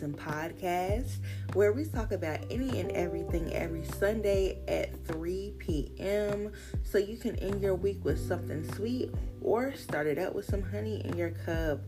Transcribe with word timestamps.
Listen 0.00 0.14
podcast, 0.14 1.16
where 1.52 1.72
we 1.72 1.84
talk 1.84 2.12
about 2.12 2.40
any 2.50 2.80
and 2.80 2.90
everything 2.92 3.52
every 3.52 3.84
Sunday 3.84 4.58
at 4.66 5.04
3 5.06 5.52
p.m. 5.58 6.52
So 6.84 6.96
you 6.96 7.18
can 7.18 7.36
end 7.36 7.60
your 7.60 7.74
week 7.74 8.02
with 8.02 8.18
something 8.18 8.66
sweet 8.72 9.10
or 9.42 9.76
start 9.76 10.06
it 10.06 10.16
out 10.16 10.34
with 10.34 10.46
some 10.46 10.62
honey 10.62 11.04
in 11.04 11.18
your 11.18 11.32
cup. 11.44 11.80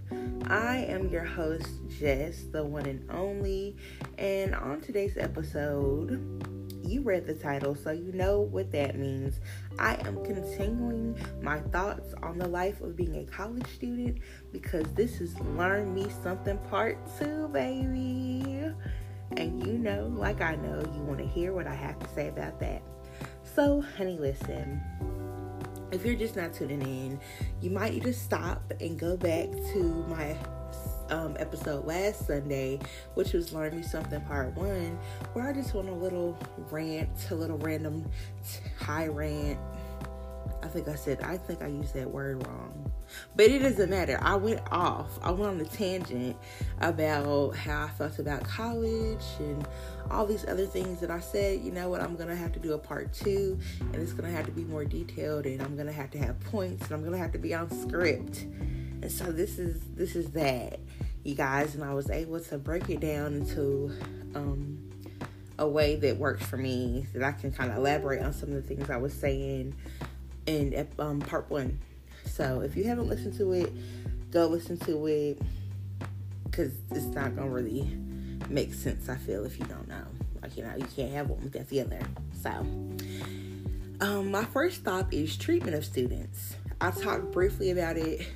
I 0.47 0.85
am 0.89 1.09
your 1.09 1.25
host, 1.25 1.69
Jess, 1.89 2.43
the 2.53 2.63
one 2.63 2.85
and 2.85 3.11
only. 3.11 3.77
And 4.19 4.55
on 4.55 4.83
today's 4.83 5.17
episode, 5.17 6.52
you 6.85 7.03
read 7.03 7.27
the 7.27 7.35
title, 7.35 7.75
so 7.75 7.91
you 7.91 8.13
know 8.13 8.41
what 8.41 8.71
that 8.73 8.99
means. 8.99 9.41
I 9.79 9.95
am 10.07 10.25
continuing 10.25 11.17
my 11.41 11.59
thoughts 11.59 12.15
on 12.23 12.39
the 12.39 12.49
life 12.49 12.81
of 12.81 12.97
being 12.97 13.17
a 13.17 13.25
college 13.25 13.67
student 13.75 14.19
because 14.53 14.87
this 14.95 15.21
is 15.21 15.39
Learn 15.41 15.95
Me 15.95 16.07
Something 16.23 16.59
Part 16.71 16.99
2, 17.19 17.49
baby. 17.49 18.73
And 19.37 19.67
you 19.67 19.79
know, 19.79 20.13
like 20.15 20.41
I 20.41 20.57
know, 20.57 20.81
you 20.95 21.03
want 21.03 21.19
to 21.19 21.27
hear 21.27 21.53
what 21.53 21.67
I 21.67 21.75
have 21.75 21.99
to 21.99 22.09
say 22.09 22.29
about 22.29 22.61
that. 22.61 22.83
So, 23.55 23.81
honey, 23.81 24.19
listen. 24.19 24.81
If 25.91 26.07
you're 26.07 26.15
just 26.15 26.37
not 26.37 26.55
tuning 26.55 26.81
in, 26.81 27.21
you 27.61 27.71
might 27.71 27.93
need 27.93 28.05
to 28.05 28.15
stop 28.15 28.73
and 28.81 28.99
go 28.99 29.17
back 29.17 29.51
to 29.51 30.07
my 30.09 30.37
um, 31.11 31.37
episode 31.39 31.85
last 31.85 32.27
Sunday, 32.27 32.79
which 33.15 33.33
was 33.33 33.53
Learn 33.53 33.77
Me 33.77 33.83
Something 33.83 34.21
Part 34.23 34.57
1, 34.57 34.99
where 35.33 35.49
I 35.49 35.53
just 35.53 35.75
went 35.75 35.89
a 35.89 35.95
little 35.95 36.39
rant, 36.71 37.11
a 37.31 37.35
little 37.35 37.59
random 37.59 38.09
high 38.79 39.07
rant. 39.07 39.59
I 40.63 40.69
think 40.69 40.89
I 40.89 40.95
said, 40.95 41.21
I 41.23 41.37
think 41.37 41.63
I 41.63 41.67
used 41.67 41.95
that 41.95 42.11
word 42.11 42.47
wrong. 42.47 42.93
But 43.37 43.47
it 43.47 43.61
doesn't 43.61 43.91
matter. 43.91 44.19
I 44.23 44.37
went 44.37 44.61
off. 44.71 45.19
I 45.23 45.31
went 45.31 45.55
on 45.55 45.61
a 45.61 45.65
tangent 45.65 46.37
about 46.81 47.55
how 47.57 47.85
I 47.85 47.89
felt 47.91 48.19
about 48.19 48.45
college 48.45 49.25
and 49.39 49.67
all 50.11 50.27
these 50.27 50.47
other 50.47 50.67
things 50.67 51.01
that 51.01 51.11
I 51.11 51.21
said, 51.21 51.61
you 51.61 51.73
know 51.73 51.89
what, 51.89 52.01
I'm 52.01 52.17
gonna 52.17 52.37
have 52.37 52.53
to 52.53 52.59
do 52.59 52.75
a 52.75 52.79
part 52.79 53.13
two 53.13 53.59
and 53.81 53.97
it's 53.97 54.13
gonna 54.13 54.31
have 54.31 54.47
to 54.47 54.53
be 54.53 54.65
more 54.65 54.85
detailed 54.85 55.47
and 55.47 55.61
I'm 55.63 55.77
gonna 55.77 55.93
have 55.93 56.11
to 56.13 56.19
have 56.19 56.39
points 56.41 56.85
and 56.85 56.93
I'm 56.93 57.05
gonna 57.05 57.19
have 57.19 57.33
to 57.33 57.39
be 57.39 57.55
on 57.55 57.71
script. 57.71 58.47
And 59.03 59.11
so 59.11 59.33
this 59.33 59.59
is 59.59 59.81
this 59.97 60.15
is 60.15 60.31
that 60.31 60.79
you 61.25 61.35
guys, 61.35 61.75
and 61.75 61.85
I 61.85 61.93
was 61.93 62.09
able 62.09 62.41
to 62.41 62.59
break 62.59 62.89
it 62.89 63.01
down 63.01 63.35
into 63.35 63.93
um, 64.35 64.91
a 65.59 65.69
way 65.69 65.97
that 65.97 66.17
works 66.17 66.45
for 66.45 66.57
me 66.57 67.07
that 67.13 67.23
I 67.23 67.33
can 67.33 67.53
kind 67.53 67.71
of 67.71 67.79
elaborate 67.79 68.23
on 68.23 68.33
some 68.33 68.51
of 68.51 68.55
the 68.55 68.63
things 68.63 68.89
I 68.91 68.97
was 68.97 69.13
saying 69.13 69.75
in 70.47 70.89
um, 70.99 71.21
part 71.21 71.51
one. 71.51 71.79
So 72.27 72.61
if 72.61 72.77
you 72.77 72.85
haven't 72.85 73.09
listened 73.09 73.37
to 73.39 73.53
it, 73.53 73.73
go 74.31 74.47
listen 74.47 74.79
to 74.79 75.07
it 75.07 75.43
because 76.45 76.73
it's 76.93 77.07
not 77.07 77.35
gonna 77.35 77.51
really 77.51 77.97
make 78.49 78.73
sense. 78.73 79.09
I 79.09 79.17
feel 79.17 79.45
if 79.45 79.59
you 79.59 79.67
don't 79.67 79.89
know, 79.89 80.05
like 80.43 80.57
you 80.57 80.63
know, 80.63 80.75
you 80.77 80.87
can't 80.97 81.13
have 81.13 81.29
one 81.29 81.43
without 81.43 81.69
the 81.69 81.81
other. 81.81 82.01
So, 82.41 82.51
um, 84.01 84.31
my 84.31 84.45
first 84.45 84.81
stop 84.81 85.13
is 85.13 85.37
treatment 85.37 85.75
of 85.75 85.85
students. 85.85 86.55
I 86.81 86.91
talked 86.91 87.33
briefly 87.33 87.71
about 87.71 87.97
it 87.97 88.27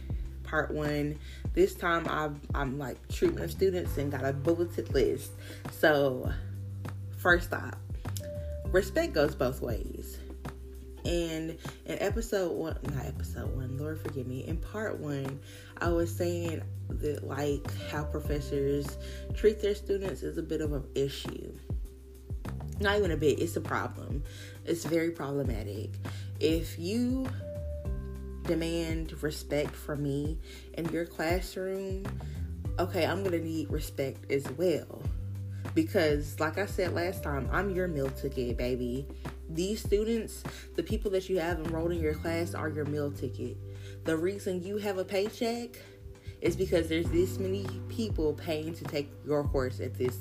part 0.47 0.71
one. 0.71 1.19
This 1.55 1.75
time 1.75 2.07
I've, 2.09 2.39
I'm 2.55 2.79
like 2.79 2.97
treatment 3.09 3.45
of 3.45 3.51
students 3.51 3.97
and 3.99 4.11
got 4.11 4.25
a 4.25 4.33
bulleted 4.33 4.93
list. 4.95 5.33
So, 5.71 6.33
first 7.19 7.49
stop 7.49 7.79
respect 8.73 9.15
goes 9.15 9.35
both 9.35 9.61
ways. 9.61 10.19
And 11.05 11.57
in 11.85 11.99
episode 12.03 12.53
one, 12.53 12.79
not 12.93 13.07
episode 13.07 13.55
one, 13.57 13.79
Lord 13.79 14.01
forgive 14.01 14.27
me, 14.27 14.45
in 14.47 14.57
part 14.57 14.99
one, 14.99 15.39
I 15.81 15.89
was 15.89 16.15
saying 16.15 16.63
that 16.89 17.27
like 17.27 17.65
how 17.91 18.05
professors 18.05 18.99
treat 19.35 19.63
their 19.63 19.75
students 19.75 20.23
is 20.23 20.37
a 20.37 20.43
bit 20.43 20.61
of 20.61 20.73
an 20.73 20.85
issue. 20.95 21.57
Not 22.81 22.99
even 22.99 23.13
a 23.13 23.17
bit, 23.17 23.39
it's 23.39 23.57
a 23.57 23.61
problem. 23.61 24.25
It's 24.65 24.85
very 24.85 25.11
problematic. 25.11 25.91
If 26.41 26.79
you 26.79 27.27
demand 28.47 29.23
respect 29.23 29.75
from 29.75 30.03
me 30.03 30.39
in 30.75 30.87
your 30.91 31.07
classroom, 31.07 32.05
okay, 32.79 33.05
I'm 33.05 33.23
gonna 33.23 33.39
need 33.39 33.71
respect 33.71 34.31
as 34.31 34.49
well. 34.53 35.03
Because, 35.75 36.39
like 36.41 36.59
I 36.59 36.67
said 36.67 36.95
last 36.95 37.23
time, 37.23 37.49
I'm 37.53 37.71
your 37.71 37.89
meal 37.89 38.09
ticket, 38.09 38.57
baby. 38.57 39.07
These 39.51 39.83
students, 39.83 40.43
the 40.75 40.83
people 40.83 41.11
that 41.13 41.29
you 41.29 41.39
have 41.39 41.59
enrolled 41.59 41.93
in 41.93 42.01
your 42.01 42.15
class, 42.15 42.55
are 42.55 42.69
your 42.69 42.87
meal 42.87 43.11
ticket. 43.11 43.57
The 44.05 44.17
reason 44.17 44.63
you 44.63 44.79
have 44.79 44.99
a 44.99 45.05
paycheck 45.05 45.77
is 46.41 46.57
because 46.57 46.89
there's 46.89 47.09
this 47.11 47.39
many 47.39 47.67
people 47.89 48.33
paying 48.35 48.75
to 48.75 48.85
take 48.85 49.11
your 49.27 49.45
course 49.45 49.81
at 49.81 49.95
this 49.95 50.17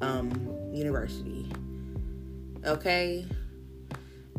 um, 0.00 0.30
university. 0.72 1.50
Okay? 2.64 3.26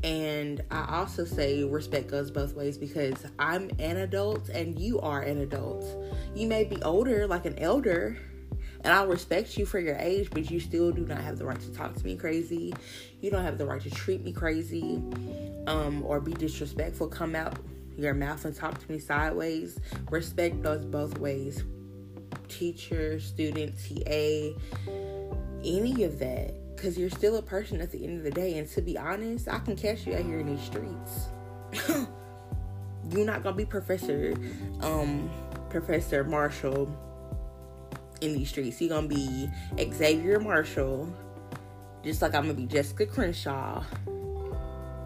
And 0.03 0.61
I 0.69 0.97
also 0.97 1.23
say 1.23 1.63
respect 1.63 2.09
goes 2.09 2.29
both 2.29 2.55
ways 2.55 2.77
because 2.77 3.25
I'm 3.39 3.71
an 3.79 3.97
adult 3.97 4.49
and 4.49 4.77
you 4.77 4.99
are 4.99 5.21
an 5.21 5.39
adult. 5.39 5.85
You 6.35 6.47
may 6.47 6.65
be 6.65 6.81
older, 6.83 7.25
like 7.25 7.45
an 7.45 7.57
elder, 7.57 8.17
and 8.83 8.91
I'll 8.91 9.07
respect 9.07 9.57
you 9.57 9.65
for 9.65 9.79
your 9.79 9.95
age, 9.95 10.29
but 10.29 10.51
you 10.51 10.59
still 10.59 10.91
do 10.91 11.05
not 11.05 11.19
have 11.19 11.37
the 11.37 11.45
right 11.45 11.59
to 11.59 11.73
talk 11.73 11.95
to 11.95 12.05
me 12.05 12.17
crazy. 12.17 12.73
You 13.21 13.31
don't 13.31 13.43
have 13.43 13.57
the 13.57 13.65
right 13.65 13.81
to 13.81 13.89
treat 13.89 14.23
me 14.23 14.33
crazy 14.33 15.01
um, 15.67 16.03
or 16.05 16.19
be 16.19 16.33
disrespectful. 16.33 17.07
Come 17.07 17.33
out 17.33 17.57
your 17.97 18.13
mouth 18.13 18.43
and 18.43 18.53
talk 18.53 18.77
to 18.85 18.91
me 18.91 18.99
sideways. 18.99 19.79
Respect 20.09 20.61
goes 20.61 20.83
both 20.83 21.17
ways. 21.17 21.63
Teacher, 22.49 23.21
student, 23.21 23.75
TA, 23.77 24.51
any 25.63 26.03
of 26.03 26.19
that 26.19 26.53
because 26.83 26.97
you're 26.97 27.09
still 27.09 27.38
a 27.38 27.41
person 27.41 27.79
at 27.79 27.91
the 27.91 28.03
end 28.03 28.17
of 28.17 28.25
the 28.25 28.31
day. 28.31 28.57
And 28.57 28.67
to 28.71 28.81
be 28.81 28.97
honest, 28.97 29.47
I 29.47 29.59
can 29.59 29.77
catch 29.77 30.05
you 30.05 30.16
out 30.16 30.25
here 30.25 30.39
in 30.39 30.47
these 30.47 30.61
streets. 30.61 31.29
you're 33.09 33.25
not 33.25 33.41
gonna 33.41 33.55
be 33.55 33.63
Professor, 33.63 34.33
um, 34.81 35.29
Professor 35.69 36.25
Marshall 36.25 36.94
in 38.19 38.33
these 38.33 38.49
streets. 38.49 38.81
You're 38.81 38.89
gonna 38.89 39.07
be 39.07 39.49
Xavier 39.94 40.41
Marshall, 40.41 41.09
just 42.03 42.21
like 42.21 42.35
I'm 42.35 42.44
gonna 42.44 42.53
be 42.55 42.66
Jessica 42.66 43.05
Crenshaw, 43.05 43.81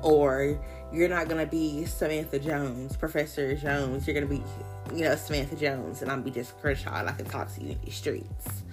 or 0.02 0.60
you're 0.92 1.10
not 1.10 1.30
gonna 1.30 1.46
be 1.46 1.86
Samantha 1.86 2.40
Jones, 2.40 2.98
Professor 2.98 3.54
Jones. 3.56 4.08
You're 4.08 4.16
gonna 4.16 4.26
be, 4.26 4.42
you 4.96 5.04
know, 5.04 5.16
Samantha 5.16 5.56
Jones, 5.56 6.02
and 6.02 6.10
I'm 6.10 6.22
gonna 6.22 6.32
be 6.32 6.40
Jessica 6.40 6.60
Crenshaw, 6.60 7.02
and 7.02 7.08
I 7.08 7.12
can 7.12 7.26
talk 7.26 7.54
to 7.54 7.62
you 7.62 7.74
in 7.74 7.80
these 7.86 7.94
streets. 7.94 8.64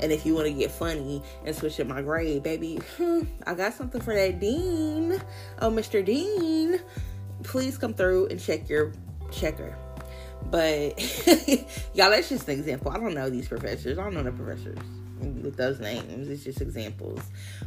And 0.00 0.12
if 0.12 0.24
you 0.24 0.34
want 0.34 0.46
to 0.46 0.52
get 0.52 0.70
funny 0.70 1.22
and 1.44 1.54
switch 1.54 1.80
up 1.80 1.86
my 1.86 2.02
grade, 2.02 2.42
baby, 2.42 2.76
hmm, 2.96 3.22
I 3.46 3.54
got 3.54 3.74
something 3.74 4.00
for 4.00 4.14
that 4.14 4.40
dean. 4.40 5.20
Oh, 5.60 5.70
Mr. 5.70 6.04
Dean, 6.04 6.80
please 7.42 7.78
come 7.78 7.94
through 7.94 8.26
and 8.28 8.40
check 8.40 8.68
your 8.68 8.92
checker. 9.30 9.76
But 10.50 10.98
y'all, 11.94 12.10
that's 12.10 12.28
just 12.28 12.48
an 12.48 12.58
example. 12.58 12.92
I 12.92 12.98
don't 12.98 13.14
know 13.14 13.28
these 13.28 13.48
professors. 13.48 13.98
I 13.98 14.04
don't 14.04 14.14
know 14.14 14.22
the 14.22 14.32
professors 14.32 14.78
with 15.20 15.56
those 15.56 15.80
names. 15.80 16.28
It's 16.28 16.44
just 16.44 16.60
examples. 16.60 17.20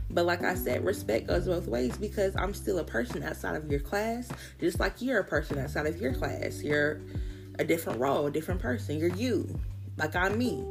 But 0.10 0.26
like 0.26 0.42
I 0.42 0.56
said, 0.56 0.86
respect 0.86 1.28
goes 1.28 1.48
both 1.48 1.68
ways 1.68 1.98
because 1.98 2.36
I'm 2.38 2.54
still 2.54 2.80
a 2.80 2.84
person 2.84 3.24
outside 3.24 3.56
of 3.56 3.70
your 3.70 3.82
class, 3.82 4.30
just 4.60 4.80
like 4.80 5.02
you're 5.02 5.20
a 5.20 5.24
person 5.24 5.60
outside 5.60 5.86
of 5.86 6.00
your 6.00 6.14
class. 6.14 6.64
You're 6.64 7.02
a 7.60 7.66
different 7.66 8.00
role, 8.00 8.28
a 8.28 8.32
different 8.32 8.62
person. 8.62 8.98
You're 8.98 9.16
you, 9.16 9.60
like 9.98 10.16
I'm 10.16 10.38
me, 10.38 10.64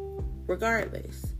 regardless 0.47 1.34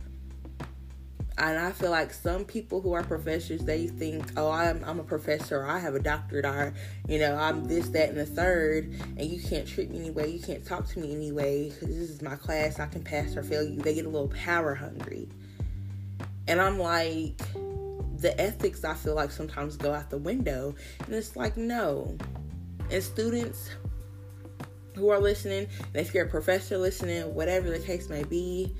and 1.49 1.59
I 1.59 1.71
feel 1.71 1.89
like 1.89 2.13
some 2.13 2.45
people 2.45 2.81
who 2.81 2.93
are 2.93 3.03
professors, 3.03 3.61
they 3.61 3.87
think, 3.87 4.31
oh, 4.37 4.51
I'm, 4.51 4.83
I'm 4.85 4.99
a 4.99 5.03
professor, 5.03 5.61
or 5.61 5.65
I 5.65 5.79
have 5.79 5.95
a 5.95 5.99
doctorate, 5.99 6.45
or, 6.45 6.73
you 7.07 7.17
know, 7.17 7.35
I'm 7.35 7.65
this, 7.65 7.89
that, 7.89 8.09
and 8.09 8.17
the 8.17 8.27
third, 8.27 8.93
and 9.17 9.21
you 9.21 9.41
can't 9.41 9.67
treat 9.67 9.89
me 9.89 9.99
anyway, 9.99 10.31
you 10.31 10.39
can't 10.39 10.63
talk 10.63 10.87
to 10.89 10.99
me 10.99 11.11
anyway, 11.13 11.69
because 11.69 11.87
this 11.87 12.09
is 12.11 12.21
my 12.21 12.35
class, 12.35 12.79
I 12.79 12.85
can 12.85 13.03
pass 13.03 13.35
or 13.35 13.41
fail 13.41 13.63
you. 13.63 13.79
They 13.79 13.95
get 13.95 14.05
a 14.05 14.09
little 14.09 14.27
power 14.27 14.75
hungry. 14.75 15.27
And 16.47 16.61
I'm 16.61 16.77
like, 16.77 17.37
the 18.17 18.39
ethics 18.39 18.83
I 18.83 18.93
feel 18.93 19.15
like 19.15 19.31
sometimes 19.31 19.77
go 19.77 19.93
out 19.93 20.11
the 20.11 20.17
window. 20.17 20.75
And 21.05 21.15
it's 21.15 21.35
like, 21.35 21.57
no. 21.57 22.17
And 22.91 23.01
students 23.01 23.71
who 24.95 25.09
are 25.09 25.19
listening, 25.19 25.67
and 25.79 25.95
if 25.95 26.13
you're 26.13 26.25
a 26.25 26.29
professor 26.29 26.77
listening, 26.77 27.33
whatever 27.33 27.69
the 27.69 27.79
case 27.79 28.09
may 28.09 28.23
be, 28.23 28.75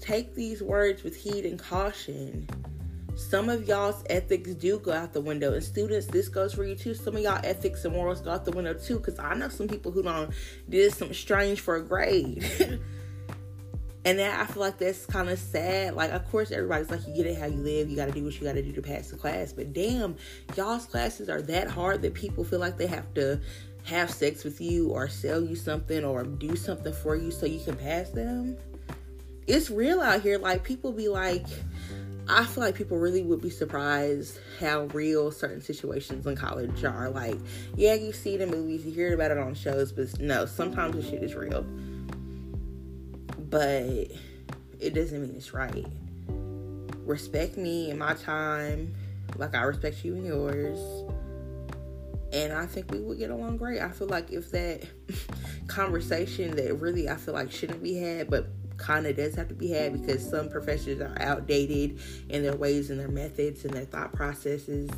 take 0.00 0.34
these 0.34 0.62
words 0.62 1.02
with 1.02 1.16
heed 1.16 1.44
and 1.44 1.58
caution. 1.58 2.48
Some 3.16 3.50
of 3.50 3.68
y'all's 3.68 4.02
ethics 4.08 4.54
do 4.54 4.78
go 4.78 4.92
out 4.92 5.12
the 5.12 5.20
window. 5.20 5.52
And 5.52 5.62
students, 5.62 6.06
this 6.06 6.28
goes 6.28 6.54
for 6.54 6.64
you 6.64 6.74
too. 6.74 6.94
Some 6.94 7.16
of 7.16 7.22
y'all 7.22 7.40
ethics 7.44 7.84
and 7.84 7.94
morals 7.94 8.20
go 8.20 8.30
out 8.30 8.44
the 8.44 8.52
window 8.52 8.74
too. 8.74 8.98
Because 8.98 9.18
I 9.18 9.34
know 9.34 9.48
some 9.48 9.68
people 9.68 9.92
who 9.92 10.02
don't 10.02 10.32
did 10.68 10.92
something 10.92 11.14
strange 11.14 11.60
for 11.60 11.76
a 11.76 11.82
grade. 11.82 12.42
and 14.04 14.18
that 14.18 14.40
I 14.40 14.50
feel 14.50 14.62
like 14.62 14.78
that's 14.78 15.04
kind 15.04 15.28
of 15.28 15.38
sad. 15.38 15.94
Like, 15.94 16.12
of 16.12 16.26
course, 16.30 16.50
everybody's 16.50 16.90
like, 16.90 17.06
you 17.06 17.14
get 17.14 17.26
it 17.26 17.38
how 17.38 17.46
you 17.46 17.58
live. 17.58 17.90
You 17.90 17.96
got 17.96 18.06
to 18.06 18.12
do 18.12 18.24
what 18.24 18.34
you 18.34 18.46
got 18.46 18.54
to 18.54 18.62
do 18.62 18.72
to 18.72 18.82
pass 18.82 19.10
the 19.10 19.16
class. 19.16 19.52
But 19.52 19.74
damn, 19.74 20.16
y'all's 20.56 20.86
classes 20.86 21.28
are 21.28 21.42
that 21.42 21.68
hard 21.68 22.00
that 22.02 22.14
people 22.14 22.42
feel 22.42 22.60
like 22.60 22.78
they 22.78 22.86
have 22.86 23.12
to 23.14 23.38
have 23.84 24.10
sex 24.10 24.44
with 24.44 24.60
you 24.60 24.88
or 24.90 25.08
sell 25.08 25.42
you 25.42 25.56
something 25.56 26.04
or 26.04 26.22
do 26.24 26.56
something 26.56 26.92
for 26.92 27.16
you 27.16 27.30
so 27.30 27.44
you 27.46 27.62
can 27.62 27.76
pass 27.76 28.10
them 28.10 28.56
it's 29.50 29.70
real 29.70 30.00
out 30.00 30.22
here. 30.22 30.38
Like 30.38 30.62
people 30.62 30.92
be 30.92 31.08
like, 31.08 31.46
I 32.28 32.44
feel 32.44 32.62
like 32.62 32.76
people 32.76 32.98
really 32.98 33.22
would 33.22 33.42
be 33.42 33.50
surprised 33.50 34.38
how 34.60 34.84
real 34.86 35.32
certain 35.32 35.60
situations 35.60 36.26
in 36.26 36.36
college 36.36 36.84
are. 36.84 37.10
Like, 37.10 37.36
yeah, 37.76 37.94
you 37.94 38.12
see 38.12 38.34
it 38.34 38.40
in 38.40 38.50
movies, 38.50 38.86
you 38.86 38.92
hear 38.92 39.12
about 39.12 39.32
it 39.32 39.38
on 39.38 39.54
shows, 39.54 39.90
but 39.90 40.20
no, 40.20 40.46
sometimes 40.46 40.94
the 40.94 41.02
shit 41.02 41.22
is 41.22 41.34
real. 41.34 41.62
But 43.50 44.12
it 44.78 44.94
doesn't 44.94 45.20
mean 45.20 45.34
it's 45.36 45.52
right. 45.52 45.86
Respect 47.04 47.56
me 47.56 47.90
and 47.90 47.98
my 47.98 48.14
time, 48.14 48.94
like 49.36 49.56
I 49.56 49.62
respect 49.62 50.04
you 50.04 50.14
and 50.14 50.26
yours. 50.26 50.78
And 52.32 52.52
I 52.52 52.66
think 52.66 52.92
we 52.92 53.00
would 53.00 53.18
get 53.18 53.30
along 53.30 53.56
great. 53.56 53.80
I 53.80 53.90
feel 53.90 54.06
like 54.06 54.30
if 54.30 54.52
that 54.52 54.84
conversation 55.66 56.54
that 56.54 56.74
really 56.74 57.08
I 57.08 57.16
feel 57.16 57.34
like 57.34 57.50
shouldn't 57.50 57.82
be 57.82 57.96
had, 57.96 58.30
but 58.30 58.46
kind 58.80 59.06
of 59.06 59.16
does 59.16 59.34
have 59.34 59.48
to 59.48 59.54
be 59.54 59.70
had 59.70 59.92
because 59.92 60.28
some 60.28 60.48
professors 60.48 61.00
are 61.00 61.14
outdated 61.20 62.00
in 62.28 62.42
their 62.42 62.56
ways 62.56 62.90
and 62.90 62.98
their 62.98 63.08
methods 63.08 63.64
and 63.64 63.72
their 63.74 63.84
thought 63.84 64.12
processes. 64.12 64.90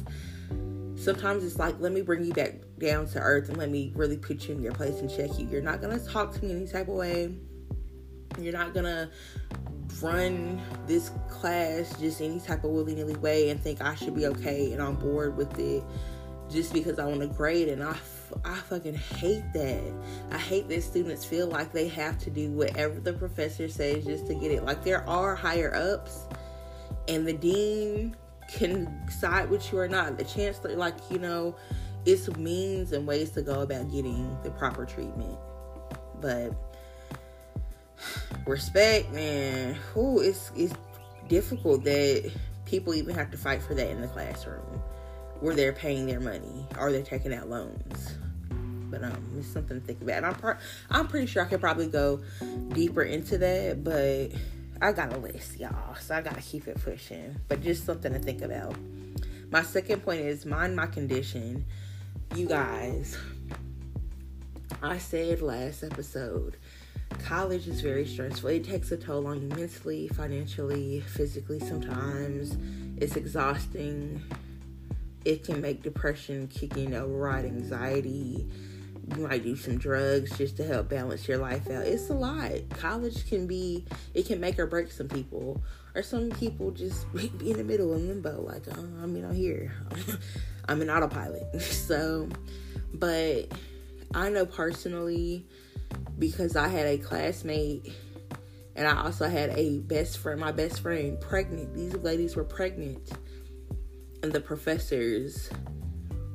Sometimes 0.94 1.44
it's 1.44 1.58
like, 1.58 1.74
let 1.80 1.92
me 1.92 2.00
bring 2.00 2.24
you 2.24 2.32
back 2.32 2.54
down 2.78 3.06
to 3.08 3.18
earth 3.18 3.48
and 3.48 3.58
let 3.58 3.70
me 3.70 3.92
really 3.96 4.16
put 4.16 4.46
you 4.46 4.54
in 4.54 4.62
your 4.62 4.72
place 4.72 5.00
and 5.00 5.10
check 5.10 5.38
you. 5.38 5.48
You're 5.48 5.62
not 5.62 5.80
going 5.80 5.98
to 5.98 6.06
talk 6.06 6.32
to 6.34 6.44
me 6.44 6.52
any 6.52 6.66
type 6.66 6.88
of 6.88 6.94
way. 6.94 7.34
You're 8.38 8.52
not 8.52 8.72
going 8.72 8.86
to 8.86 9.10
run 10.00 10.60
this 10.86 11.10
class 11.28 11.98
just 11.98 12.20
any 12.20 12.40
type 12.40 12.64
of 12.64 12.70
willy 12.70 12.94
nilly 12.94 13.16
way 13.16 13.50
and 13.50 13.60
think 13.60 13.82
I 13.82 13.94
should 13.94 14.14
be 14.14 14.26
okay 14.26 14.72
and 14.72 14.80
on 14.80 14.94
board 14.94 15.36
with 15.36 15.58
it 15.58 15.82
just 16.50 16.72
because 16.72 16.98
I 16.98 17.06
want 17.06 17.20
to 17.20 17.26
grade. 17.26 17.68
And 17.68 17.82
I 17.82 17.96
I 18.44 18.54
fucking 18.56 18.94
hate 18.94 19.44
that. 19.52 19.92
I 20.30 20.38
hate 20.38 20.68
that 20.68 20.82
students 20.82 21.24
feel 21.24 21.46
like 21.46 21.72
they 21.72 21.88
have 21.88 22.18
to 22.20 22.30
do 22.30 22.50
whatever 22.50 23.00
the 23.00 23.12
professor 23.12 23.68
says 23.68 24.04
just 24.04 24.26
to 24.26 24.34
get 24.34 24.50
it. 24.50 24.64
Like 24.64 24.84
there 24.84 25.08
are 25.08 25.34
higher 25.34 25.74
ups, 25.74 26.26
and 27.08 27.26
the 27.26 27.32
dean 27.32 28.16
can 28.48 29.08
side 29.10 29.50
with 29.50 29.72
you 29.72 29.78
or 29.78 29.88
not. 29.88 30.18
The 30.18 30.24
chancellor, 30.24 30.76
like 30.76 30.94
you 31.10 31.18
know, 31.18 31.56
it's 32.04 32.28
means 32.36 32.92
and 32.92 33.06
ways 33.06 33.30
to 33.30 33.42
go 33.42 33.60
about 33.60 33.90
getting 33.90 34.36
the 34.42 34.50
proper 34.50 34.84
treatment. 34.84 35.38
But 36.20 36.52
respect, 38.46 39.12
man, 39.12 39.74
who 39.74 40.20
it's 40.20 40.50
it's 40.56 40.74
difficult 41.28 41.84
that 41.84 42.32
people 42.64 42.94
even 42.94 43.14
have 43.14 43.30
to 43.30 43.36
fight 43.36 43.62
for 43.62 43.74
that 43.74 43.90
in 43.90 44.00
the 44.00 44.08
classroom 44.08 44.82
where 45.40 45.54
they're 45.54 45.72
paying 45.72 46.06
their 46.06 46.20
money 46.20 46.66
or 46.78 46.92
they're 46.92 47.02
taking 47.02 47.34
out 47.34 47.48
loans 47.48 48.16
but 48.92 49.02
um, 49.02 49.26
it's 49.38 49.48
something 49.48 49.80
to 49.80 49.84
think 49.84 50.00
about. 50.02 50.18
And 50.18 50.26
I'm 50.26 50.34
pro- 50.34 50.56
I'm 50.90 51.08
pretty 51.08 51.26
sure 51.26 51.42
I 51.42 51.46
could 51.46 51.60
probably 51.60 51.88
go 51.88 52.20
deeper 52.68 53.02
into 53.02 53.38
that, 53.38 53.82
but 53.82 54.30
I 54.80 54.92
got 54.92 55.12
a 55.12 55.16
list, 55.16 55.58
y'all, 55.58 55.94
so 55.96 56.14
I 56.14 56.20
gotta 56.20 56.42
keep 56.42 56.68
it 56.68 56.80
pushing. 56.84 57.36
But 57.48 57.62
just 57.62 57.84
something 57.84 58.12
to 58.12 58.18
think 58.18 58.42
about. 58.42 58.76
My 59.50 59.62
second 59.62 60.02
point 60.04 60.20
is 60.20 60.46
mind 60.46 60.76
my 60.76 60.86
condition. 60.86 61.64
You 62.36 62.46
guys, 62.46 63.16
I 64.82 64.98
said 64.98 65.40
last 65.40 65.82
episode, 65.82 66.56
college 67.24 67.68
is 67.68 67.80
very 67.80 68.06
stressful. 68.06 68.50
It 68.50 68.64
takes 68.64 68.90
a 68.92 68.96
toll 68.96 69.26
on 69.26 69.42
you 69.42 69.48
mentally, 69.48 70.08
financially, 70.08 71.00
physically 71.00 71.60
sometimes. 71.60 72.56
It's 73.00 73.16
exhausting. 73.16 74.22
It 75.24 75.44
can 75.44 75.60
make 75.60 75.82
depression 75.82 76.48
kick 76.48 76.76
in, 76.76 76.94
override 76.94 77.44
anxiety 77.44 78.48
you 79.16 79.26
might 79.26 79.42
do 79.42 79.56
some 79.56 79.78
drugs 79.78 80.36
just 80.38 80.56
to 80.56 80.64
help 80.64 80.88
balance 80.88 81.28
your 81.28 81.38
life 81.38 81.68
out. 81.70 81.86
It's 81.86 82.08
a 82.10 82.14
lot. 82.14 82.52
College 82.70 83.28
can 83.28 83.46
be, 83.46 83.84
it 84.14 84.26
can 84.26 84.40
make 84.40 84.58
or 84.58 84.66
break 84.66 84.90
some 84.90 85.08
people. 85.08 85.62
Or 85.94 86.02
some 86.02 86.30
people 86.30 86.70
just 86.70 87.12
be 87.38 87.50
in 87.50 87.56
the 87.56 87.64
middle 87.64 87.92
in 87.94 88.08
limbo, 88.08 88.40
like, 88.42 88.62
oh, 88.70 88.88
I 89.02 89.06
mean, 89.06 89.24
I'm 89.24 89.34
here. 89.34 89.72
I'm 90.68 90.80
an 90.80 90.90
autopilot. 90.90 91.60
so, 91.60 92.28
but 92.94 93.52
I 94.14 94.28
know 94.30 94.46
personally 94.46 95.46
because 96.18 96.56
I 96.56 96.68
had 96.68 96.86
a 96.86 96.98
classmate 96.98 97.92
and 98.76 98.86
I 98.86 99.02
also 99.02 99.28
had 99.28 99.50
a 99.50 99.80
best 99.80 100.18
friend, 100.18 100.40
my 100.40 100.52
best 100.52 100.80
friend, 100.80 101.20
pregnant. 101.20 101.74
These 101.74 101.96
ladies 101.96 102.36
were 102.36 102.44
pregnant. 102.44 103.10
And 104.22 104.32
the 104.32 104.40
professors 104.40 105.50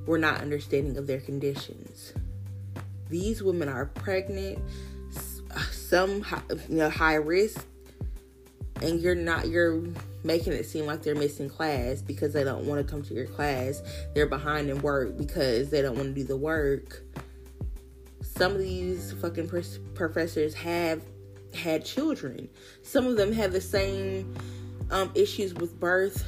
were 0.06 0.18
not 0.18 0.42
understanding 0.42 0.98
of 0.98 1.08
their 1.08 1.22
conditions 1.22 2.14
these 3.10 3.42
women 3.42 3.70
are 3.70 3.86
pregnant, 3.86 4.60
some 5.72 6.26
you 6.70 6.78
know 6.78 6.90
high 6.90 7.16
risk, 7.16 7.66
and 8.82 9.00
you're 9.00 9.16
not 9.16 9.48
you're 9.48 9.82
making 10.24 10.54
it 10.54 10.66
seem 10.66 10.86
like 10.86 11.02
they're 11.02 11.16
missing 11.16 11.50
class 11.50 12.02
because 12.02 12.34
they 12.34 12.44
don't 12.44 12.66
want 12.66 12.86
to 12.86 12.92
come 12.92 13.02
to 13.04 13.14
your 13.14 13.28
class. 13.28 13.82
They're 14.14 14.28
behind 14.28 14.70
in 14.70 14.82
work 14.82 15.18
because 15.18 15.70
they 15.70 15.82
don't 15.82 15.96
want 15.96 16.10
to 16.10 16.14
do 16.14 16.24
the 16.24 16.38
work. 16.38 17.04
Some 18.22 18.52
of 18.52 18.60
these 18.60 19.14
fucking 19.14 19.50
professors 19.96 20.54
have 20.54 21.02
had 21.54 21.86
children. 21.86 22.50
Some 22.84 23.08
of 23.08 23.18
them 23.18 23.32
have 23.32 23.52
the 23.52 23.62
same 23.62 24.36
um, 24.92 25.12
issues 25.16 25.54
with 25.54 25.80
birth 25.80 26.24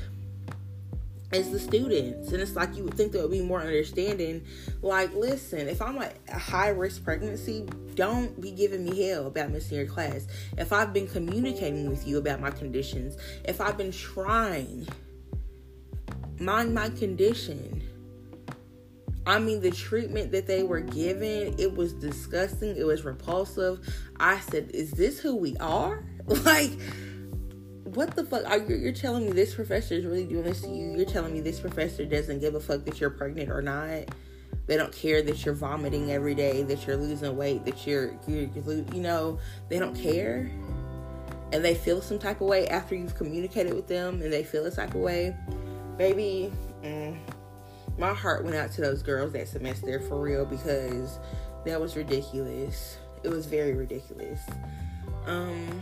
as 1.32 1.52
the 1.52 1.60
students. 1.60 2.32
And 2.32 2.42
it's 2.42 2.56
like 2.56 2.76
you 2.76 2.84
would 2.84 2.96
think 2.96 3.12
there 3.12 3.22
would 3.22 3.32
be 3.32 3.42
more 3.42 3.62
understanding. 3.62 4.44
Like, 4.82 5.14
listen, 5.14 5.68
if 5.68 5.82
I'm 5.82 5.98
a 5.98 6.12
high 6.38 6.70
risk 6.70 7.04
pregnancy, 7.04 7.68
don't 7.96 8.40
be 8.40 8.52
giving 8.52 8.86
me 8.86 9.08
hell 9.08 9.28
about 9.28 9.52
missing 9.52 9.78
your 9.78 9.86
class. 9.86 10.28
If 10.58 10.74
I've 10.74 10.94
been 10.94 11.08
communicating 11.08 11.90
with 11.90 12.08
you 12.08 12.18
about 12.18 12.40
my 12.40 12.52
conditions, 12.52 13.18
if 13.46 13.62
I've 13.62 13.78
been 13.78 13.92
trying, 13.92 14.88
mind 16.40 16.74
my 16.74 16.90
condition. 16.90 17.84
I 19.26 19.38
mean, 19.38 19.62
the 19.62 19.70
treatment 19.70 20.32
that 20.32 20.48
they 20.48 20.64
were 20.64 20.80
given, 20.80 21.54
it 21.60 21.76
was 21.76 21.94
disgusting. 21.94 22.76
It 22.76 22.86
was 22.86 23.06
repulsive. 23.06 23.80
I 24.20 24.40
said, 24.40 24.72
Is 24.74 24.92
this 24.92 25.20
who 25.20 25.36
we 25.36 25.56
are? 25.58 26.04
Like, 26.46 26.70
what 27.96 28.16
the 28.16 28.24
fuck? 28.24 28.46
Are 28.46 28.58
you, 28.58 28.76
you're 28.76 28.92
telling 28.92 29.26
me 29.26 29.32
this 29.32 29.56
professor 29.56 29.96
is 29.96 30.06
really 30.06 30.26
doing 30.26 30.44
this 30.44 30.62
to 30.62 30.70
you? 30.70 30.96
You're 30.96 31.06
telling 31.06 31.34
me 31.34 31.42
this 31.42 31.60
professor 31.60 32.06
doesn't 32.06 32.40
give 32.40 32.56
a 32.56 32.60
fuck 32.60 32.86
that 32.86 33.00
you're 33.00 33.10
pregnant 33.10 33.50
or 33.50 33.62
not? 33.62 34.06
They 34.68 34.78
don't 34.78 34.94
care 34.94 35.22
that 35.24 35.46
you're 35.46 35.56
vomiting 35.56 36.12
every 36.12 36.36
day, 36.36 36.62
that 36.64 36.86
you're 36.86 36.98
losing 36.98 37.36
weight, 37.36 37.66
that 37.66 37.88
you're, 37.88 38.14
you're, 38.28 38.44
you're 38.44 38.86
you 38.94 39.02
know, 39.02 39.40
they 39.68 39.80
don't 39.80 39.96
care. 39.96 40.52
And 41.52 41.66
they 41.66 41.74
feel 41.74 42.02
some 42.02 42.20
type 42.20 42.42
of 42.42 42.48
way 42.48 42.68
after 42.68 42.96
you've 42.96 43.16
communicated 43.16 43.74
with 43.74 43.88
them 43.88 44.22
and 44.22 44.32
they 44.32 44.44
feel 44.44 44.66
a 44.66 44.72
type 44.72 44.94
of 44.94 45.02
way. 45.02 45.36
Baby, 45.98 46.54
mm, 46.84 47.18
my 47.98 48.14
heart 48.14 48.44
went 48.44 48.56
out 48.56 48.72
to 48.74 48.82
those 48.82 49.02
girls 49.02 49.34
that 49.34 49.48
semester 49.48 50.00
for 50.02 50.22
real 50.22 50.46
because 50.46 51.20
that 51.66 51.82
was 51.82 51.96
ridiculous. 51.96 53.00
It 53.24 53.30
was 53.30 53.48
very 53.48 53.74
ridiculous. 53.74 54.40
Um, 55.26 55.82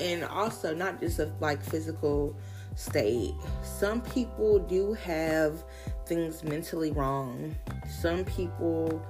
and 0.00 0.24
also 0.24 0.74
not 0.74 1.00
just 1.00 1.18
a 1.18 1.30
like 1.40 1.62
physical 1.62 2.36
state. 2.76 3.34
Some 3.62 4.00
people 4.00 4.58
do 4.60 4.92
have 4.94 5.64
things 6.06 6.44
mentally 6.44 6.92
wrong. 6.92 7.54
Some 8.00 8.24
people 8.24 9.04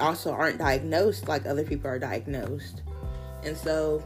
also 0.00 0.32
aren't 0.32 0.58
diagnosed 0.58 1.28
like 1.28 1.46
other 1.46 1.64
people 1.64 1.88
are 1.88 1.98
diagnosed. 1.98 2.82
And 3.44 3.56
so 3.56 4.02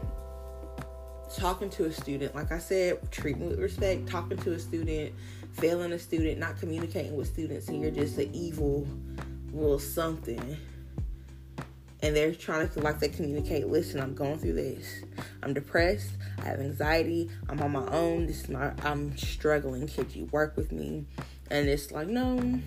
talking 1.35 1.69
to 1.71 1.85
a 1.85 1.91
student, 1.91 2.35
like 2.35 2.51
I 2.51 2.59
said, 2.59 3.11
treatment 3.11 3.51
with 3.51 3.59
respect, 3.59 4.07
talking 4.07 4.37
to 4.37 4.53
a 4.53 4.59
student, 4.59 5.13
failing 5.53 5.91
a 5.93 5.99
student, 5.99 6.39
not 6.39 6.59
communicating 6.59 7.15
with 7.15 7.27
students, 7.27 7.67
and 7.69 7.81
you're 7.81 7.91
just 7.91 8.17
an 8.17 8.33
evil 8.33 8.87
little 9.51 9.79
something 9.79 10.57
and 12.01 12.15
they're 12.15 12.33
trying 12.33 12.69
to 12.69 12.79
like 12.79 12.99
they 12.99 13.09
communicate 13.09 13.67
listen 13.67 13.99
i'm 13.99 14.15
going 14.15 14.37
through 14.37 14.53
this. 14.53 15.03
I'm 15.43 15.53
depressed. 15.53 16.11
I 16.39 16.45
have 16.45 16.59
anxiety. 16.59 17.29
I'm 17.47 17.61
on 17.61 17.71
my 17.71 17.87
own. 17.87 18.25
This 18.25 18.43
is 18.43 18.49
my 18.49 18.71
i'm 18.83 19.17
struggling. 19.17 19.87
Could 19.87 20.15
you 20.15 20.25
work 20.25 20.55
with 20.55 20.71
me? 20.71 21.05
And 21.49 21.67
it's 21.67 21.91
like 21.91 22.07
no 22.07 22.59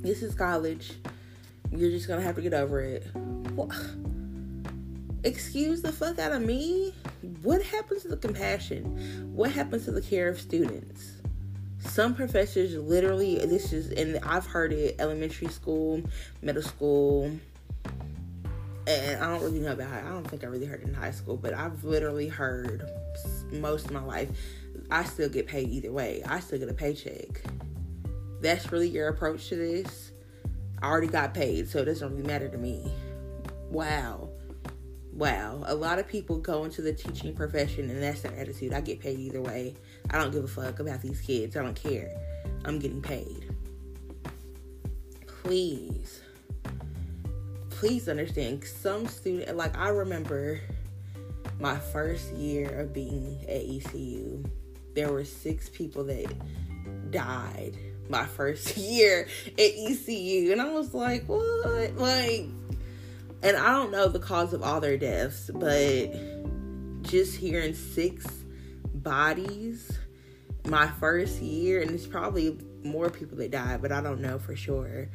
this 0.00 0.22
is 0.22 0.34
college. 0.34 0.92
You're 1.70 1.90
just 1.90 2.08
gonna 2.08 2.22
have 2.22 2.36
to 2.36 2.42
get 2.42 2.54
over 2.54 2.80
it. 2.80 3.06
What? 3.54 3.70
excuse 5.24 5.82
the 5.82 5.92
fuck 5.92 6.18
out 6.18 6.32
of 6.32 6.42
me? 6.42 6.94
What 7.42 7.60
happens 7.62 8.02
to 8.02 8.08
the 8.08 8.16
compassion? 8.16 9.32
What 9.34 9.50
happens 9.50 9.84
to 9.86 9.90
the 9.90 10.00
care 10.00 10.28
of 10.28 10.40
students? 10.40 11.12
Some 11.80 12.14
professors 12.14 12.74
literally 12.74 13.36
this 13.46 13.72
is 13.72 13.92
and 13.92 14.18
i've 14.24 14.46
heard 14.46 14.72
it 14.72 14.96
elementary 14.98 15.48
school 15.48 16.02
middle 16.42 16.62
school 16.62 17.30
and 18.86 19.22
I 19.22 19.30
don't 19.30 19.42
really 19.42 19.58
know 19.58 19.72
about. 19.72 19.92
I 19.92 20.08
don't 20.08 20.28
think 20.28 20.44
I 20.44 20.46
really 20.46 20.66
heard 20.66 20.82
it 20.82 20.88
in 20.88 20.94
high 20.94 21.10
school, 21.10 21.36
but 21.36 21.54
I've 21.54 21.82
literally 21.84 22.28
heard 22.28 22.88
most 23.52 23.86
of 23.86 23.92
my 23.92 24.02
life. 24.02 24.28
I 24.90 25.04
still 25.04 25.28
get 25.28 25.46
paid 25.46 25.68
either 25.68 25.90
way. 25.92 26.22
I 26.26 26.40
still 26.40 26.58
get 26.58 26.68
a 26.68 26.74
paycheck. 26.74 27.42
That's 28.40 28.70
really 28.70 28.88
your 28.88 29.08
approach 29.08 29.48
to 29.48 29.56
this. 29.56 30.12
I 30.80 30.86
already 30.86 31.08
got 31.08 31.34
paid, 31.34 31.68
so 31.68 31.80
it 31.80 31.86
doesn't 31.86 32.08
really 32.10 32.22
matter 32.22 32.48
to 32.48 32.58
me. 32.58 32.92
Wow. 33.70 34.28
wow, 35.12 35.64
a 35.66 35.74
lot 35.74 35.98
of 35.98 36.06
people 36.06 36.38
go 36.38 36.64
into 36.64 36.82
the 36.82 36.92
teaching 36.92 37.34
profession 37.34 37.90
and 37.90 38.02
that's 38.02 38.20
their 38.20 38.36
attitude. 38.36 38.72
I 38.72 38.80
get 38.80 39.00
paid 39.00 39.18
either 39.18 39.40
way. 39.40 39.74
I 40.10 40.18
don't 40.18 40.30
give 40.30 40.44
a 40.44 40.48
fuck 40.48 40.78
about 40.78 41.02
these 41.02 41.20
kids. 41.20 41.56
I 41.56 41.62
don't 41.62 41.74
care. 41.74 42.10
I'm 42.64 42.78
getting 42.78 43.02
paid. 43.02 43.52
Please, 45.26 46.20
please 47.78 48.08
understand. 48.08 48.64
Some 48.64 49.06
student, 49.06 49.56
like 49.56 49.76
I 49.76 49.88
remember 49.88 50.60
my 51.60 51.78
first 51.78 52.32
year 52.34 52.80
of 52.80 52.92
being 52.92 53.38
at 53.42 53.62
ECU, 53.62 54.42
there 54.94 55.12
were 55.12 55.24
six 55.24 55.68
people 55.68 56.04
that 56.04 56.32
died 57.10 57.76
my 58.08 58.24
first 58.24 58.76
year 58.78 59.28
at 59.46 59.58
ECU. 59.58 60.52
And 60.52 60.60
I 60.60 60.70
was 60.70 60.94
like, 60.94 61.24
what? 61.26 61.96
Like, 61.96 62.46
and 63.42 63.56
I 63.56 63.70
don't 63.72 63.90
know 63.90 64.08
the 64.08 64.20
cause 64.20 64.52
of 64.52 64.62
all 64.62 64.80
their 64.80 64.96
deaths, 64.96 65.50
but 65.52 66.12
just 67.02 67.36
hearing 67.36 67.74
six 67.74 68.26
bodies 68.94 69.98
my 70.64 70.86
first 70.86 71.40
year, 71.40 71.82
and 71.82 71.90
it's 71.90 72.06
probably 72.06 72.58
more 72.82 73.10
people 73.10 73.36
that 73.38 73.50
died, 73.50 73.82
but 73.82 73.92
I 73.92 74.00
don't 74.00 74.20
know 74.20 74.38
for 74.38 74.56
sure. 74.56 75.08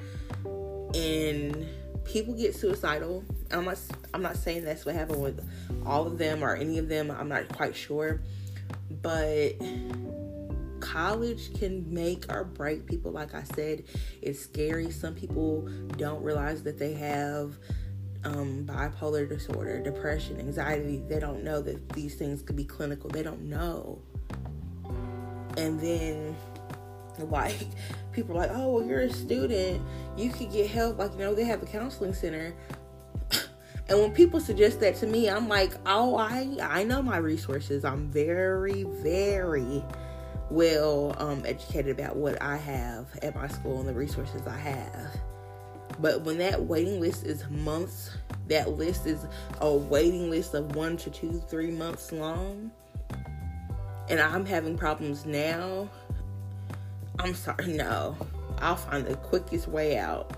And 0.93 1.67
people 2.05 2.33
get 2.33 2.55
suicidal. 2.55 3.23
I'm 3.51 3.65
not 3.65 3.79
I'm 4.13 4.21
not 4.21 4.37
saying 4.37 4.63
that's 4.63 4.85
what 4.85 4.95
happened 4.95 5.21
with 5.21 5.47
all 5.85 6.07
of 6.07 6.17
them 6.17 6.43
or 6.43 6.55
any 6.55 6.77
of 6.77 6.87
them. 6.87 7.11
I'm 7.11 7.29
not 7.29 7.49
quite 7.49 7.75
sure. 7.75 8.21
But 9.01 9.53
college 10.79 11.53
can 11.57 11.93
make 11.93 12.31
or 12.31 12.43
break 12.43 12.85
people 12.85 13.11
like 13.11 13.33
I 13.33 13.43
said. 13.43 13.83
It's 14.21 14.39
scary. 14.39 14.91
Some 14.91 15.15
people 15.15 15.67
don't 15.97 16.21
realize 16.23 16.63
that 16.63 16.77
they 16.77 16.93
have 16.93 17.55
um, 18.23 18.65
bipolar 18.65 19.27
disorder, 19.27 19.81
depression, 19.81 20.39
anxiety. 20.39 21.01
They 21.07 21.19
don't 21.19 21.43
know 21.43 21.61
that 21.61 21.89
these 21.89 22.15
things 22.15 22.41
could 22.41 22.55
be 22.55 22.65
clinical. 22.65 23.09
They 23.09 23.23
don't 23.23 23.43
know. 23.43 24.01
And 25.57 25.79
then 25.79 26.35
like 27.19 27.67
people 28.11 28.35
are 28.35 28.39
like, 28.39 28.51
oh 28.53 28.73
well 28.73 28.85
you're 28.85 29.01
a 29.01 29.09
student, 29.11 29.81
you 30.17 30.29
could 30.29 30.51
get 30.51 30.69
help. 30.69 30.97
Like, 30.97 31.13
you 31.13 31.19
know, 31.19 31.35
they 31.35 31.43
have 31.43 31.61
a 31.61 31.65
counseling 31.65 32.13
center. 32.13 32.53
and 33.89 33.99
when 33.99 34.11
people 34.11 34.39
suggest 34.39 34.79
that 34.81 34.95
to 34.97 35.07
me, 35.07 35.29
I'm 35.29 35.47
like, 35.47 35.73
oh 35.85 36.17
I 36.17 36.57
I 36.61 36.83
know 36.83 37.01
my 37.01 37.17
resources. 37.17 37.85
I'm 37.85 38.11
very, 38.11 38.83
very 38.83 39.83
well 40.49 41.15
um, 41.17 41.43
educated 41.45 41.97
about 41.97 42.17
what 42.17 42.41
I 42.41 42.57
have 42.57 43.07
at 43.21 43.35
my 43.35 43.47
school 43.47 43.79
and 43.79 43.87
the 43.87 43.93
resources 43.93 44.45
I 44.45 44.57
have. 44.57 45.21
But 45.99 46.21
when 46.21 46.37
that 46.39 46.63
waiting 46.63 46.99
list 46.99 47.25
is 47.25 47.47
months, 47.49 48.11
that 48.47 48.71
list 48.71 49.05
is 49.05 49.25
a 49.59 49.73
waiting 49.73 50.29
list 50.29 50.53
of 50.53 50.75
one 50.75 50.97
to 50.97 51.09
two, 51.09 51.41
three 51.47 51.71
months 51.71 52.11
long, 52.11 52.71
and 54.09 54.19
I'm 54.19 54.45
having 54.45 54.77
problems 54.77 55.25
now 55.25 55.89
I'm 57.23 57.35
sorry, 57.35 57.67
no. 57.73 58.17
I'll 58.59 58.75
find 58.75 59.05
the 59.05 59.15
quickest 59.15 59.67
way 59.67 59.97
out. 59.97 60.37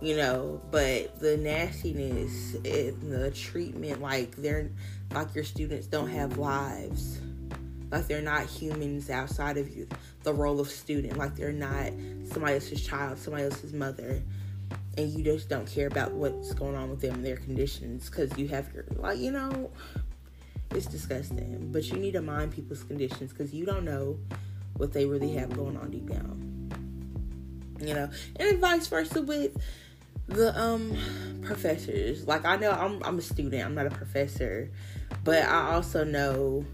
You 0.00 0.16
know, 0.16 0.60
but 0.72 1.20
the 1.20 1.36
nastiness 1.36 2.54
and 2.54 3.12
the 3.12 3.30
treatment, 3.30 4.00
like 4.00 4.34
they're 4.34 4.68
like 5.12 5.32
your 5.32 5.44
students 5.44 5.86
don't 5.86 6.08
have 6.08 6.38
lives. 6.38 7.20
Like 7.92 8.08
they're 8.08 8.20
not 8.20 8.46
humans 8.46 9.10
outside 9.10 9.58
of 9.58 9.68
you, 9.68 9.86
the 10.24 10.34
role 10.34 10.58
of 10.58 10.68
student. 10.68 11.18
Like 11.18 11.36
they're 11.36 11.52
not 11.52 11.92
somebody 12.24 12.54
else's 12.54 12.84
child, 12.84 13.18
somebody 13.18 13.44
else's 13.44 13.72
mother. 13.72 14.20
And 14.98 15.08
you 15.08 15.22
just 15.22 15.48
don't 15.48 15.66
care 15.66 15.86
about 15.86 16.12
what's 16.12 16.52
going 16.52 16.74
on 16.74 16.90
with 16.90 17.00
them 17.00 17.14
and 17.14 17.24
their 17.24 17.36
conditions 17.36 18.10
because 18.10 18.36
you 18.36 18.48
have 18.48 18.74
your, 18.74 18.84
like, 18.96 19.18
you 19.18 19.30
know, 19.30 19.70
it's 20.72 20.86
disgusting. 20.86 21.70
But 21.70 21.84
you 21.84 21.96
need 21.96 22.12
to 22.12 22.22
mind 22.22 22.52
people's 22.52 22.82
conditions 22.82 23.30
because 23.30 23.54
you 23.54 23.64
don't 23.64 23.84
know 23.84 24.18
what 24.82 24.92
they 24.92 25.06
really 25.06 25.32
have 25.34 25.54
going 25.54 25.76
on 25.76 25.92
deep 25.92 26.10
down. 26.10 26.68
You 27.80 27.94
know, 27.94 28.10
and 28.34 28.58
vice 28.58 28.88
versa 28.88 29.22
with 29.22 29.56
the 30.26 30.60
um 30.60 30.96
professors. 31.42 32.26
Like 32.26 32.44
I 32.44 32.56
know 32.56 32.72
I'm 32.72 33.00
I'm 33.04 33.16
a 33.16 33.22
student, 33.22 33.64
I'm 33.64 33.76
not 33.76 33.86
a 33.86 33.90
professor, 33.90 34.72
but 35.22 35.44
I 35.44 35.74
also 35.74 36.02
know 36.02 36.64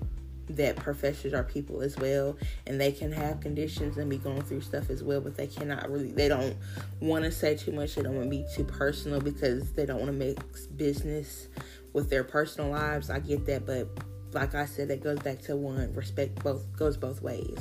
that 0.49 0.77
professors 0.77 1.35
are 1.35 1.45
people 1.45 1.83
as 1.83 1.99
well. 1.99 2.39
And 2.67 2.81
they 2.81 2.93
can 2.93 3.13
have 3.13 3.41
conditions 3.41 3.99
and 3.99 4.09
be 4.09 4.17
going 4.17 4.41
through 4.41 4.63
stuff 4.63 4.89
as 4.89 5.03
well. 5.03 5.21
But 5.21 5.37
they 5.37 5.47
cannot 5.47 5.91
really 5.91 6.11
they 6.11 6.29
don't 6.29 6.57
want 7.01 7.25
to 7.25 7.31
say 7.31 7.57
too 7.57 7.73
much. 7.73 7.95
They 7.95 8.03
don't 8.03 8.17
want 8.17 8.31
to 8.31 8.31
be 8.31 8.47
too 8.57 8.65
personal 8.65 9.21
because 9.21 9.73
they 9.75 9.85
don't 9.85 9.99
want 9.99 10.13
to 10.13 10.13
mix 10.13 10.67
business 10.67 11.49
with 11.93 12.09
their 12.09 12.25
personal 12.25 12.71
lives. 12.71 13.11
I 13.11 13.19
get 13.19 13.45
that. 13.45 13.67
But 13.67 13.87
like 14.33 14.55
i 14.55 14.65
said 14.67 14.89
that 14.89 15.03
goes 15.03 15.19
back 15.21 15.41
to 15.41 15.57
one 15.57 15.93
respect 15.95 16.43
both 16.43 16.65
goes 16.77 16.97
both 16.97 17.23
ways 17.23 17.59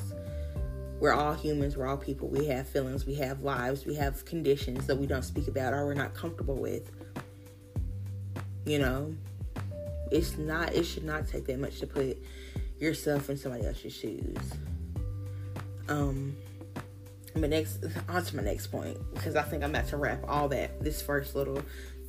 we're 0.99 1.13
all 1.13 1.33
humans, 1.33 1.77
we're 1.77 1.87
all 1.87 1.97
people. 1.97 2.27
We 2.27 2.47
have 2.47 2.67
feelings, 2.67 3.05
we 3.05 3.15
have 3.15 3.43
lives, 3.43 3.85
we 3.85 3.95
have 3.95 4.25
conditions 4.25 4.87
that 4.87 4.97
we 4.97 5.05
don't 5.05 5.23
speak 5.23 5.47
about 5.47 5.73
or 5.73 5.85
we're 5.85 5.93
not 5.93 6.13
comfortable 6.13 6.55
with. 6.55 6.91
You 8.65 8.79
know, 8.79 9.15
it's 10.11 10.37
not, 10.37 10.73
it 10.73 10.83
should 10.83 11.03
not 11.05 11.27
take 11.27 11.45
that 11.45 11.59
much 11.59 11.79
to 11.79 11.87
put 11.87 12.17
yourself 12.79 13.29
in 13.29 13.37
somebody 13.37 13.65
else's 13.65 13.93
shoes. 13.93 14.37
Um, 15.87 16.35
my 17.35 17.47
next, 17.47 17.83
on 18.09 18.23
to 18.23 18.35
my 18.35 18.43
next 18.43 18.67
point, 18.67 18.97
because 19.13 19.35
I 19.35 19.43
think 19.43 19.63
I'm 19.63 19.69
about 19.69 19.87
to 19.89 19.97
wrap 19.97 20.23
all 20.27 20.47
that, 20.49 20.83
this 20.83 21.01
first 21.01 21.35
little 21.35 21.61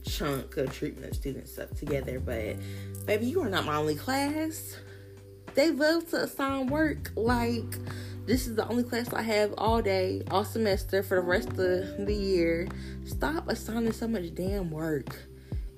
chunk 0.04 0.56
of 0.56 0.72
treatment 0.72 1.10
of 1.10 1.16
students 1.16 1.52
stuff 1.52 1.70
together. 1.74 2.18
But, 2.18 2.56
baby, 3.06 3.26
you 3.26 3.42
are 3.42 3.48
not 3.48 3.64
my 3.64 3.76
only 3.76 3.94
class. 3.94 4.78
They 5.54 5.70
love 5.70 6.08
to 6.10 6.22
assign 6.22 6.68
work 6.68 7.10
like, 7.14 7.76
this 8.28 8.46
is 8.46 8.56
the 8.56 8.68
only 8.68 8.82
class 8.82 9.10
I 9.14 9.22
have 9.22 9.54
all 9.56 9.80
day, 9.80 10.22
all 10.30 10.44
semester 10.44 11.02
for 11.02 11.14
the 11.14 11.22
rest 11.22 11.48
of 11.48 11.56
the 12.06 12.14
year. 12.14 12.68
Stop 13.06 13.48
assigning 13.48 13.92
so 13.92 14.06
much 14.06 14.34
damn 14.34 14.70
work. 14.70 15.16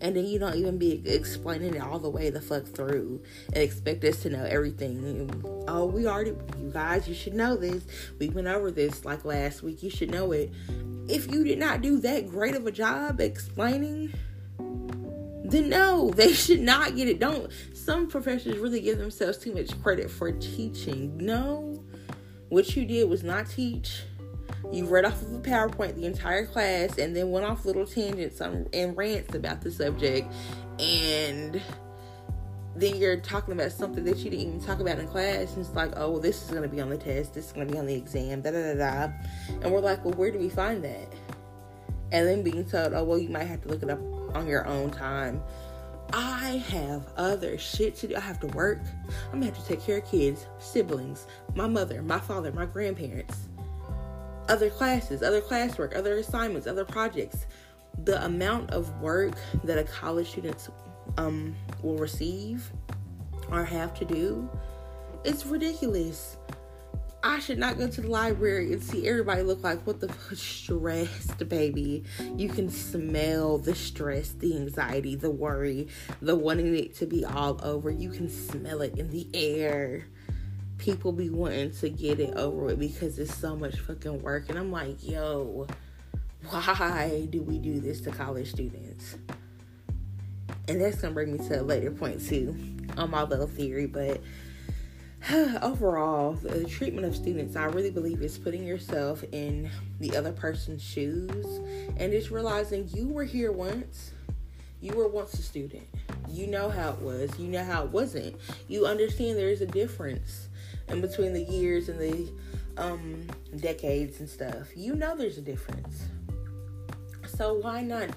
And 0.01 0.17
then 0.17 0.25
you 0.25 0.41
don't 0.41 0.57
even 0.57 0.77
be 0.77 1.01
explaining 1.07 1.75
it 1.75 1.81
all 1.81 2.01
the 2.01 2.11
way 2.11 2.29
the 2.29 2.41
fuck 2.41 2.67
through 2.67 3.23
and 3.49 3.59
expect 3.59 4.03
us 4.03 4.23
to 4.23 4.31
know 4.31 4.43
everything. 4.43 5.31
Oh, 5.69 5.85
we 5.85 6.09
already, 6.09 6.33
you 6.59 6.71
guys, 6.73 7.07
you 7.07 7.15
should 7.15 7.35
know 7.35 7.55
this. 7.55 7.85
We 8.19 8.31
went 8.31 8.49
over 8.49 8.73
this 8.73 9.05
like 9.05 9.25
last 9.25 9.63
week. 9.63 9.85
You 9.85 9.91
should 9.91 10.11
know 10.11 10.33
it. 10.33 10.53
If 11.07 11.31
you 11.31 11.45
did 11.45 11.59
not 11.59 11.83
do 11.83 12.01
that 12.01 12.29
great 12.29 12.57
of 12.57 12.67
a 12.67 12.73
job 12.73 13.21
explaining, 13.21 14.13
then 14.59 15.69
no, 15.69 16.11
they 16.17 16.33
should 16.33 16.63
not 16.63 16.97
get 16.97 17.07
it. 17.07 17.21
Don't, 17.21 17.49
some 17.75 18.09
professors 18.09 18.59
really 18.59 18.81
give 18.81 18.99
themselves 18.99 19.39
too 19.39 19.55
much 19.55 19.81
credit 19.83 20.11
for 20.11 20.33
teaching. 20.33 21.17
No, 21.17 21.70
what 22.51 22.77
you 22.77 22.85
did 22.85 23.09
was 23.09 23.23
not 23.23 23.49
teach. 23.49 24.03
You 24.71 24.87
read 24.87 25.05
off 25.05 25.23
of 25.23 25.33
a 25.33 25.39
PowerPoint 25.39 25.95
the 25.95 26.05
entire 26.05 26.45
class 26.45 26.99
and 26.99 27.17
then 27.17 27.31
went 27.31 27.47
off 27.47 27.65
little 27.65 27.87
tangents 27.87 28.41
and 28.41 28.97
rants 28.97 29.35
about 29.35 29.63
the 29.63 29.71
subject. 29.71 30.31
And 30.79 31.61
then 32.77 32.97
you're 32.97 33.17
talking 33.21 33.55
about 33.55 33.73
something 33.73 34.05
that 34.05 34.19
you 34.19 34.31
didn't 34.31 34.47
even 34.47 34.61
talk 34.61 34.81
about 34.81 34.99
in 34.99 35.07
class. 35.09 35.55
And 35.55 35.65
it's 35.65 35.75
like, 35.75 35.93
oh, 35.97 36.13
well, 36.13 36.21
this 36.21 36.43
is 36.43 36.51
going 36.51 36.63
to 36.63 36.69
be 36.69 36.81
on 36.81 36.91
the 36.91 36.99
test. 36.99 37.35
This 37.35 37.47
is 37.47 37.53
going 37.53 37.67
to 37.67 37.73
be 37.73 37.79
on 37.79 37.87
the 37.87 37.95
exam. 37.95 38.43
Da 38.43 38.51
da 38.51 38.75
da 38.75 39.07
da. 39.07 39.13
And 39.63 39.73
we're 39.73 39.81
like, 39.81 40.05
well, 40.05 40.15
where 40.15 40.31
do 40.31 40.39
we 40.39 40.49
find 40.49 40.85
that? 40.85 41.13
And 42.13 42.27
then 42.27 42.43
being 42.43 42.65
told, 42.65 42.93
oh, 42.93 43.05
well, 43.05 43.19
you 43.19 43.29
might 43.29 43.45
have 43.45 43.63
to 43.63 43.69
look 43.69 43.83
it 43.83 43.91
up 43.91 44.01
on 44.35 44.47
your 44.47 44.67
own 44.67 44.91
time. 44.91 45.41
I 46.13 46.63
have 46.69 47.07
other 47.17 47.57
shit 47.59 47.97
to 47.97 48.09
do. 48.09 48.17
I 48.17 48.21
have 48.21 48.41
to 48.41 48.49
work. 48.49 48.81
I'm 49.27 49.41
gonna 49.41 49.47
have 49.47 49.59
to 49.59 49.65
take 49.67 49.83
care 49.83 49.99
of 49.99 50.11
kids, 50.11 50.47
siblings, 50.59 51.27
my 51.55 51.67
mother, 51.67 52.03
my 52.03 52.19
father, 52.19 52.53
my 52.53 52.67
grandparents, 52.67 53.49
other 54.49 54.71
classes, 54.71 55.23
other 55.23 55.41
classwork, 55.41 55.97
other 55.97 56.17
assignments, 56.19 56.67
other 56.67 56.85
projects. 56.85 57.47
The 58.05 58.25
amount 58.25 58.71
of 58.71 59.01
work 59.01 59.35
that 59.65 59.79
a 59.79 59.85
college 59.85 60.31
student 60.31 60.69
um, 61.19 61.55
will 61.83 61.97
receive 61.97 62.71
or 63.51 63.65
have 63.65 63.95
to 63.99 64.05
do, 64.05 64.49
it's 65.25 65.47
ridiculous. 65.47 66.37
I 67.23 67.39
should 67.39 67.59
not 67.59 67.77
go 67.77 67.87
to 67.87 68.01
the 68.01 68.09
library 68.09 68.73
and 68.73 68.83
see 68.83 69.07
everybody 69.07 69.43
look 69.43 69.63
like 69.63 69.87
what 69.87 70.01
the 70.01 70.09
fuck 70.09 70.39
stressed, 70.39 71.49
baby. 71.49 72.05
You 72.37 72.49
can 72.49 72.71
smell 72.71 73.59
the 73.59 73.75
stress, 73.75 74.31
the 74.31 74.57
anxiety, 74.57 75.17
the 75.17 75.31
worry, 75.31 75.89
the 76.23 76.35
wanting 76.35 76.75
it 76.75 76.95
to 76.97 77.07
be 77.07 77.25
all 77.25 77.61
over. 77.63 77.91
You 77.91 78.11
can 78.11 78.31
smell 78.31 78.81
it 78.81 78.97
in 78.97 79.11
the 79.11 79.27
air. 79.35 80.07
People 80.79 81.13
be 81.13 81.29
wanting 81.29 81.73
to 81.73 81.91
get 81.91 82.21
it 82.21 82.35
over 82.37 82.65
with 82.65 82.79
because 82.79 83.19
it's 83.19 83.37
so 83.37 83.55
much 83.55 83.79
fucking 83.79 84.23
work. 84.23 84.49
And 84.49 84.59
I'm 84.59 84.73
like, 84.73 85.07
yo, 85.07 85.67
why 86.49 87.27
do 87.29 87.43
we 87.43 87.59
do 87.59 87.81
this 87.81 88.01
to 88.03 88.11
college 88.11 88.51
students? 88.51 89.17
And 90.69 90.81
that's 90.81 91.03
gonna 91.03 91.13
bring 91.13 91.33
me 91.33 91.49
to 91.49 91.61
a 91.61 91.63
later 91.63 91.91
point 91.91 92.27
too 92.27 92.57
on 92.97 93.11
my 93.11 93.25
little 93.25 93.47
theory, 93.47 93.87
but 93.87 94.21
overall, 95.63 96.33
the 96.33 96.65
treatment 96.65 97.07
of 97.07 97.15
students, 97.15 97.55
I 97.55 97.65
really 97.65 97.91
believe, 97.91 98.23
is 98.23 98.39
putting 98.39 98.65
yourself 98.65 99.23
in 99.33 99.71
the 99.99 100.17
other 100.17 100.33
person's 100.33 100.83
shoes 100.83 101.61
and 101.99 102.11
just 102.11 102.31
realizing 102.31 102.89
you 102.93 103.09
were 103.09 103.25
here 103.25 103.53
once. 103.53 104.13
You 104.81 104.95
were 104.95 105.09
once 105.09 105.35
a 105.35 105.43
student. 105.43 105.87
You 106.29 106.47
know 106.47 106.71
how 106.71 106.91
it 106.91 107.01
was. 107.01 107.39
You 107.39 107.49
know 107.49 107.63
how 107.63 107.85
it 107.85 107.91
wasn't. 107.91 108.37
You 108.67 108.87
understand 108.87 109.37
there's 109.37 109.61
a 109.61 109.67
difference 109.67 110.49
in 110.89 111.03
between 111.03 111.35
the 111.35 111.43
years 111.43 111.91
and 111.91 111.99
the 112.01 112.33
um, 112.79 113.27
decades 113.59 114.21
and 114.21 114.29
stuff. 114.29 114.69
You 114.75 114.95
know 114.95 115.15
there's 115.15 115.37
a 115.37 115.43
difference. 115.43 116.03
So 117.27 117.55
why 117.55 117.83
not? 117.83 118.09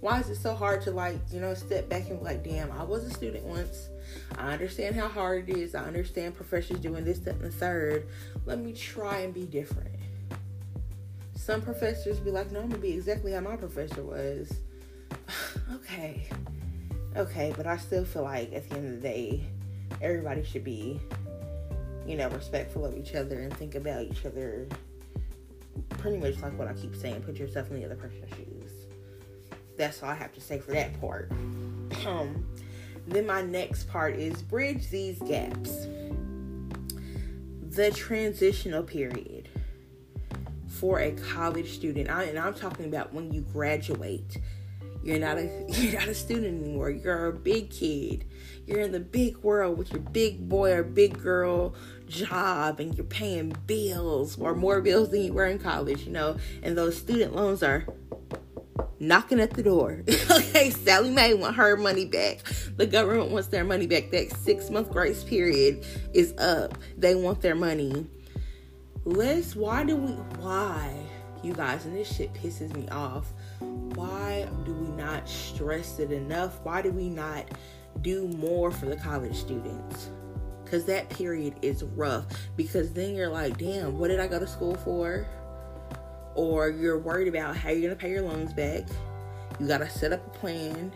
Why 0.00 0.20
is 0.20 0.30
it 0.30 0.36
so 0.36 0.54
hard 0.54 0.82
to 0.82 0.92
like, 0.92 1.18
you 1.32 1.40
know, 1.40 1.54
step 1.54 1.88
back 1.88 2.08
and 2.08 2.20
be 2.20 2.24
like, 2.24 2.44
damn, 2.44 2.70
I 2.70 2.84
was 2.84 3.04
a 3.04 3.10
student 3.10 3.44
once. 3.44 3.88
I 4.38 4.52
understand 4.52 4.96
how 4.96 5.08
hard 5.08 5.48
it 5.48 5.56
is. 5.56 5.74
I 5.74 5.84
understand 5.84 6.34
professors 6.34 6.78
doing 6.78 7.04
this, 7.04 7.18
that, 7.20 7.36
and 7.36 7.44
the 7.44 7.50
third. 7.50 8.06
Let 8.46 8.58
me 8.58 8.72
try 8.72 9.20
and 9.20 9.32
be 9.32 9.44
different. 9.44 9.94
Some 11.34 11.62
professors 11.62 12.20
be 12.20 12.30
like, 12.30 12.50
no, 12.52 12.60
I'm 12.60 12.68
gonna 12.68 12.80
be 12.80 12.92
exactly 12.92 13.32
how 13.32 13.40
my 13.40 13.56
professor 13.56 14.02
was. 14.02 14.52
okay. 15.74 16.28
Okay, 17.16 17.52
but 17.56 17.66
I 17.66 17.76
still 17.76 18.04
feel 18.04 18.22
like 18.22 18.52
at 18.52 18.68
the 18.68 18.76
end 18.76 18.86
of 18.86 19.02
the 19.02 19.08
day, 19.08 19.44
everybody 20.00 20.44
should 20.44 20.64
be, 20.64 21.00
you 22.06 22.16
know, 22.16 22.28
respectful 22.30 22.86
of 22.86 22.96
each 22.96 23.14
other 23.14 23.40
and 23.40 23.54
think 23.56 23.74
about 23.74 24.02
each 24.04 24.24
other 24.24 24.66
pretty 26.02 26.18
much 26.18 26.40
like 26.40 26.58
what 26.58 26.68
I 26.68 26.72
keep 26.74 26.94
saying, 26.96 27.22
put 27.22 27.36
yourself 27.36 27.70
in 27.70 27.78
the 27.78 27.84
other 27.84 27.94
person's 27.94 28.28
shoes. 28.34 28.72
That's 29.76 30.02
all 30.02 30.10
I 30.10 30.14
have 30.14 30.32
to 30.34 30.40
say 30.40 30.58
for 30.58 30.72
that 30.72 31.00
part. 31.00 31.30
Um, 32.06 32.48
then 33.06 33.26
my 33.26 33.42
next 33.42 33.88
part 33.88 34.16
is 34.16 34.42
bridge 34.42 34.88
these 34.90 35.18
gaps. 35.20 35.86
The 37.70 37.90
transitional 37.90 38.82
period 38.82 39.48
for 40.68 41.00
a 41.00 41.12
college 41.12 41.72
student, 41.72 42.10
I, 42.10 42.24
and 42.24 42.38
I'm 42.38 42.54
talking 42.54 42.86
about 42.86 43.12
when 43.12 43.32
you 43.32 43.42
graduate. 43.52 44.38
You're 45.02 45.18
not 45.18 45.36
a 45.38 45.64
you're 45.68 45.98
not 45.98 46.08
a 46.08 46.14
student 46.14 46.62
anymore. 46.62 46.90
You're 46.90 47.26
a 47.26 47.32
big 47.32 47.70
kid. 47.70 48.24
You're 48.66 48.80
in 48.80 48.92
the 48.92 49.00
big 49.00 49.38
world 49.38 49.78
with 49.78 49.90
your 49.90 50.00
big 50.00 50.48
boy 50.48 50.72
or 50.72 50.82
big 50.82 51.20
girl 51.20 51.74
job 52.06 52.78
and 52.78 52.94
you're 52.94 53.04
paying 53.04 53.56
bills 53.66 54.38
or 54.38 54.54
more 54.54 54.80
bills 54.80 55.10
than 55.10 55.22
you 55.22 55.32
were 55.32 55.46
in 55.46 55.58
college, 55.58 56.04
you 56.04 56.12
know, 56.12 56.36
and 56.62 56.76
those 56.76 56.96
student 56.96 57.34
loans 57.34 57.62
are 57.62 57.86
knocking 59.02 59.40
at 59.40 59.50
the 59.50 59.62
door. 59.62 60.02
okay, 60.30 60.70
Sallie 60.70 61.10
Mae 61.10 61.34
want 61.34 61.56
her 61.56 61.76
money 61.76 62.06
back. 62.06 62.38
The 62.76 62.86
government 62.86 63.30
wants 63.30 63.48
their 63.48 63.64
money 63.64 63.86
back. 63.86 64.10
That 64.12 64.32
six 64.32 64.70
month 64.70 64.90
grace 64.90 65.24
period 65.24 65.84
is 66.14 66.32
up. 66.38 66.78
They 66.96 67.14
want 67.14 67.42
their 67.42 67.56
money. 67.56 68.06
Let's 69.04 69.56
why 69.56 69.84
do 69.84 69.96
we 69.96 70.12
why 70.40 70.94
you 71.42 71.52
guys 71.52 71.84
and 71.84 71.96
this 71.96 72.14
shit 72.14 72.32
pisses 72.32 72.74
me 72.74 72.88
off. 72.88 73.32
Why 73.58 74.48
do 74.64 74.72
we 74.72 74.88
not 74.88 75.28
stress 75.28 75.98
it 75.98 76.12
enough? 76.12 76.60
Why 76.62 76.80
do 76.80 76.92
we 76.92 77.10
not 77.10 77.50
do 78.00 78.28
more 78.28 78.70
for 78.70 78.86
the 78.86 78.96
college 78.96 79.36
students? 79.36 80.10
because 80.72 80.86
that 80.86 81.10
period 81.10 81.54
is 81.60 81.84
rough 81.84 82.24
because 82.56 82.94
then 82.94 83.14
you're 83.14 83.28
like 83.28 83.58
damn 83.58 83.98
what 83.98 84.08
did 84.08 84.18
i 84.18 84.26
go 84.26 84.38
to 84.38 84.46
school 84.46 84.74
for 84.76 85.26
or 86.34 86.68
you're 86.68 86.98
worried 86.98 87.28
about 87.28 87.56
how 87.56 87.70
you're 87.70 87.80
going 87.80 87.90
to 87.90 87.96
pay 87.96 88.10
your 88.10 88.22
loans 88.22 88.52
back 88.52 88.84
you 89.58 89.66
got 89.66 89.78
to 89.78 89.88
set 89.88 90.12
up 90.12 90.26
a 90.26 90.38
plan 90.38 90.92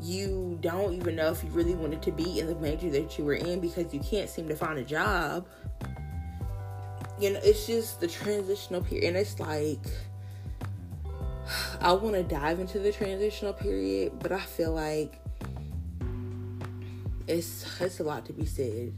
you 0.00 0.58
don't 0.60 0.94
even 0.94 1.14
know 1.14 1.30
if 1.30 1.44
you 1.44 1.50
really 1.50 1.74
wanted 1.74 2.02
to 2.02 2.10
be 2.10 2.40
in 2.40 2.46
the 2.46 2.54
major 2.56 2.90
that 2.90 3.18
you 3.18 3.24
were 3.24 3.34
in 3.34 3.60
because 3.60 3.92
you 3.94 4.00
can't 4.00 4.28
seem 4.28 4.48
to 4.48 4.56
find 4.56 4.78
a 4.78 4.84
job 4.84 5.46
you 7.20 7.30
know 7.30 7.40
it's 7.42 7.66
just 7.66 8.00
the 8.00 8.08
transitional 8.08 8.80
period 8.80 9.08
and 9.08 9.16
it's 9.16 9.38
like 9.38 9.86
i 11.80 11.92
want 11.92 12.14
to 12.14 12.22
dive 12.22 12.58
into 12.58 12.78
the 12.78 12.92
transitional 12.92 13.52
period 13.52 14.12
but 14.18 14.32
i 14.32 14.40
feel 14.40 14.72
like 14.72 15.22
it's 17.28 17.80
it's 17.80 18.00
a 18.00 18.04
lot 18.04 18.26
to 18.26 18.32
be 18.32 18.46
said. 18.46 18.92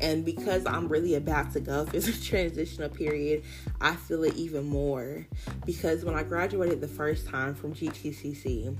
And 0.00 0.24
because 0.24 0.64
I'm 0.64 0.88
really 0.88 1.14
about 1.14 1.52
to 1.52 1.60
go 1.60 1.84
through 1.84 2.00
the 2.00 2.12
transitional 2.12 2.88
period, 2.88 3.42
I 3.80 3.96
feel 3.96 4.24
it 4.24 4.34
even 4.36 4.66
more. 4.66 5.26
Because 5.66 6.04
when 6.04 6.14
I 6.14 6.22
graduated 6.22 6.80
the 6.80 6.88
first 6.88 7.26
time 7.26 7.54
from 7.54 7.74
GTCC, 7.74 8.76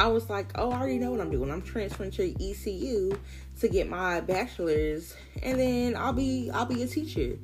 I 0.00 0.08
was 0.08 0.30
like, 0.30 0.50
oh, 0.54 0.70
I 0.70 0.78
already 0.78 0.98
know 0.98 1.10
what 1.10 1.20
I'm 1.20 1.30
doing. 1.30 1.50
I'm 1.50 1.62
transferring 1.62 2.10
to 2.12 2.50
ECU 2.50 3.18
to 3.60 3.68
get 3.68 3.88
my 3.88 4.20
bachelor's, 4.20 5.14
and 5.42 5.60
then 5.60 5.96
I'll 5.96 6.14
be 6.14 6.50
I'll 6.52 6.66
be 6.66 6.82
a 6.82 6.86
teacher. 6.86 7.38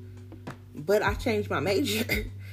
But 0.74 1.02
I 1.02 1.14
changed 1.14 1.50
my 1.50 1.60
major 1.60 2.04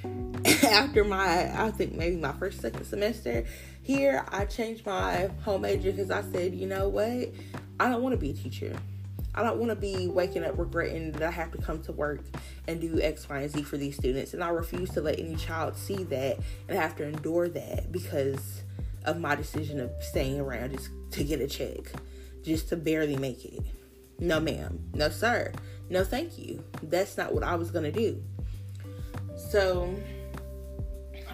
after 0.63 1.03
my 1.03 1.51
I 1.55 1.71
think 1.71 1.93
maybe 1.93 2.17
my 2.17 2.33
first 2.33 2.59
second 2.59 2.85
semester 2.85 3.45
here. 3.83 4.25
I 4.29 4.45
changed 4.45 4.85
my 4.85 5.29
whole 5.43 5.59
major 5.59 5.91
because 5.91 6.11
I 6.11 6.23
said, 6.23 6.53
you 6.53 6.67
know 6.67 6.89
what, 6.89 7.29
I 7.79 7.89
don't 7.89 8.03
want 8.03 8.13
to 8.13 8.17
be 8.17 8.31
a 8.31 8.33
teacher. 8.33 8.75
I 9.35 9.43
don't 9.43 9.57
want 9.57 9.69
to 9.69 9.75
be 9.75 10.07
waking 10.07 10.45
up 10.45 10.57
regretting 10.57 11.11
that 11.11 11.23
I 11.23 11.29
have 11.29 11.51
to 11.51 11.57
come 11.57 11.81
to 11.83 11.91
work 11.91 12.21
and 12.67 12.79
do 12.79 13.01
X, 13.01 13.27
Y, 13.29 13.41
and 13.41 13.51
Z 13.51 13.63
for 13.63 13.75
these 13.75 13.97
students. 13.97 14.33
And 14.33 14.41
I 14.41 14.47
refuse 14.47 14.89
to 14.91 15.01
let 15.01 15.19
any 15.19 15.35
child 15.35 15.75
see 15.75 16.03
that 16.05 16.39
and 16.69 16.77
have 16.77 16.95
to 16.97 17.05
endure 17.05 17.49
that 17.49 17.91
because 17.91 18.63
of 19.03 19.19
my 19.19 19.35
decision 19.35 19.81
of 19.81 19.91
staying 19.99 20.39
around 20.39 20.71
just 20.71 20.89
to 21.11 21.23
get 21.25 21.41
a 21.41 21.47
check, 21.47 21.91
just 22.43 22.69
to 22.69 22.77
barely 22.77 23.17
make 23.17 23.43
it. 23.43 23.61
No, 24.19 24.39
ma'am. 24.39 24.79
No, 24.93 25.09
sir. 25.09 25.51
No, 25.89 26.05
thank 26.05 26.37
you. 26.37 26.63
That's 26.81 27.17
not 27.17 27.33
what 27.33 27.43
I 27.43 27.55
was 27.55 27.71
going 27.71 27.83
to 27.83 27.91
do. 27.91 28.23
So, 29.35 29.93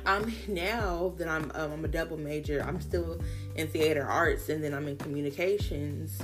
I'm 0.05 0.33
now 0.47 1.13
that 1.17 1.27
I'm 1.27 1.51
um, 1.53 1.73
I'm 1.73 1.85
a 1.85 1.87
double 1.87 2.17
major. 2.17 2.63
I'm 2.67 2.81
still 2.81 3.21
in 3.55 3.67
theater 3.67 4.05
arts 4.05 4.49
and 4.49 4.63
then 4.63 4.73
I'm 4.73 4.87
in 4.87 4.97
communications. 4.97 6.19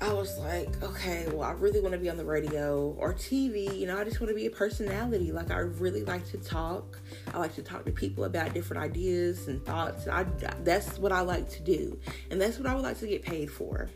I 0.00 0.12
was 0.12 0.38
like, 0.38 0.80
okay, 0.80 1.26
well, 1.32 1.42
I 1.42 1.52
really 1.52 1.80
want 1.80 1.92
to 1.92 1.98
be 1.98 2.08
on 2.08 2.16
the 2.16 2.24
radio 2.24 2.94
or 2.98 3.12
TV. 3.12 3.76
You 3.76 3.88
know, 3.88 3.98
I 3.98 4.04
just 4.04 4.20
want 4.20 4.28
to 4.28 4.34
be 4.34 4.46
a 4.46 4.50
personality. 4.50 5.32
Like, 5.32 5.50
I 5.50 5.58
really 5.58 6.04
like 6.04 6.24
to 6.30 6.38
talk. 6.38 7.00
I 7.34 7.38
like 7.38 7.54
to 7.56 7.62
talk 7.62 7.84
to 7.84 7.90
people 7.90 8.24
about 8.24 8.54
different 8.54 8.80
ideas 8.80 9.48
and 9.48 9.64
thoughts. 9.64 10.06
I, 10.06 10.24
that's 10.62 10.98
what 10.98 11.10
I 11.10 11.22
like 11.22 11.50
to 11.50 11.62
do. 11.62 11.98
And 12.30 12.40
that's 12.40 12.58
what 12.58 12.68
I 12.68 12.74
would 12.74 12.84
like 12.84 12.98
to 13.00 13.08
get 13.08 13.22
paid 13.22 13.50
for. 13.50 13.90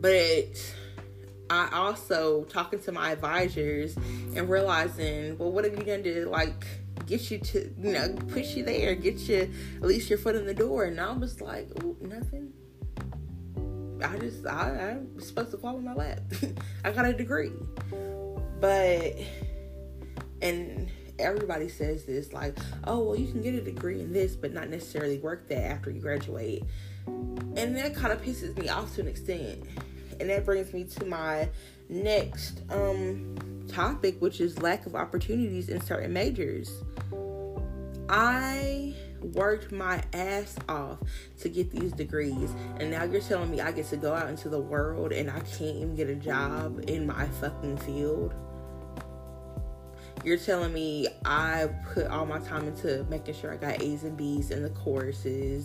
But 0.00 0.74
I 1.50 1.68
also 1.72 2.44
talking 2.44 2.80
to 2.80 2.92
my 2.92 3.12
advisors 3.12 3.94
and 3.96 4.48
realizing, 4.48 5.36
well, 5.36 5.52
what 5.52 5.64
have 5.64 5.76
you 5.76 5.84
done 5.84 6.02
to 6.04 6.26
like 6.30 6.66
get 7.04 7.30
you 7.30 7.38
to, 7.38 7.74
you 7.78 7.92
know, 7.92 8.16
push 8.28 8.54
you 8.54 8.64
there, 8.64 8.94
get 8.94 9.18
you 9.18 9.52
at 9.76 9.82
least 9.82 10.08
your 10.08 10.18
foot 10.18 10.34
in 10.34 10.46
the 10.46 10.54
door? 10.54 10.84
And 10.84 10.98
I 10.98 11.12
was 11.12 11.42
like, 11.42 11.68
oh, 11.82 11.94
nothing. 12.00 12.54
I 14.02 14.18
just, 14.18 14.46
I, 14.46 14.92
I 14.92 14.96
was 15.14 15.26
supposed 15.26 15.50
to 15.52 15.58
fall 15.58 15.76
in 15.78 15.84
my 15.84 15.94
lap. 15.94 16.20
I 16.84 16.90
got 16.90 17.04
a 17.04 17.12
degree. 17.12 17.52
But, 18.60 19.16
and 20.42 20.88
everybody 21.18 21.68
says 21.68 22.04
this 22.04 22.32
like, 22.32 22.58
oh, 22.84 23.04
well, 23.04 23.16
you 23.16 23.30
can 23.30 23.42
get 23.42 23.54
a 23.54 23.60
degree 23.60 24.00
in 24.00 24.12
this, 24.12 24.36
but 24.36 24.52
not 24.52 24.68
necessarily 24.68 25.18
work 25.18 25.48
that 25.48 25.64
after 25.70 25.90
you 25.90 26.00
graduate. 26.00 26.64
And 27.06 27.76
that 27.76 27.94
kind 27.94 28.12
of 28.12 28.22
pisses 28.22 28.56
me 28.58 28.68
off 28.68 28.94
to 28.96 29.00
an 29.00 29.08
extent 29.08 29.64
and 30.20 30.30
that 30.30 30.44
brings 30.44 30.72
me 30.72 30.84
to 30.84 31.04
my 31.04 31.48
next 31.88 32.62
um 32.70 33.36
topic 33.68 34.20
which 34.20 34.40
is 34.40 34.60
lack 34.60 34.86
of 34.86 34.94
opportunities 34.94 35.68
in 35.68 35.80
certain 35.80 36.12
majors 36.12 36.82
i 38.08 38.94
worked 39.22 39.72
my 39.72 40.02
ass 40.12 40.56
off 40.68 40.98
to 41.40 41.48
get 41.48 41.70
these 41.70 41.92
degrees. 41.92 42.54
And 42.78 42.90
now 42.90 43.04
you're 43.04 43.20
telling 43.20 43.50
me 43.50 43.60
i 43.60 43.72
get 43.72 43.86
to 43.86 43.96
go 43.96 44.14
out 44.14 44.28
into 44.28 44.48
the 44.48 44.60
world 44.60 45.12
and 45.12 45.30
i 45.30 45.40
can't 45.40 45.76
even 45.76 45.94
get 45.94 46.08
a 46.08 46.14
job 46.14 46.82
in 46.88 47.06
my 47.06 47.26
fucking 47.40 47.78
field? 47.78 48.34
You're 50.24 50.36
telling 50.36 50.72
me 50.72 51.06
I 51.24 51.68
put 51.94 52.08
all 52.08 52.26
my 52.26 52.40
time 52.40 52.66
into 52.66 53.04
making 53.08 53.34
sure 53.34 53.52
I 53.52 53.56
got 53.56 53.80
A's 53.80 54.02
and 54.02 54.16
B's 54.16 54.50
in 54.50 54.62
the 54.62 54.70
courses, 54.70 55.64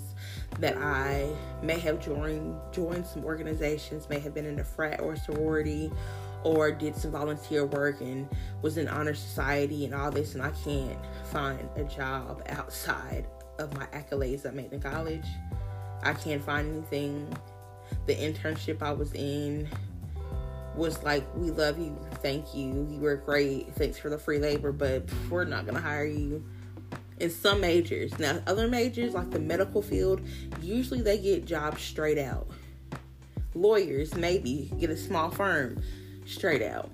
that 0.59 0.77
I 0.77 1.27
may 1.63 1.79
have 1.79 1.99
joined 1.99 2.55
joined 2.71 3.05
some 3.05 3.25
organizations, 3.25 4.07
may 4.09 4.19
have 4.19 4.33
been 4.33 4.45
in 4.45 4.59
a 4.59 4.63
frat 4.63 5.01
or 5.01 5.13
a 5.13 5.17
sorority, 5.17 5.91
or 6.43 6.71
did 6.71 6.95
some 6.95 7.11
volunteer 7.11 7.65
work 7.65 8.01
and 8.01 8.27
was 8.61 8.77
in 8.77 8.87
honor 8.87 9.15
society 9.15 9.85
and 9.85 9.95
all 9.95 10.11
this, 10.11 10.35
and 10.35 10.43
I 10.43 10.51
can't 10.63 10.99
find 11.31 11.67
a 11.75 11.83
job 11.83 12.43
outside 12.47 13.25
of 13.59 13.73
my 13.77 13.85
accolades 13.87 14.45
I 14.45 14.51
made 14.51 14.73
in 14.73 14.81
college. 14.81 15.25
I 16.01 16.13
can't 16.13 16.43
find 16.43 16.69
anything. 16.69 17.35
The 18.05 18.15
internship 18.15 18.81
I 18.81 18.91
was 18.91 19.13
in 19.13 19.69
was 20.75 21.01
like, 21.03 21.23
we 21.35 21.51
love 21.51 21.77
you, 21.77 21.97
thank 22.15 22.55
you, 22.55 22.87
you 22.89 22.99
were 22.99 23.17
great, 23.17 23.73
thanks 23.75 23.97
for 23.97 24.09
the 24.09 24.17
free 24.17 24.39
labor, 24.39 24.71
but 24.71 25.03
we're 25.29 25.45
not 25.45 25.65
gonna 25.65 25.79
hire 25.79 26.05
you. 26.05 26.43
In 27.19 27.29
some 27.29 27.61
majors, 27.61 28.17
now 28.17 28.41
other 28.47 28.67
majors 28.67 29.13
like 29.13 29.29
the 29.29 29.39
medical 29.39 29.81
field, 29.81 30.21
usually 30.61 31.01
they 31.01 31.19
get 31.19 31.45
jobs 31.45 31.81
straight 31.81 32.17
out. 32.17 32.47
Lawyers 33.53 34.15
maybe 34.15 34.71
get 34.79 34.89
a 34.89 34.97
small 34.97 35.29
firm 35.29 35.81
straight 36.25 36.63
out. 36.63 36.89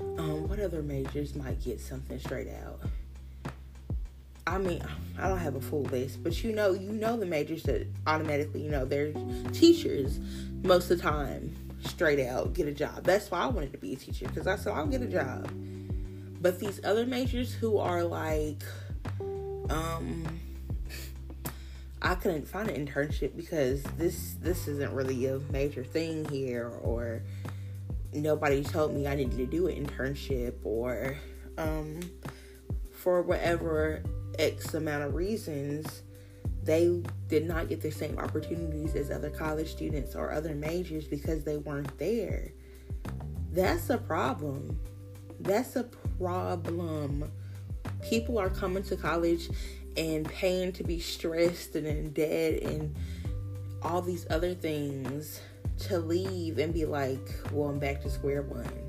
Um, 0.00 0.48
what 0.48 0.60
other 0.60 0.82
majors 0.82 1.34
might 1.34 1.60
get 1.60 1.80
something 1.80 2.18
straight 2.18 2.48
out? 2.48 2.75
I 4.46 4.58
mean, 4.58 4.80
I 5.18 5.28
don't 5.28 5.38
have 5.38 5.56
a 5.56 5.60
full 5.60 5.82
list, 5.84 6.22
but 6.22 6.44
you 6.44 6.52
know, 6.52 6.72
you 6.72 6.92
know 6.92 7.16
the 7.16 7.26
majors 7.26 7.64
that 7.64 7.86
automatically, 8.06 8.62
you 8.62 8.70
know, 8.70 8.84
they're 8.84 9.12
teachers 9.52 10.20
most 10.62 10.90
of 10.90 10.98
the 10.98 11.02
time, 11.02 11.54
straight 11.80 12.24
out 12.24 12.52
get 12.52 12.68
a 12.68 12.72
job. 12.72 13.04
That's 13.04 13.30
why 13.30 13.40
I 13.40 13.46
wanted 13.46 13.72
to 13.72 13.78
be 13.78 13.94
a 13.94 13.96
teacher 13.96 14.26
because 14.28 14.46
I 14.46 14.56
said 14.56 14.72
I'll 14.72 14.86
get 14.86 15.02
a 15.02 15.06
job. 15.06 15.50
But 16.40 16.60
these 16.60 16.80
other 16.84 17.06
majors 17.06 17.52
who 17.52 17.78
are 17.78 18.04
like, 18.04 18.62
um, 19.68 20.24
I 22.00 22.14
couldn't 22.14 22.46
find 22.46 22.70
an 22.70 22.86
internship 22.86 23.36
because 23.36 23.82
this 23.98 24.36
this 24.40 24.68
isn't 24.68 24.92
really 24.92 25.26
a 25.26 25.40
major 25.50 25.82
thing 25.82 26.24
here, 26.26 26.68
or 26.82 27.22
nobody 28.12 28.62
told 28.62 28.94
me 28.94 29.08
I 29.08 29.16
needed 29.16 29.38
to 29.38 29.46
do 29.46 29.66
an 29.66 29.86
internship, 29.86 30.54
or 30.62 31.16
um, 31.58 32.00
for 32.92 33.22
whatever 33.22 34.02
X 34.38 34.74
amount 34.74 35.04
of 35.04 35.14
reasons, 35.14 36.02
they 36.62 37.02
did 37.28 37.46
not 37.46 37.68
get 37.68 37.80
the 37.80 37.90
same 37.90 38.18
opportunities 38.18 38.94
as 38.94 39.10
other 39.10 39.30
college 39.30 39.70
students 39.70 40.14
or 40.14 40.32
other 40.32 40.54
majors 40.54 41.06
because 41.06 41.44
they 41.44 41.56
weren't 41.56 41.96
there. 41.98 42.52
That's 43.52 43.90
a 43.90 43.98
problem. 43.98 44.78
That's 45.40 45.76
a 45.76 45.84
problem. 46.18 47.30
People 48.02 48.38
are 48.38 48.50
coming 48.50 48.82
to 48.84 48.96
college 48.96 49.48
and 49.96 50.28
paying 50.28 50.72
to 50.72 50.84
be 50.84 51.00
stressed 51.00 51.76
and 51.76 51.86
in 51.86 52.12
debt 52.12 52.62
and 52.62 52.94
all 53.82 54.02
these 54.02 54.26
other 54.30 54.54
things 54.54 55.40
to 55.78 55.98
leave 55.98 56.58
and 56.58 56.74
be 56.74 56.84
like, 56.84 57.28
well, 57.52 57.68
I'm 57.68 57.78
back 57.78 58.02
to 58.02 58.10
square 58.10 58.42
one 58.42 58.85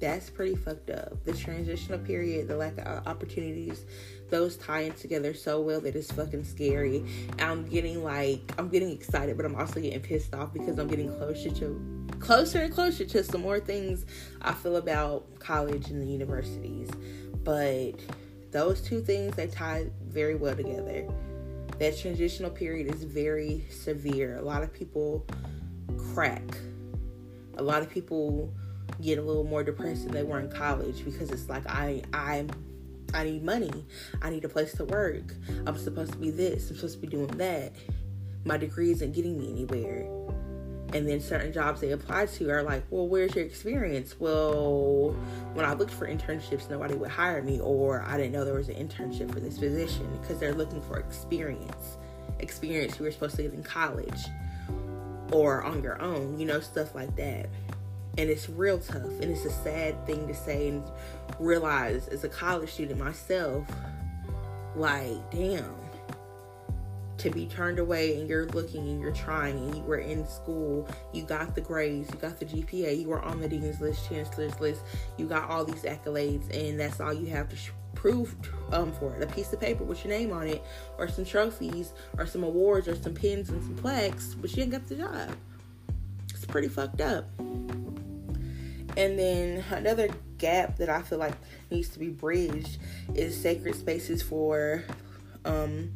that's 0.00 0.30
pretty 0.30 0.56
fucked 0.56 0.90
up. 0.90 1.22
The 1.24 1.32
transitional 1.34 1.98
period, 1.98 2.48
the 2.48 2.56
lack 2.56 2.78
of 2.78 3.06
opportunities, 3.06 3.84
those 4.30 4.56
tie 4.56 4.80
in 4.80 4.92
together 4.94 5.34
so 5.34 5.60
well 5.60 5.80
that 5.82 5.94
it's 5.94 6.10
fucking 6.10 6.44
scary. 6.44 7.04
I'm 7.38 7.66
getting 7.66 8.02
like 8.02 8.40
I'm 8.58 8.68
getting 8.68 8.90
excited, 8.90 9.36
but 9.36 9.44
I'm 9.44 9.54
also 9.54 9.80
getting 9.80 10.00
pissed 10.00 10.34
off 10.34 10.52
because 10.52 10.78
I'm 10.78 10.88
getting 10.88 11.14
closer 11.16 11.50
to 11.50 12.08
closer 12.18 12.60
and 12.60 12.72
closer 12.72 13.04
to 13.04 13.22
some 13.22 13.42
more 13.42 13.60
things 13.60 14.06
I 14.40 14.54
feel 14.54 14.76
about 14.76 15.38
college 15.38 15.90
and 15.90 16.00
the 16.00 16.06
universities. 16.06 16.88
But 17.44 17.92
those 18.50 18.80
two 18.80 19.00
things 19.00 19.36
they 19.36 19.46
tie 19.46 19.86
very 20.08 20.34
well 20.34 20.56
together. 20.56 21.06
That 21.78 21.98
transitional 21.98 22.50
period 22.50 22.94
is 22.94 23.04
very 23.04 23.64
severe. 23.70 24.36
A 24.36 24.42
lot 24.42 24.62
of 24.62 24.72
people 24.72 25.26
crack. 26.12 26.42
A 27.56 27.62
lot 27.62 27.82
of 27.82 27.90
people 27.90 28.52
get 29.02 29.18
a 29.18 29.22
little 29.22 29.44
more 29.44 29.64
depressed 29.64 30.04
than 30.04 30.12
they 30.12 30.22
were 30.22 30.40
in 30.40 30.50
college 30.50 31.04
because 31.04 31.30
it's 31.30 31.48
like 31.48 31.66
I 31.66 32.02
I 32.12 32.46
I 33.12 33.24
need 33.24 33.42
money. 33.42 33.84
I 34.22 34.30
need 34.30 34.44
a 34.44 34.48
place 34.48 34.72
to 34.74 34.84
work. 34.84 35.34
I'm 35.66 35.76
supposed 35.76 36.12
to 36.12 36.18
be 36.18 36.30
this. 36.30 36.70
I'm 36.70 36.76
supposed 36.76 37.00
to 37.00 37.00
be 37.00 37.08
doing 37.08 37.28
that. 37.38 37.72
My 38.44 38.56
degree 38.56 38.90
isn't 38.92 39.12
getting 39.12 39.38
me 39.38 39.50
anywhere. 39.50 40.06
And 40.92 41.08
then 41.08 41.20
certain 41.20 41.52
jobs 41.52 41.80
they 41.80 41.92
apply 41.92 42.26
to 42.26 42.50
are 42.50 42.62
like, 42.62 42.84
well, 42.90 43.06
where's 43.06 43.34
your 43.36 43.44
experience? 43.44 44.18
Well, 44.18 45.10
when 45.54 45.64
I 45.64 45.74
looked 45.74 45.92
for 45.92 46.06
internships, 46.06 46.68
nobody 46.68 46.94
would 46.94 47.10
hire 47.10 47.42
me, 47.42 47.60
or 47.60 48.02
I 48.02 48.16
didn't 48.16 48.32
know 48.32 48.44
there 48.44 48.54
was 48.54 48.68
an 48.68 48.74
internship 48.74 49.32
for 49.32 49.38
this 49.38 49.58
position 49.58 50.08
because 50.20 50.40
they're 50.40 50.54
looking 50.54 50.80
for 50.82 50.98
experience. 50.98 51.96
Experience 52.40 52.98
you 52.98 53.04
were 53.04 53.12
supposed 53.12 53.36
to 53.36 53.42
get 53.42 53.52
in 53.52 53.62
college 53.62 54.20
or 55.30 55.62
on 55.62 55.80
your 55.82 56.00
own, 56.02 56.38
you 56.40 56.46
know, 56.46 56.58
stuff 56.58 56.92
like 56.94 57.14
that 57.14 57.48
and 58.20 58.28
it's 58.28 58.50
real 58.50 58.78
tough 58.78 59.20
and 59.20 59.24
it's 59.24 59.46
a 59.46 59.50
sad 59.50 60.06
thing 60.06 60.28
to 60.28 60.34
say 60.34 60.68
and 60.68 60.84
realize 61.38 62.06
as 62.08 62.22
a 62.22 62.28
college 62.28 62.70
student 62.70 62.98
myself 62.98 63.66
like 64.76 65.30
damn 65.30 65.74
to 67.16 67.30
be 67.30 67.46
turned 67.46 67.78
away 67.78 68.18
and 68.18 68.28
you're 68.28 68.46
looking 68.48 68.88
and 68.88 69.00
you're 69.00 69.12
trying 69.12 69.56
and 69.56 69.74
you 69.74 69.82
were 69.82 69.98
in 69.98 70.26
school 70.26 70.86
you 71.14 71.22
got 71.22 71.54
the 71.54 71.62
grades 71.62 72.10
you 72.10 72.16
got 72.18 72.38
the 72.38 72.44
gpa 72.44 73.00
you 73.00 73.08
were 73.08 73.22
on 73.22 73.40
the 73.40 73.48
dean's 73.48 73.80
list 73.80 74.06
chancellor's 74.06 74.58
list 74.60 74.82
you 75.16 75.26
got 75.26 75.48
all 75.48 75.64
these 75.64 75.84
accolades 75.84 76.48
and 76.54 76.78
that's 76.78 77.00
all 77.00 77.14
you 77.14 77.26
have 77.26 77.48
to 77.48 77.56
sh- 77.56 77.70
prove 77.94 78.34
um, 78.72 78.92
for 78.92 79.14
it. 79.16 79.22
A 79.22 79.26
piece 79.26 79.52
of 79.52 79.60
paper 79.60 79.82
with 79.82 80.04
your 80.04 80.16
name 80.16 80.32
on 80.32 80.46
it 80.46 80.62
or 80.96 81.08
some 81.08 81.24
trophies 81.24 81.92
or 82.16 82.24
some 82.24 82.44
awards 82.44 82.86
or 82.86 82.94
some 82.96 83.14
pins 83.14 83.50
and 83.50 83.62
some 83.62 83.76
plaques 83.76 84.34
but 84.34 84.54
you 84.54 84.62
ain't 84.62 84.72
got 84.72 84.86
the 84.86 84.96
job. 84.96 85.36
It's 86.30 86.44
pretty 86.44 86.68
fucked 86.68 87.00
up 87.00 87.26
and 88.96 89.18
then 89.18 89.64
another 89.70 90.08
gap 90.38 90.76
that 90.78 90.88
I 90.88 91.02
feel 91.02 91.18
like 91.18 91.34
needs 91.70 91.90
to 91.90 91.98
be 91.98 92.08
bridged 92.08 92.78
is 93.14 93.40
sacred 93.40 93.74
spaces 93.74 94.22
for 94.22 94.84
um, 95.44 95.92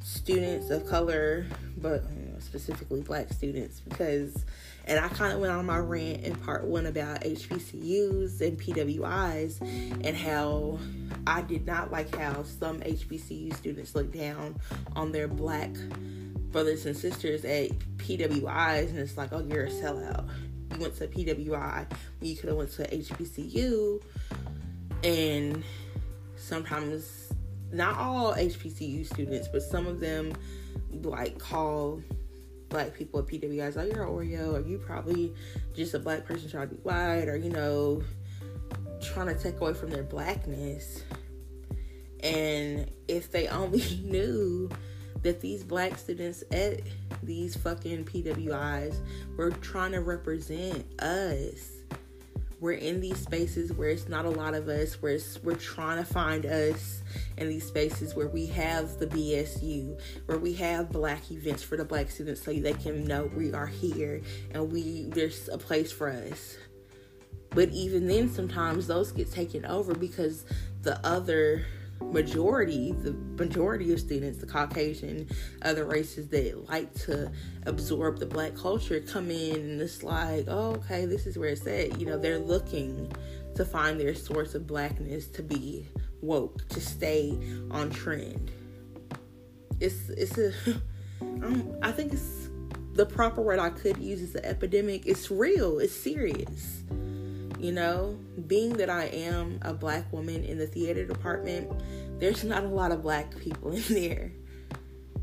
students 0.00 0.70
of 0.70 0.86
color, 0.86 1.46
but 1.76 2.04
specifically 2.38 3.00
black 3.00 3.32
students, 3.32 3.80
because, 3.80 4.44
and 4.86 4.98
I 4.98 5.08
kind 5.08 5.32
of 5.32 5.40
went 5.40 5.52
on 5.52 5.66
my 5.66 5.78
rant 5.78 6.22
in 6.22 6.34
part 6.36 6.64
one 6.64 6.86
about 6.86 7.22
HBCUs 7.22 8.40
and 8.40 8.58
PWIs 8.58 9.60
and 9.60 10.16
how 10.16 10.78
I 11.26 11.42
did 11.42 11.66
not 11.66 11.92
like 11.92 12.14
how 12.14 12.42
some 12.42 12.80
HBCU 12.80 13.54
students 13.54 13.94
look 13.94 14.12
down 14.12 14.56
on 14.96 15.12
their 15.12 15.28
black 15.28 15.70
brothers 16.50 16.84
and 16.84 16.96
sisters 16.96 17.44
at 17.44 17.70
PWIs, 17.96 18.88
and 18.90 18.98
it's 18.98 19.16
like, 19.16 19.32
oh, 19.32 19.40
you're 19.40 19.64
a 19.64 19.70
sellout 19.70 20.28
you 20.74 20.80
went 20.80 20.96
to 20.96 21.06
PWI 21.06 21.86
you 22.20 22.36
could 22.36 22.48
have 22.48 22.58
went 22.58 22.72
to 22.72 22.82
HBCU 22.88 24.02
and 25.04 25.64
sometimes 26.36 27.32
not 27.72 27.96
all 27.96 28.34
HBCU 28.34 29.06
students 29.06 29.48
but 29.48 29.62
some 29.62 29.86
of 29.86 30.00
them 30.00 30.32
like 31.02 31.38
call 31.38 32.02
black 32.68 32.94
people 32.94 33.20
at 33.20 33.26
PWIs 33.26 33.76
like 33.76 33.92
you're 33.92 34.06
Oreo 34.06 34.54
or 34.54 34.60
you 34.60 34.78
probably 34.78 35.34
just 35.74 35.94
a 35.94 35.98
black 35.98 36.24
person 36.24 36.50
trying 36.50 36.68
to 36.68 36.74
be 36.74 36.80
white 36.82 37.28
or 37.28 37.36
you 37.36 37.50
know 37.50 38.02
trying 39.02 39.26
to 39.26 39.34
take 39.34 39.60
away 39.60 39.74
from 39.74 39.90
their 39.90 40.02
blackness. 40.02 41.02
And 42.20 42.90
if 43.08 43.30
they 43.30 43.48
only 43.48 44.00
knew 44.04 44.70
that 45.22 45.40
these 45.40 45.62
black 45.62 45.96
students 45.98 46.42
at 46.50 46.80
these 47.22 47.56
fucking 47.56 48.04
PWIs 48.04 48.96
were 49.36 49.50
trying 49.50 49.92
to 49.92 50.00
represent 50.00 50.84
us. 51.00 51.70
We're 52.60 52.72
in 52.72 53.00
these 53.00 53.18
spaces 53.18 53.72
where 53.72 53.88
it's 53.88 54.08
not 54.08 54.24
a 54.24 54.30
lot 54.30 54.54
of 54.54 54.68
us, 54.68 55.02
where 55.02 55.18
we're 55.42 55.56
trying 55.56 55.98
to 55.98 56.04
find 56.04 56.46
us 56.46 57.02
in 57.36 57.48
these 57.48 57.66
spaces 57.66 58.14
where 58.14 58.28
we 58.28 58.46
have 58.46 59.00
the 59.00 59.08
BSU, 59.08 59.98
where 60.26 60.38
we 60.38 60.52
have 60.54 60.92
black 60.92 61.28
events 61.32 61.64
for 61.64 61.76
the 61.76 61.84
black 61.84 62.08
students 62.08 62.40
so 62.40 62.52
they 62.52 62.72
can 62.74 63.04
know 63.04 63.28
we 63.34 63.52
are 63.52 63.66
here 63.66 64.20
and 64.52 64.70
we 64.70 65.06
there's 65.06 65.48
a 65.48 65.58
place 65.58 65.90
for 65.90 66.08
us. 66.08 66.56
But 67.50 67.70
even 67.70 68.06
then 68.06 68.30
sometimes 68.30 68.86
those 68.86 69.10
get 69.10 69.32
taken 69.32 69.66
over 69.66 69.94
because 69.94 70.44
the 70.82 71.04
other 71.04 71.66
majority, 72.10 72.92
the 72.92 73.12
majority 73.42 73.92
of 73.92 74.00
students, 74.00 74.38
the 74.38 74.46
Caucasian, 74.46 75.28
other 75.62 75.84
races 75.84 76.28
that 76.28 76.68
like 76.68 76.92
to 77.04 77.30
absorb 77.66 78.18
the 78.18 78.26
black 78.26 78.54
culture 78.54 79.00
come 79.00 79.30
in 79.30 79.56
and 79.56 79.80
it's 79.80 80.02
like, 80.02 80.46
oh, 80.48 80.72
okay, 80.76 81.06
this 81.06 81.26
is 81.26 81.38
where 81.38 81.50
it's 81.50 81.66
at. 81.66 82.00
You 82.00 82.06
know, 82.06 82.18
they're 82.18 82.38
looking 82.38 83.12
to 83.54 83.64
find 83.64 83.98
their 84.00 84.14
source 84.14 84.54
of 84.54 84.66
blackness 84.66 85.26
to 85.28 85.42
be 85.42 85.86
woke, 86.20 86.66
to 86.68 86.80
stay 86.80 87.38
on 87.70 87.90
trend. 87.90 88.50
It's 89.80 90.08
it's 90.10 90.38
a 90.38 90.52
I 91.82 91.92
think 91.92 92.12
it's 92.12 92.48
the 92.94 93.06
proper 93.06 93.40
word 93.40 93.58
I 93.58 93.70
could 93.70 93.96
use 93.98 94.20
is 94.20 94.34
an 94.34 94.44
epidemic. 94.44 95.06
It's 95.06 95.30
real. 95.30 95.78
It's 95.78 95.94
serious. 95.94 96.82
You 97.62 97.70
know, 97.70 98.18
being 98.48 98.72
that 98.78 98.90
I 98.90 99.04
am 99.04 99.60
a 99.62 99.72
black 99.72 100.12
woman 100.12 100.42
in 100.42 100.58
the 100.58 100.66
theater 100.66 101.06
department, 101.06 101.70
there's 102.18 102.42
not 102.52 102.64
a 102.64 102.68
lot 102.68 102.90
of 102.90 103.02
black 103.02 103.38
people 103.38 103.70
in 103.70 103.84
there. 103.88 104.32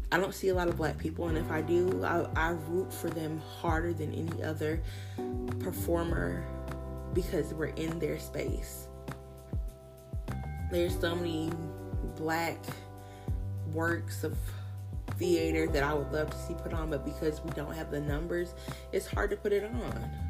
I 0.09 0.17
don't 0.17 0.33
see 0.33 0.47
a 0.47 0.55
lot 0.55 0.69
of 0.69 0.77
black 0.77 0.97
people, 0.97 1.27
and 1.27 1.37
if 1.37 1.51
I 1.51 1.59
do, 1.59 2.01
I, 2.01 2.25
I 2.37 2.49
root 2.69 2.93
for 2.93 3.09
them 3.09 3.41
harder 3.59 3.91
than 3.91 4.13
any 4.13 4.41
other 4.41 4.81
performer 5.59 6.47
because 7.13 7.53
we're 7.53 7.65
in 7.65 7.99
their 7.99 8.17
space. 8.17 8.87
There's 10.71 10.97
so 10.97 11.15
many 11.15 11.51
black 12.15 12.57
works 13.73 14.23
of 14.23 14.37
theater 15.17 15.67
that 15.67 15.83
I 15.83 15.93
would 15.93 16.13
love 16.13 16.29
to 16.29 16.37
see 16.37 16.53
put 16.53 16.73
on, 16.73 16.89
but 16.89 17.03
because 17.03 17.41
we 17.41 17.51
don't 17.51 17.75
have 17.75 17.91
the 17.91 17.99
numbers, 17.99 18.55
it's 18.93 19.07
hard 19.07 19.29
to 19.31 19.35
put 19.35 19.51
it 19.51 19.65
on 19.65 20.28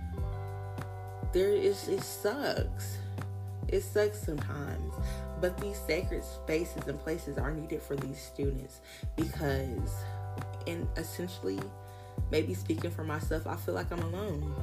there 1.33 1.53
is 1.53 1.87
it 1.87 2.01
sucks. 2.01 2.97
It 3.67 3.81
sucks 3.81 4.19
sometimes. 4.19 4.93
But 5.41 5.57
these 5.59 5.79
sacred 5.87 6.23
spaces 6.23 6.87
and 6.87 6.99
places 6.99 7.37
are 7.37 7.51
needed 7.51 7.81
for 7.81 7.95
these 7.95 8.19
students 8.19 8.81
because 9.15 9.93
and 10.67 10.87
essentially 10.97 11.59
maybe 12.31 12.53
speaking 12.53 12.91
for 12.91 13.03
myself, 13.03 13.47
I 13.47 13.55
feel 13.55 13.73
like 13.73 13.91
I'm 13.91 14.01
alone. 14.01 14.53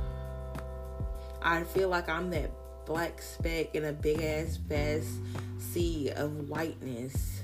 I 1.43 1.63
feel 1.65 1.89
like 1.89 2.09
I'm 2.09 2.31
that 2.31 2.51
black 2.85 3.21
speck 3.21 3.75
in 3.75 3.85
a 3.85 3.93
big 3.93 4.21
ass 4.21 4.57
vast 4.57 5.09
sea 5.59 6.11
of 6.11 6.49
whiteness 6.49 7.43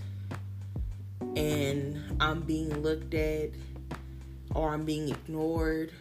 and 1.37 2.01
I'm 2.21 2.41
being 2.43 2.83
looked 2.83 3.15
at 3.15 3.51
or 4.55 4.73
I'm 4.73 4.85
being 4.85 5.09
ignored. 5.09 5.93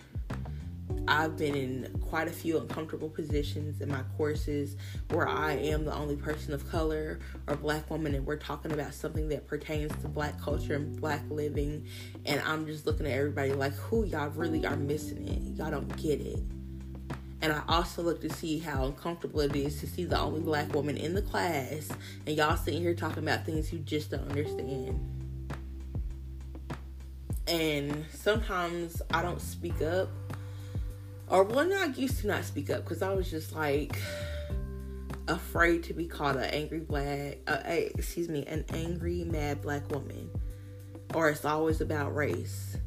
I've 1.07 1.37
been 1.37 1.55
in 1.55 1.99
quite 2.01 2.27
a 2.27 2.31
few 2.31 2.59
uncomfortable 2.59 3.09
positions 3.09 3.81
in 3.81 3.89
my 3.89 4.03
courses 4.17 4.75
where 5.09 5.27
I 5.27 5.53
am 5.53 5.85
the 5.85 5.93
only 5.93 6.15
person 6.15 6.53
of 6.53 6.69
color 6.69 7.19
or 7.47 7.55
black 7.55 7.89
woman, 7.89 8.15
and 8.15 8.25
we're 8.25 8.37
talking 8.37 8.71
about 8.71 8.93
something 8.93 9.29
that 9.29 9.47
pertains 9.47 9.91
to 10.01 10.07
black 10.07 10.39
culture 10.39 10.75
and 10.75 10.99
black 10.99 11.21
living. 11.29 11.85
And 12.25 12.41
I'm 12.45 12.65
just 12.65 12.85
looking 12.85 13.05
at 13.07 13.13
everybody 13.13 13.53
like, 13.53 13.73
who 13.73 14.05
y'all 14.05 14.29
really 14.29 14.65
are 14.65 14.75
missing 14.75 15.27
it? 15.27 15.57
Y'all 15.57 15.71
don't 15.71 15.95
get 15.97 16.21
it. 16.21 16.39
And 17.41 17.51
I 17.51 17.63
also 17.67 18.03
look 18.03 18.21
to 18.21 18.29
see 18.29 18.59
how 18.59 18.85
uncomfortable 18.85 19.41
it 19.41 19.55
is 19.55 19.79
to 19.79 19.87
see 19.87 20.05
the 20.05 20.19
only 20.19 20.41
black 20.41 20.73
woman 20.75 20.95
in 20.95 21.15
the 21.15 21.23
class 21.23 21.89
and 22.27 22.35
y'all 22.37 22.55
sitting 22.55 22.81
here 22.81 22.93
talking 22.93 23.23
about 23.23 23.45
things 23.45 23.73
you 23.73 23.79
just 23.79 24.11
don't 24.11 24.29
understand. 24.29 24.99
And 27.47 28.05
sometimes 28.13 29.01
I 29.11 29.23
don't 29.23 29.41
speak 29.41 29.81
up. 29.81 30.09
Or 31.32 31.44
well, 31.44 31.65
not 31.65 31.98
used 31.98 32.20
to 32.20 32.28
not 32.28 32.44
speak 32.44 32.70
up 32.70 32.84
because 32.84 33.02
I 33.02 33.13
was 33.13 33.32
just 33.32 33.56
like 33.56 33.98
afraid 35.28 35.84
to 35.84 35.94
be 35.94 36.06
called 36.06 36.36
an 36.36 36.44
angry 36.44 36.82
black, 36.82 37.38
uh, 37.48 37.60
excuse 37.65 38.28
me, 38.28 38.46
an 38.46 38.65
angry 38.74 39.24
mad 39.24 39.62
black 39.62 39.89
woman. 39.89 40.30
Or 41.13 41.30
it's 41.30 41.46
always 41.46 41.82
about 41.82 42.15
race 42.15 42.78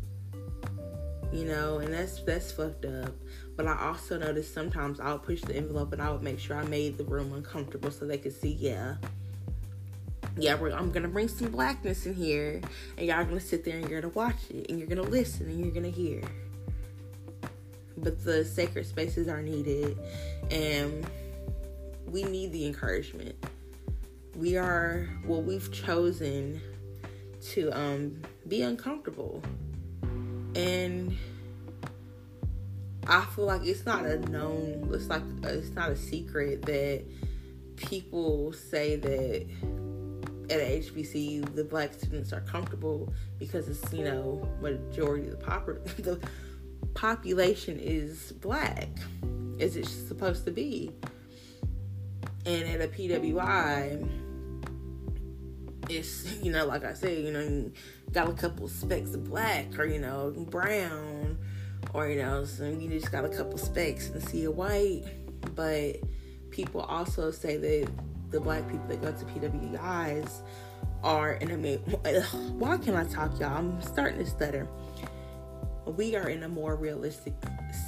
you 1.34 1.44
know, 1.44 1.78
and 1.78 1.92
that's 1.92 2.20
that's 2.20 2.52
fucked 2.52 2.84
up. 2.84 3.12
But 3.56 3.66
I 3.66 3.88
also 3.88 4.18
noticed 4.18 4.54
sometimes 4.54 5.00
I'll 5.00 5.18
push 5.18 5.42
the 5.42 5.56
envelope 5.56 5.92
and 5.92 6.00
I 6.00 6.10
would 6.10 6.22
make 6.22 6.38
sure 6.38 6.56
I 6.56 6.64
made 6.64 6.96
the 6.96 7.04
room 7.04 7.32
uncomfortable 7.32 7.90
so 7.90 8.06
they 8.06 8.18
could 8.18 8.32
see, 8.32 8.52
yeah, 8.52 8.96
yeah, 10.36 10.54
I'm 10.54 10.92
gonna 10.92 11.08
bring 11.08 11.28
some 11.28 11.50
blackness 11.50 12.06
in 12.06 12.14
here, 12.14 12.60
and 12.96 13.06
y'all 13.06 13.24
gonna 13.24 13.40
sit 13.40 13.64
there 13.64 13.76
and 13.76 13.88
you're 13.88 14.00
gonna 14.00 14.14
watch 14.14 14.50
it, 14.50 14.70
and 14.70 14.78
you're 14.78 14.88
gonna 14.88 15.02
listen, 15.02 15.46
and 15.46 15.58
you're 15.64 15.74
gonna 15.74 15.88
hear. 15.88 16.22
But 17.96 18.24
the 18.24 18.44
sacred 18.44 18.86
spaces 18.86 19.28
are 19.28 19.42
needed, 19.42 19.98
and 20.50 21.06
we 22.06 22.24
need 22.24 22.52
the 22.52 22.66
encouragement. 22.66 23.36
We 24.36 24.56
are 24.56 25.08
well, 25.24 25.42
we've 25.42 25.70
chosen 25.72 26.60
to 27.52 27.70
um, 27.70 28.22
be 28.48 28.62
uncomfortable 28.62 29.42
and 30.54 31.16
I 33.06 33.24
feel 33.26 33.46
like 33.46 33.64
it's 33.64 33.84
not 33.84 34.06
a 34.06 34.18
known. 34.30 34.88
It's 34.92 35.08
like 35.08 35.22
it's 35.42 35.70
not 35.70 35.90
a 35.90 35.96
secret 35.96 36.62
that 36.62 37.04
people 37.76 38.52
say 38.52 38.96
that 38.96 39.46
at 40.50 40.60
HBCU 40.60 41.54
the 41.54 41.64
black 41.64 41.94
students 41.94 42.32
are 42.32 42.40
comfortable 42.42 43.12
because 43.38 43.68
it's 43.68 43.92
you 43.92 44.04
know 44.04 44.48
majority 44.60 45.28
of 45.28 45.38
the 45.38 45.44
pop 45.44 45.66
the 45.98 46.18
population 46.94 47.78
is 47.78 48.32
black 48.32 48.88
as 49.60 49.76
it's 49.76 49.90
supposed 49.90 50.44
to 50.46 50.50
be, 50.50 50.92
and 52.46 52.64
at 52.64 52.80
a 52.80 52.88
PWI 52.88 54.22
it's 55.90 56.42
you 56.42 56.50
know 56.50 56.66
like 56.66 56.84
I 56.84 56.94
said 56.94 57.18
you 57.18 57.30
know 57.30 57.40
you 57.40 57.72
got 58.12 58.28
a 58.28 58.32
couple 58.32 58.68
specks 58.68 59.14
of 59.14 59.24
black 59.24 59.78
or 59.78 59.84
you 59.84 59.98
know 59.98 60.30
brown 60.50 61.36
or 61.92 62.08
you 62.08 62.22
know 62.22 62.44
so 62.44 62.64
you 62.68 62.88
just 62.88 63.12
got 63.12 63.24
a 63.24 63.28
couple 63.28 63.58
specks 63.58 64.08
and 64.08 64.22
see 64.22 64.44
a 64.44 64.50
white. 64.50 65.04
But 65.54 65.96
people 66.50 66.80
also 66.80 67.30
say 67.30 67.56
that 67.56 67.90
the 68.30 68.40
black 68.40 68.68
people 68.68 68.86
that 68.88 69.02
go 69.02 69.12
to 69.12 69.24
PWIs 69.26 70.40
are 71.02 71.34
in 71.34 71.50
a 71.50 71.76
why 72.58 72.78
can 72.78 72.96
I 72.96 73.04
talk 73.04 73.38
y'all? 73.38 73.58
I'm 73.58 73.82
starting 73.82 74.18
to 74.18 74.26
stutter 74.26 74.68
we 75.86 76.16
are 76.16 76.28
in 76.28 76.42
a 76.44 76.48
more 76.48 76.76
realistic 76.76 77.34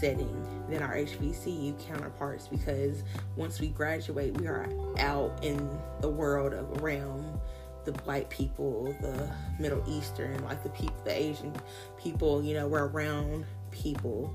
setting 0.00 0.44
than 0.68 0.82
our 0.82 0.94
HBCU 0.94 1.86
counterparts 1.86 2.48
because 2.48 3.02
once 3.36 3.60
we 3.60 3.68
graduate, 3.68 4.38
we 4.38 4.46
are 4.46 4.68
out 4.98 5.38
in 5.42 5.68
the 6.00 6.08
world 6.08 6.52
of 6.52 6.82
realm 6.82 7.40
the 7.86 7.92
white 8.02 8.28
people, 8.28 8.94
the 9.00 9.30
Middle 9.58 9.82
Eastern, 9.88 10.44
like 10.44 10.62
the 10.62 10.68
people, 10.70 10.96
the 11.04 11.16
Asian 11.16 11.52
people, 11.96 12.42
you 12.42 12.52
know, 12.52 12.68
we're 12.68 12.88
around 12.88 13.46
people 13.70 14.34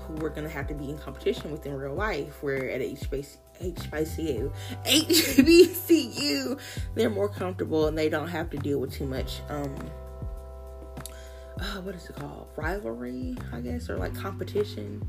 who 0.00 0.14
we're 0.14 0.30
gonna 0.30 0.48
have 0.48 0.66
to 0.66 0.74
be 0.74 0.90
in 0.90 0.98
competition 0.98 1.52
with 1.52 1.66
in 1.66 1.74
real 1.74 1.94
life. 1.94 2.42
We're 2.42 2.70
at 2.70 2.80
HBCU, 2.80 4.50
HBCU, 4.86 6.58
they're 6.94 7.10
more 7.10 7.28
comfortable 7.28 7.86
and 7.86 7.96
they 7.96 8.08
don't 8.08 8.28
have 8.28 8.50
to 8.50 8.56
deal 8.56 8.80
with 8.80 8.92
too 8.92 9.06
much. 9.06 9.40
Um, 9.50 9.76
uh, 11.60 11.80
what 11.80 11.94
is 11.94 12.08
it 12.08 12.16
called? 12.16 12.48
Rivalry, 12.56 13.36
I 13.52 13.60
guess, 13.60 13.88
or 13.90 13.96
like 13.96 14.14
competition. 14.14 15.06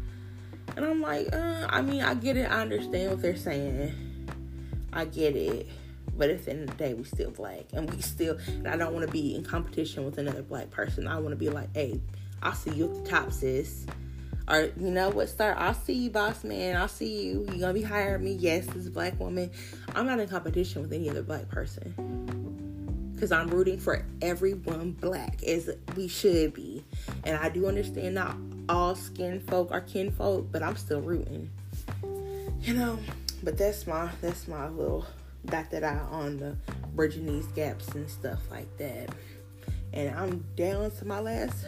And 0.76 0.86
I'm 0.86 1.02
like, 1.02 1.34
uh, 1.34 1.68
I 1.70 1.82
mean, 1.82 2.02
I 2.02 2.14
get 2.14 2.38
it. 2.38 2.50
I 2.50 2.62
understand 2.62 3.12
what 3.12 3.22
they're 3.22 3.36
saying. 3.36 3.94
I 4.94 5.06
get 5.06 5.36
it. 5.36 5.68
But 6.18 6.30
at 6.30 6.44
the 6.44 6.52
end 6.52 6.70
of 6.70 6.78
the 6.78 6.84
day, 6.84 6.94
we 6.94 7.06
still 7.06 7.32
black, 7.32 7.66
and 7.74 7.90
we 7.94 8.02
still. 8.02 8.38
And 8.48 8.68
I 8.68 8.76
don't 8.76 8.94
want 8.94 9.06
to 9.06 9.12
be 9.12 9.36
in 9.36 9.44
competition 9.44 10.06
with 10.06 10.18
another 10.18 10.42
black 10.42 10.70
person. 10.70 11.08
I 11.08 11.18
want 11.20 11.30
to 11.30 11.38
be 11.38 11.50
like, 11.50 11.70
hey, 11.74 12.02
I'll 12.42 12.54
see 12.54 12.72
you 12.72 12.86
at 12.86 13.04
the 13.04 13.10
top, 13.10 13.32
sis. 13.32 13.86
Or 14.48 14.64
you 14.78 14.90
know 14.90 15.10
what, 15.10 15.30
sir? 15.30 15.56
I'll 15.58 15.76
see 15.76 15.94
you, 15.94 16.10
boss 16.10 16.44
man. 16.44 16.76
I'll 16.76 16.88
see 16.88 17.24
you. 17.24 17.48
You 17.52 17.60
gonna 17.60 17.74
be 17.74 17.84
hiring 17.84 18.24
me? 18.24 18.34
Yes, 18.34 18.66
this 18.66 18.90
black 18.90 19.20
woman. 19.20 19.52
I'm 19.96 20.08
not 20.08 20.20
in 20.20 20.28
competition 20.28 20.82
with 20.82 20.92
any 20.92 21.10
other 21.10 21.22
black 21.22 21.48
person 21.50 22.39
because 23.20 23.34
I'm 23.34 23.50
rooting 23.50 23.78
for 23.78 24.06
everyone 24.22 24.92
black 24.92 25.44
as 25.44 25.70
we 25.98 26.08
should 26.08 26.54
be. 26.54 26.86
And 27.26 27.36
I 27.36 27.50
do 27.50 27.68
understand 27.68 28.16
not 28.16 28.38
all 28.70 28.96
skin 28.96 29.42
folk 29.42 29.72
are 29.72 29.82
kin 29.82 30.10
folk, 30.10 30.50
but 30.54 30.64
I'm 30.64 30.78
still 30.78 31.02
rooting. 31.02 31.50
You 32.62 32.76
know, 32.76 32.98
but 33.44 33.58
that's 33.58 33.86
my 33.86 34.10
that's 34.22 34.48
my 34.48 34.70
little 34.70 35.06
dot 35.46 35.70
that 35.72 35.84
I 35.84 35.98
on 35.98 36.38
the 36.38 36.56
bridging 36.96 37.26
these 37.26 37.48
gaps 37.48 37.90
and 37.90 38.10
stuff 38.10 38.40
like 38.50 38.78
that. 38.78 39.10
And 39.92 40.16
I'm 40.16 40.46
down 40.56 40.90
to 40.90 41.06
my 41.06 41.20
last 41.20 41.66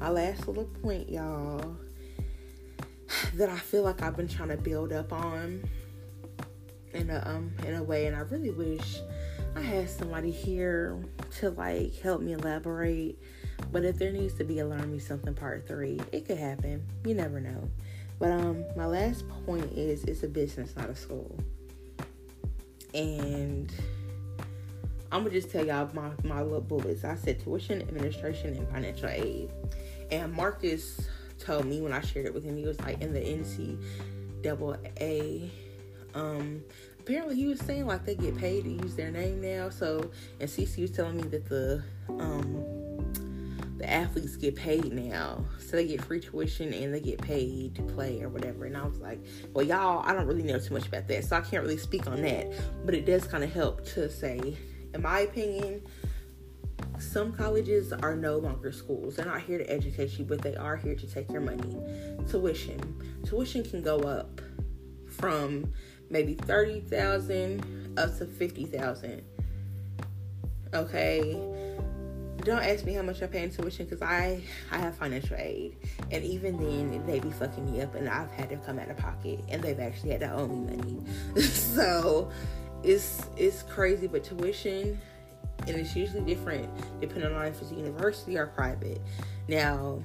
my 0.00 0.08
last 0.08 0.48
little 0.48 0.64
point, 0.64 1.08
y'all, 1.08 1.76
that 3.34 3.48
I 3.48 3.58
feel 3.58 3.84
like 3.84 4.02
I've 4.02 4.16
been 4.16 4.28
trying 4.28 4.48
to 4.48 4.56
build 4.56 4.92
up 4.92 5.12
on 5.12 5.62
in 6.94 7.10
a 7.10 7.22
um 7.24 7.52
in 7.64 7.74
a 7.74 7.82
way 7.84 8.06
and 8.06 8.16
I 8.16 8.20
really 8.20 8.50
wish 8.50 8.98
I 9.56 9.60
had 9.60 9.90
somebody 9.90 10.30
here 10.30 11.02
to 11.38 11.50
like 11.50 11.98
help 12.00 12.22
me 12.22 12.32
elaborate. 12.32 13.18
But 13.72 13.84
if 13.84 13.98
there 13.98 14.12
needs 14.12 14.34
to 14.34 14.44
be 14.44 14.60
a 14.60 14.66
learn 14.66 14.90
me 14.90 14.98
something 14.98 15.34
part 15.34 15.66
three, 15.66 16.00
it 16.12 16.26
could 16.26 16.38
happen. 16.38 16.82
You 17.04 17.14
never 17.14 17.40
know. 17.40 17.68
But 18.18 18.32
um 18.32 18.64
my 18.76 18.86
last 18.86 19.28
point 19.46 19.72
is 19.72 20.04
it's 20.04 20.22
a 20.22 20.28
business, 20.28 20.76
not 20.76 20.90
a 20.90 20.96
school 20.96 21.38
and 22.94 23.72
I'm 25.12 25.22
gonna 25.24 25.30
just 25.30 25.50
tell 25.50 25.66
y'all 25.66 25.90
my, 25.92 26.10
my 26.22 26.42
little 26.42 26.60
bullets. 26.60 27.04
I 27.04 27.16
said 27.16 27.40
tuition, 27.40 27.82
administration, 27.82 28.56
and 28.56 28.68
financial 28.68 29.08
aid. 29.08 29.50
And 30.10 30.32
Marcus 30.32 31.08
told 31.38 31.66
me 31.66 31.80
when 31.80 31.92
I 31.92 32.00
shared 32.00 32.26
it 32.26 32.34
with 32.34 32.44
him, 32.44 32.56
he 32.56 32.64
was 32.64 32.80
like 32.80 33.00
in 33.00 33.12
the 33.12 33.20
NCAA. 34.42 35.50
Um, 36.14 36.62
apparently 37.00 37.34
he 37.34 37.46
was 37.46 37.58
saying 37.60 37.86
like 37.86 38.04
they 38.04 38.14
get 38.14 38.36
paid 38.36 38.64
to 38.64 38.70
use 38.70 38.94
their 38.94 39.10
name 39.10 39.40
now. 39.40 39.70
So, 39.70 40.10
and 40.38 40.48
CC 40.48 40.82
was 40.82 40.90
telling 40.90 41.16
me 41.16 41.24
that 41.24 41.48
the 41.48 41.82
um 42.08 42.64
the 43.78 43.90
athletes 43.90 44.36
get 44.36 44.54
paid 44.54 44.92
now. 44.92 45.42
So 45.58 45.76
they 45.76 45.86
get 45.86 46.04
free 46.04 46.20
tuition 46.20 46.74
and 46.74 46.92
they 46.92 47.00
get 47.00 47.20
paid 47.20 47.74
to 47.76 47.82
play 47.82 48.20
or 48.22 48.28
whatever. 48.28 48.66
And 48.66 48.76
I 48.76 48.84
was 48.84 48.98
like, 48.98 49.20
well, 49.54 49.64
y'all, 49.64 50.04
I 50.06 50.12
don't 50.12 50.26
really 50.26 50.42
know 50.42 50.58
too 50.58 50.74
much 50.74 50.86
about 50.86 51.08
that. 51.08 51.24
So 51.24 51.36
I 51.36 51.40
can't 51.40 51.62
really 51.62 51.78
speak 51.78 52.06
on 52.06 52.20
that. 52.20 52.52
But 52.84 52.94
it 52.94 53.06
does 53.06 53.26
kind 53.26 53.42
of 53.42 53.50
help 53.50 53.86
to 53.94 54.10
say, 54.10 54.54
in 54.92 55.00
my 55.00 55.20
opinion, 55.20 55.80
some 56.98 57.32
colleges 57.32 57.94
are 57.94 58.14
no 58.14 58.36
longer 58.36 58.70
schools. 58.70 59.16
They're 59.16 59.24
not 59.24 59.40
here 59.40 59.56
to 59.56 59.64
educate 59.64 60.18
you, 60.18 60.26
but 60.26 60.42
they 60.42 60.56
are 60.56 60.76
here 60.76 60.94
to 60.94 61.06
take 61.06 61.30
your 61.30 61.40
money. 61.40 61.74
Tuition. 62.28 63.22
Tuition 63.24 63.64
can 63.64 63.80
go 63.80 64.00
up 64.00 64.42
from 65.08 65.72
maybe 66.10 66.34
30,000 66.34 67.98
up 67.98 68.18
to 68.18 68.26
50,000. 68.26 69.22
Okay 70.74 71.60
don't 72.44 72.62
ask 72.62 72.84
me 72.84 72.94
how 72.94 73.02
much 73.02 73.22
I 73.22 73.26
pay 73.26 73.42
in 73.42 73.50
tuition 73.50 73.86
because 73.86 74.02
I 74.02 74.42
I 74.70 74.78
have 74.78 74.96
financial 74.96 75.36
aid, 75.36 75.76
and 76.10 76.24
even 76.24 76.56
then 76.56 77.04
they 77.06 77.20
be 77.20 77.30
fucking 77.30 77.70
me 77.70 77.80
up, 77.80 77.94
and 77.94 78.08
I've 78.08 78.30
had 78.32 78.48
to 78.50 78.56
come 78.56 78.78
out 78.78 78.90
of 78.90 78.96
pocket, 78.96 79.40
and 79.48 79.62
they've 79.62 79.78
actually 79.78 80.12
had 80.12 80.20
to 80.20 80.32
owe 80.32 80.46
me 80.46 80.76
money. 80.76 81.00
so 81.42 82.30
it's 82.82 83.26
it's 83.36 83.62
crazy, 83.64 84.06
but 84.06 84.24
tuition, 84.24 84.98
and 85.66 85.76
it's 85.76 85.94
usually 85.94 86.22
different 86.22 86.68
depending 87.00 87.32
on 87.32 87.46
if 87.46 87.60
it's 87.60 87.70
a 87.70 87.74
university 87.74 88.38
or 88.38 88.46
private. 88.46 89.00
Now, 89.48 90.00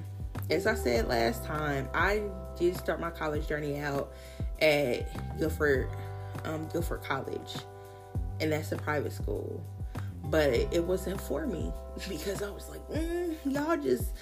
as 0.50 0.66
I 0.66 0.74
said 0.74 1.08
last 1.08 1.44
time, 1.44 1.88
I 1.94 2.22
did 2.58 2.76
start 2.76 3.00
my 3.00 3.10
college 3.10 3.48
journey 3.48 3.78
out 3.78 4.12
at 4.60 5.38
Guilford 5.38 5.88
um, 6.44 6.66
Guilford 6.68 7.02
College 7.02 7.56
and 8.40 8.52
that's 8.52 8.72
a 8.72 8.76
private 8.76 9.12
school. 9.12 9.62
But 10.24 10.50
it 10.50 10.82
wasn't 10.82 11.20
for 11.20 11.46
me 11.46 11.72
because 12.08 12.42
I 12.42 12.50
was 12.50 12.68
like, 12.68 12.86
mm, 12.88 13.36
y'all 13.44 13.76
just 13.76 14.12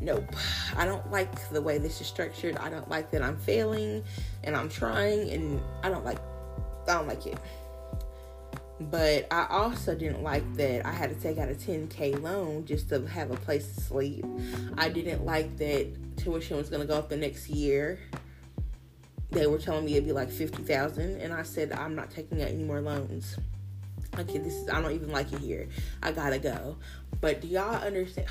nope. 0.00 0.34
I 0.76 0.84
don't 0.84 1.10
like 1.10 1.50
the 1.50 1.62
way 1.62 1.78
this 1.78 2.00
is 2.00 2.06
structured. 2.06 2.56
I 2.56 2.68
don't 2.70 2.88
like 2.88 3.10
that 3.12 3.22
I'm 3.22 3.38
failing 3.38 4.04
and 4.42 4.56
I'm 4.56 4.68
trying 4.68 5.30
and 5.30 5.60
I 5.82 5.88
don't 5.88 6.04
like 6.04 6.18
I 6.86 6.94
don't 6.94 7.08
like 7.08 7.26
it. 7.26 7.38
But 8.80 9.28
I 9.30 9.46
also 9.48 9.94
didn't 9.94 10.22
like 10.22 10.54
that 10.56 10.84
I 10.84 10.90
had 10.90 11.08
to 11.10 11.16
take 11.16 11.38
out 11.38 11.48
a 11.48 11.54
10k 11.54 12.20
loan 12.20 12.66
just 12.66 12.88
to 12.88 13.06
have 13.06 13.30
a 13.30 13.36
place 13.36 13.72
to 13.74 13.80
sleep. 13.80 14.24
I 14.76 14.88
didn't 14.88 15.24
like 15.24 15.56
that 15.58 16.16
tuition 16.16 16.56
was 16.56 16.68
going 16.68 16.82
to 16.82 16.86
go 16.86 16.98
up 16.98 17.08
the 17.08 17.16
next 17.16 17.48
year. 17.48 18.00
They 19.34 19.48
were 19.48 19.58
telling 19.58 19.84
me 19.84 19.94
it'd 19.94 20.06
be 20.06 20.12
like 20.12 20.30
50,000 20.30 21.20
and 21.20 21.34
I 21.34 21.42
said 21.42 21.72
I'm 21.72 21.96
not 21.96 22.10
taking 22.10 22.40
out 22.40 22.48
any 22.48 22.62
more 22.62 22.80
loans. 22.80 23.36
Okay, 24.16 24.38
this 24.38 24.54
is 24.54 24.68
I 24.68 24.80
don't 24.80 24.92
even 24.92 25.10
like 25.10 25.32
it 25.32 25.40
here. 25.40 25.68
I 26.00 26.12
got 26.12 26.30
to 26.30 26.38
go. 26.38 26.76
But 27.20 27.40
do 27.40 27.48
y'all 27.48 27.74
understand 27.74 28.28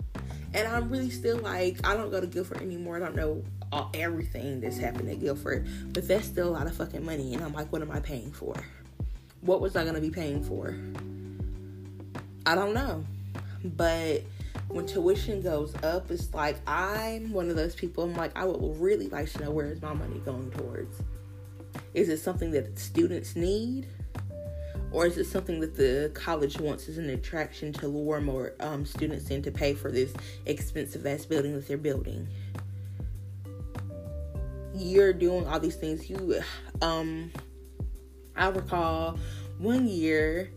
and 0.54 0.66
I'm 0.66 0.88
really 0.88 1.10
still 1.10 1.36
like, 1.38 1.86
I 1.86 1.94
don't 1.94 2.10
go 2.10 2.22
to 2.22 2.26
Guilford 2.26 2.62
anymore. 2.62 2.96
I 2.96 3.00
don't 3.00 3.14
know 3.16 3.44
all, 3.70 3.90
everything 3.92 4.60
that's 4.62 4.78
happened 4.78 5.10
at 5.10 5.20
Guilford, 5.20 5.68
but 5.92 6.08
that's 6.08 6.26
still 6.26 6.48
a 6.48 6.54
lot 6.54 6.66
of 6.66 6.74
fucking 6.74 7.04
money. 7.04 7.34
And 7.34 7.44
I'm 7.44 7.52
like, 7.52 7.70
what 7.70 7.82
am 7.82 7.90
I 7.90 8.00
paying 8.00 8.32
for? 8.32 8.54
What 9.42 9.60
was 9.60 9.76
I 9.76 9.84
gonna 9.84 10.00
be 10.00 10.10
paying 10.10 10.42
for? 10.42 10.74
I 12.46 12.54
don't 12.54 12.72
know. 12.72 13.04
But 13.62 14.22
when 14.76 14.86
tuition 14.86 15.40
goes 15.40 15.74
up, 15.82 16.10
it's 16.10 16.32
like 16.34 16.56
I'm 16.66 17.32
one 17.32 17.50
of 17.50 17.56
those 17.56 17.74
people. 17.74 18.04
I'm 18.04 18.14
like, 18.14 18.36
I 18.36 18.44
would 18.44 18.80
really 18.80 19.08
like 19.08 19.32
to 19.32 19.42
know 19.42 19.50
where 19.50 19.66
is 19.66 19.80
my 19.80 19.94
money 19.94 20.20
going 20.20 20.50
towards. 20.52 21.02
Is 21.94 22.08
it 22.08 22.18
something 22.18 22.50
that 22.52 22.78
students 22.78 23.34
need? 23.34 23.88
or 24.92 25.04
is 25.04 25.18
it 25.18 25.26
something 25.26 25.60
that 25.60 25.74
the 25.74 26.10
college 26.14 26.58
wants 26.58 26.88
as 26.88 26.96
an 26.96 27.10
attraction 27.10 27.72
to 27.72 27.88
lure 27.88 28.20
more 28.20 28.54
um, 28.60 28.86
students 28.86 29.28
in 29.30 29.42
to 29.42 29.50
pay 29.50 29.74
for 29.74 29.90
this 29.90 30.12
expensive 30.46 31.04
ass 31.06 31.26
building 31.26 31.54
that 31.54 31.66
they're 31.66 31.76
building? 31.76 32.26
You're 34.74 35.12
doing 35.12 35.46
all 35.46 35.58
these 35.58 35.76
things. 35.76 36.08
You, 36.08 36.40
um, 36.80 37.32
I 38.36 38.48
recall 38.48 39.18
one 39.58 39.88
year 39.88 40.50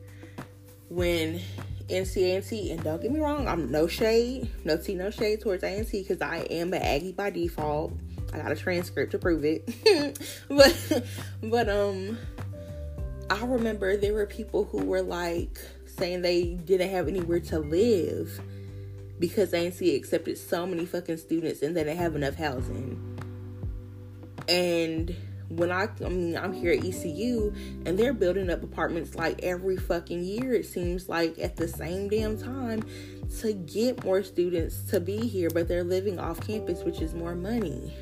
when 0.90 1.42
NC 1.90 2.72
and 2.72 2.84
don't 2.84 3.02
get 3.02 3.12
me 3.12 3.20
wrong, 3.20 3.48
I'm 3.48 3.72
no 3.72 3.88
shade, 3.88 4.50
no 4.64 4.78
tea, 4.78 4.96
no 4.96 5.10
shade 5.10 5.42
towards 5.42 5.64
A&T 5.64 6.02
because 6.02 6.22
I 6.22 6.40
am 6.50 6.74
an 6.74 6.82
Aggie 6.82 7.12
by 7.12 7.30
default. 7.30 7.94
I 8.34 8.38
got 8.38 8.52
a 8.52 8.56
transcript 8.56 9.12
to 9.12 9.20
prove 9.20 9.44
it, 9.44 9.68
but 10.48 11.04
but 11.42 11.68
um 11.70 12.18
I 13.30 13.44
remember 13.46 13.98
there 13.98 14.14
were 14.14 14.26
people 14.26 14.66
who 14.66 14.84
were 14.84 15.02
like 15.02 15.60
saying 15.86 16.22
they 16.22 16.44
didn't 16.44 16.90
have 16.90 17.08
anywhere 17.08 17.40
to 17.42 17.60
live 17.60 18.40
because 19.20 19.54
A&T 19.54 19.96
accepted 19.96 20.38
so 20.38 20.66
many 20.66 20.86
fucking 20.86 21.18
students 21.18 21.62
and 21.62 21.76
they 21.76 21.84
didn't 21.84 21.98
have 21.98 22.16
enough 22.16 22.36
housing. 22.36 23.20
And 24.48 25.16
when 25.50 25.72
I, 25.72 25.90
I 26.06 26.10
mean, 26.10 26.38
I'm 26.38 26.54
here 26.54 26.72
at 26.72 26.86
ECU 26.86 27.54
and 27.86 27.98
they're 27.98 28.14
building 28.14 28.50
up 28.50 28.64
apartments 28.64 29.16
like 29.16 29.44
every 29.44 29.78
fucking 29.78 30.24
year, 30.24 30.54
it 30.54 30.66
seems 30.66 31.10
like 31.10 31.38
at 31.40 31.56
the 31.56 31.68
same 31.68 32.10
damn 32.10 32.38
time 32.38 32.84
to 33.42 33.54
get 33.54 34.04
more 34.04 34.24
students 34.24 34.82
to 34.90 35.00
be 35.00 35.18
here, 35.18 35.50
but 35.50 35.68
they're 35.68 35.84
living 35.84 36.20
off 36.20 36.40
campus, 36.46 36.84
which 36.84 37.02
is 37.02 37.14
more 37.14 37.36
money 37.36 37.94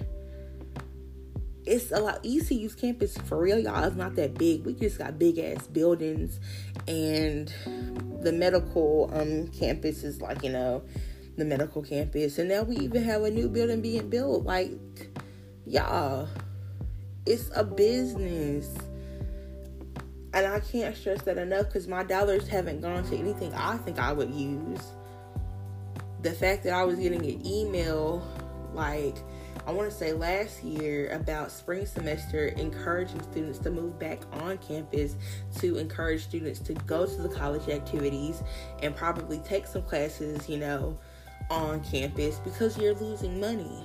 it's 1.68 1.92
a 1.92 2.00
lot 2.00 2.26
ECU's 2.26 2.74
campus 2.74 3.18
for 3.18 3.38
real, 3.38 3.60
y'all. 3.60 3.84
It's 3.84 3.96
not 3.96 4.16
that 4.16 4.36
big. 4.36 4.66
We 4.66 4.74
just 4.74 4.98
got 4.98 5.20
big 5.20 5.38
ass 5.38 5.68
buildings, 5.68 6.40
and 6.88 7.54
the 8.22 8.32
medical 8.32 9.12
um 9.14 9.48
campus 9.50 10.04
is 10.04 10.22
like 10.22 10.44
you 10.44 10.52
know 10.52 10.84
the 11.38 11.46
medical 11.46 11.84
campus, 11.84 12.40
and 12.40 12.50
now 12.50 12.64
we 12.64 12.78
even 12.78 13.04
have 13.04 13.24
a 13.24 13.30
new 13.30 13.50
building 13.50 13.82
being 13.82 14.10
built. 14.10 14.46
Like, 14.46 14.72
y'all, 15.66 16.30
it's 17.28 17.50
a 17.56 17.63
business. 17.63 18.76
And 20.34 20.46
I 20.46 20.60
can't 20.60 20.96
stress 20.96 21.22
that 21.24 21.38
enough 21.38 21.68
because 21.68 21.88
my 21.88 22.04
dollars 22.04 22.48
haven't 22.48 22.82
gone 22.82 23.04
to 23.10 23.16
anything 23.16 23.54
I 23.54 23.78
think 23.78 24.00
I 24.00 24.13
would 24.13 24.34
use. 24.34 24.92
The 26.22 26.32
fact 26.32 26.63
that 26.63 26.74
I 26.74 26.84
was 26.84 27.00
getting 27.00 27.26
an 27.26 27.46
email 27.46 28.28
like 28.74 29.18
I 29.66 29.72
want 29.72 29.90
to 29.90 29.96
say 29.96 30.13
last 30.13 30.63
year 30.63 31.10
about 31.10 31.52
spring 31.52 31.86
semester 31.86 32.48
encouraging 32.48 33.22
students 33.24 33.60
to 33.60 33.70
move 33.70 34.00
back 34.00 34.20
on 34.32 34.58
campus 34.60 35.16
to 35.60 35.78
encourage 35.78 36.24
students 36.24 36.60
to 36.62 36.74
go 36.74 37.06
to 37.06 37.22
the 37.22 37.28
college 37.28 37.68
activities 37.68 38.44
and 38.82 38.96
probably 38.96 39.40
take 39.40 39.68
some 39.68 39.82
classes, 39.82 40.48
you 40.48 40.58
know, 40.58 40.98
on 41.50 41.84
campus 41.84 42.40
because 42.40 42.78
you're 42.78 42.96
losing 42.96 43.42
money. 43.42 43.84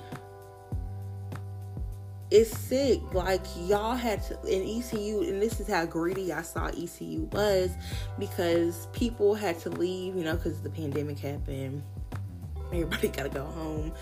It's 2.33 2.57
sick. 2.57 2.99
Like 3.13 3.45
y'all 3.55 3.95
had 3.95 4.23
to 4.23 4.41
in 4.43 4.79
ECU, 4.79 5.21
and 5.21 5.41
this 5.41 5.59
is 5.59 5.67
how 5.67 5.85
greedy 5.85 6.33
I 6.33 6.41
saw 6.41 6.67
ECU 6.67 7.29
was 7.31 7.71
because 8.17 8.87
people 8.91 9.35
had 9.35 9.59
to 9.59 9.69
leave, 9.69 10.15
you 10.15 10.23
know, 10.23 10.35
because 10.35 10.59
the 10.61 10.69
pandemic 10.69 11.19
happened. 11.19 11.83
Everybody 12.71 13.07
got 13.09 13.23
to 13.23 13.29
go 13.29 13.45
home 13.45 13.93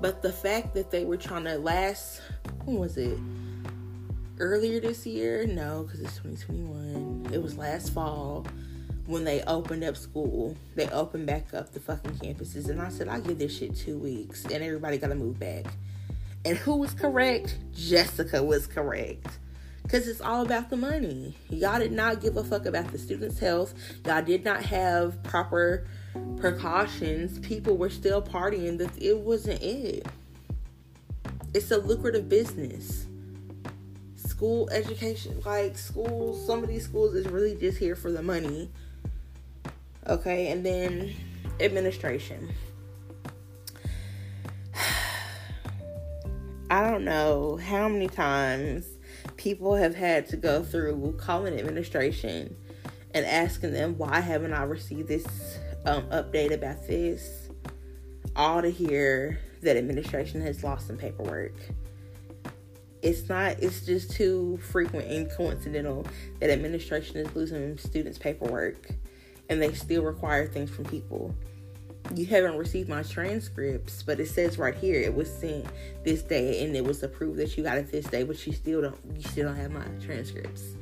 but 0.00 0.22
the 0.22 0.32
fact 0.32 0.74
that 0.74 0.90
they 0.90 1.04
were 1.04 1.16
trying 1.16 1.44
to 1.44 1.58
last, 1.58 2.20
when 2.64 2.78
was 2.78 2.96
it? 2.96 3.18
Earlier 4.38 4.80
this 4.80 5.06
year? 5.06 5.46
No, 5.46 5.84
because 5.84 6.00
it's 6.00 6.16
2021. 6.16 7.30
It 7.32 7.42
was 7.42 7.56
last 7.56 7.94
fall 7.94 8.46
when 9.06 9.24
they 9.24 9.42
opened 9.42 9.84
up 9.84 9.96
school. 9.96 10.54
They 10.74 10.88
opened 10.90 11.26
back 11.26 11.54
up 11.54 11.72
the 11.72 11.80
fucking 11.80 12.12
campuses. 12.12 12.68
And 12.68 12.82
I 12.82 12.90
said, 12.90 13.08
I 13.08 13.20
give 13.20 13.38
this 13.38 13.56
shit 13.56 13.74
two 13.74 13.98
weeks 13.98 14.44
and 14.44 14.62
everybody 14.62 14.98
got 14.98 15.08
to 15.08 15.14
move 15.14 15.38
back. 15.38 15.64
And 16.46 16.56
who 16.56 16.76
was 16.76 16.94
correct? 16.94 17.56
Jessica 17.74 18.40
was 18.40 18.68
correct. 18.68 19.26
Because 19.82 20.06
it's 20.06 20.20
all 20.20 20.42
about 20.42 20.70
the 20.70 20.76
money. 20.76 21.34
Y'all 21.50 21.80
did 21.80 21.90
not 21.90 22.20
give 22.20 22.36
a 22.36 22.44
fuck 22.44 22.66
about 22.66 22.92
the 22.92 22.98
students' 22.98 23.40
health. 23.40 23.74
Y'all 24.04 24.22
did 24.22 24.44
not 24.44 24.62
have 24.62 25.20
proper 25.24 25.88
precautions, 26.36 27.40
people 27.40 27.76
were 27.76 27.90
still 27.90 28.22
partying. 28.22 28.80
It 28.96 29.18
wasn't 29.18 29.60
it. 29.60 30.06
It's 31.52 31.72
a 31.72 31.78
lucrative 31.78 32.28
business. 32.28 33.06
School 34.14 34.70
education, 34.70 35.40
like 35.44 35.76
schools, 35.76 36.46
some 36.46 36.62
of 36.62 36.68
these 36.68 36.84
schools 36.84 37.16
is 37.16 37.26
really 37.26 37.56
just 37.56 37.78
here 37.78 37.96
for 37.96 38.12
the 38.12 38.22
money. 38.22 38.70
Okay, 40.06 40.52
and 40.52 40.64
then 40.64 41.12
administration. 41.58 42.52
I 46.68 46.82
don't 46.90 47.04
know 47.04 47.56
how 47.56 47.88
many 47.88 48.08
times 48.08 48.86
people 49.36 49.76
have 49.76 49.94
had 49.94 50.26
to 50.30 50.36
go 50.36 50.64
through 50.64 51.14
calling 51.16 51.56
administration 51.56 52.56
and 53.14 53.24
asking 53.24 53.72
them 53.72 53.96
why 53.96 54.18
haven't 54.18 54.52
I 54.52 54.64
received 54.64 55.06
this 55.06 55.58
um, 55.84 56.02
update 56.08 56.52
about 56.52 56.84
this, 56.88 57.48
all 58.34 58.62
to 58.62 58.70
hear 58.70 59.38
that 59.62 59.76
administration 59.76 60.40
has 60.40 60.64
lost 60.64 60.88
some 60.88 60.96
paperwork. 60.96 61.54
It's 63.00 63.28
not, 63.28 63.60
it's 63.60 63.86
just 63.86 64.10
too 64.10 64.58
frequent 64.60 65.08
and 65.08 65.30
coincidental 65.30 66.04
that 66.40 66.50
administration 66.50 67.18
is 67.18 67.36
losing 67.36 67.78
students' 67.78 68.18
paperwork 68.18 68.88
and 69.48 69.62
they 69.62 69.72
still 69.72 70.02
require 70.02 70.48
things 70.48 70.70
from 70.70 70.84
people. 70.86 71.32
You 72.14 72.26
haven't 72.26 72.56
received 72.56 72.88
my 72.88 73.02
transcripts, 73.02 74.02
but 74.02 74.20
it 74.20 74.28
says 74.28 74.58
right 74.58 74.74
here 74.74 75.00
it 75.00 75.14
was 75.14 75.32
sent 75.32 75.66
this 76.04 76.22
day 76.22 76.64
and 76.64 76.74
it 76.76 76.84
was 76.84 77.02
approved 77.02 77.38
that 77.38 77.56
you 77.56 77.64
got 77.64 77.78
it 77.78 77.90
this 77.90 78.06
day, 78.06 78.22
but 78.22 78.46
you 78.46 78.52
still 78.52 78.82
don't 78.82 78.98
you 79.14 79.22
still 79.22 79.46
don't 79.46 79.56
have 79.56 79.70
my 79.70 79.84
transcripts 80.00 80.76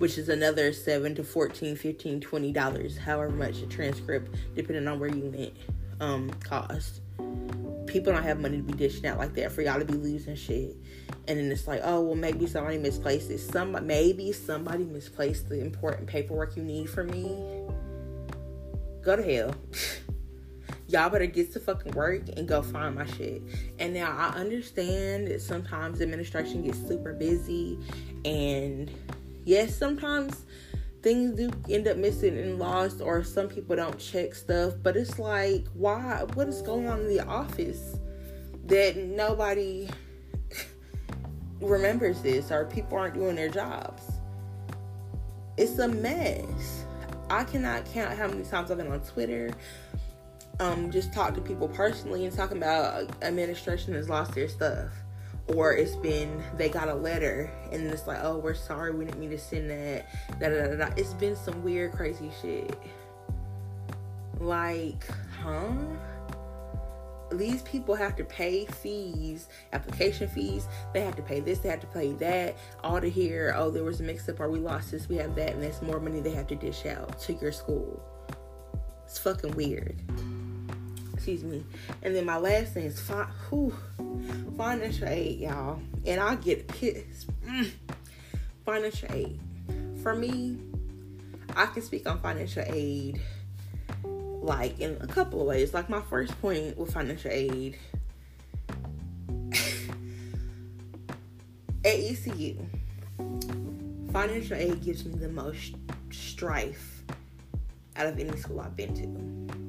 which 0.00 0.16
is 0.16 0.30
another 0.30 0.72
7 0.72 1.14
to 1.14 1.22
14 1.22 1.76
15 1.76 2.20
20 2.22 2.52
dollars 2.52 2.96
however 2.96 3.28
much 3.28 3.60
a 3.60 3.66
transcript 3.66 4.34
depending 4.56 4.88
on 4.88 4.98
where 4.98 5.14
you 5.14 5.24
went 5.26 5.52
um 6.00 6.30
cost. 6.42 7.02
People 7.86 8.12
don't 8.12 8.22
have 8.22 8.40
money 8.40 8.58
to 8.58 8.62
be 8.62 8.72
dishing 8.72 9.06
out 9.06 9.18
like 9.18 9.34
that 9.34 9.52
for 9.52 9.62
y'all 9.62 9.78
to 9.78 9.84
be 9.84 9.94
losing 9.94 10.36
shit. 10.36 10.76
And 11.28 11.38
then 11.38 11.52
it's 11.52 11.66
like 11.66 11.82
oh 11.84 12.00
well 12.00 12.14
maybe 12.14 12.46
somebody 12.46 12.78
misplaced 12.78 13.30
it. 13.30 13.38
Some 13.38 13.76
maybe 13.86 14.32
somebody 14.32 14.84
misplaced 14.84 15.48
the 15.48 15.60
important 15.60 16.08
paperwork 16.08 16.56
you 16.56 16.62
need 16.62 16.88
for 16.88 17.04
me. 17.04 17.36
Go 19.02 19.16
to 19.16 19.22
hell 19.22 19.54
y'all 20.90 21.08
better 21.08 21.26
get 21.26 21.52
to 21.52 21.60
fucking 21.60 21.92
work 21.92 22.22
and 22.36 22.48
go 22.48 22.62
find 22.62 22.94
my 22.94 23.06
shit. 23.06 23.42
And 23.78 23.94
now 23.94 24.14
I 24.16 24.36
understand 24.38 25.28
that 25.28 25.40
sometimes 25.40 26.00
administration 26.00 26.62
gets 26.62 26.78
super 26.86 27.12
busy 27.12 27.78
and 28.24 28.90
yes, 29.44 29.76
sometimes 29.76 30.44
things 31.02 31.36
do 31.36 31.50
end 31.68 31.88
up 31.88 31.96
missing 31.96 32.38
and 32.38 32.58
lost, 32.58 33.00
or 33.00 33.22
some 33.22 33.48
people 33.48 33.76
don't 33.76 33.98
check 33.98 34.34
stuff. 34.34 34.74
But 34.82 34.96
it's 34.96 35.18
like, 35.18 35.66
why? 35.74 36.24
What 36.34 36.48
is 36.48 36.62
going 36.62 36.88
on 36.88 37.00
in 37.00 37.08
the 37.08 37.24
office 37.26 37.96
that 38.66 38.96
nobody 38.96 39.88
remembers 41.60 42.22
this, 42.22 42.50
or 42.50 42.66
people 42.66 42.98
aren't 42.98 43.14
doing 43.14 43.36
their 43.36 43.48
jobs? 43.48 44.02
It's 45.56 45.78
a 45.78 45.88
mess. 45.88 46.84
I 47.28 47.44
cannot 47.44 47.84
count 47.92 48.16
how 48.18 48.26
many 48.26 48.42
times 48.42 48.70
I've 48.70 48.78
been 48.78 48.90
on 48.90 49.00
Twitter, 49.00 49.50
um, 50.60 50.90
just 50.90 51.12
talk 51.12 51.34
to 51.34 51.40
people 51.40 51.68
personally 51.68 52.26
and 52.26 52.36
talking 52.36 52.58
about 52.58 53.10
administration 53.22 53.94
has 53.94 54.08
lost 54.08 54.34
their 54.34 54.48
stuff. 54.48 54.92
Or 55.48 55.72
it's 55.72 55.96
been 55.96 56.44
they 56.56 56.68
got 56.68 56.88
a 56.88 56.94
letter 56.94 57.50
and 57.72 57.84
it's 57.88 58.06
like, 58.06 58.20
oh, 58.22 58.38
we're 58.38 58.54
sorry, 58.54 58.92
we 58.92 59.04
didn't 59.04 59.18
mean 59.18 59.30
to 59.30 59.38
send 59.38 59.70
that. 59.70 60.06
Da, 60.38 60.48
da, 60.48 60.76
da. 60.76 60.94
It's 60.96 61.14
been 61.14 61.34
some 61.34 61.64
weird, 61.64 61.92
crazy 61.92 62.30
shit. 62.40 62.78
Like, 64.38 65.04
huh? 65.42 65.72
these 67.32 67.62
people 67.62 67.94
have 67.94 68.16
to 68.16 68.24
pay 68.24 68.66
fees, 68.66 69.48
application 69.72 70.28
fees. 70.28 70.66
They 70.92 71.00
have 71.00 71.16
to 71.16 71.22
pay 71.22 71.40
this, 71.40 71.58
they 71.58 71.68
have 71.68 71.80
to 71.80 71.86
pay 71.88 72.12
that. 72.14 72.56
All 72.82 73.00
to 73.00 73.08
hear, 73.08 73.54
oh, 73.56 73.70
there 73.70 73.84
was 73.84 74.00
a 74.00 74.02
mix 74.02 74.28
up 74.28 74.40
or 74.40 74.50
we 74.50 74.58
lost 74.58 74.90
this, 74.90 75.08
we 75.08 75.16
have 75.16 75.34
that, 75.36 75.52
and 75.54 75.62
that's 75.62 75.82
more 75.82 76.00
money 76.00 76.20
they 76.20 76.32
have 76.32 76.48
to 76.48 76.56
dish 76.56 76.86
out 76.86 77.18
to 77.20 77.34
your 77.34 77.52
school. 77.52 78.02
It's 79.04 79.18
fucking 79.18 79.56
weird. 79.56 80.00
Excuse 81.30 81.48
me. 81.48 81.64
And 82.02 82.16
then 82.16 82.24
my 82.24 82.38
last 82.38 82.74
thing 82.74 82.86
is 82.86 82.98
fi- 82.98 83.28
whew, 83.48 83.72
financial 84.56 85.06
aid, 85.06 85.38
y'all. 85.38 85.80
And 86.04 86.20
I 86.20 86.34
get 86.34 86.66
pissed. 86.66 87.30
Mm. 87.44 87.70
Financial 88.64 89.08
aid. 89.12 89.38
For 90.02 90.16
me, 90.16 90.58
I 91.54 91.66
can 91.66 91.82
speak 91.82 92.08
on 92.08 92.18
financial 92.18 92.64
aid 92.66 93.20
like 94.02 94.80
in 94.80 94.98
a 95.00 95.06
couple 95.06 95.40
of 95.40 95.46
ways. 95.46 95.72
Like 95.72 95.88
my 95.88 96.00
first 96.00 96.36
point 96.40 96.76
with 96.76 96.92
financial 96.92 97.30
aid 97.30 97.78
at 101.84 101.94
ECU, 101.94 102.56
financial 104.12 104.56
aid 104.56 104.82
gives 104.82 105.04
me 105.04 105.14
the 105.14 105.28
most 105.28 105.76
strife 106.10 107.04
out 107.94 108.08
of 108.08 108.18
any 108.18 108.36
school 108.36 108.60
I've 108.60 108.74
been 108.74 108.94
to. 108.94 109.59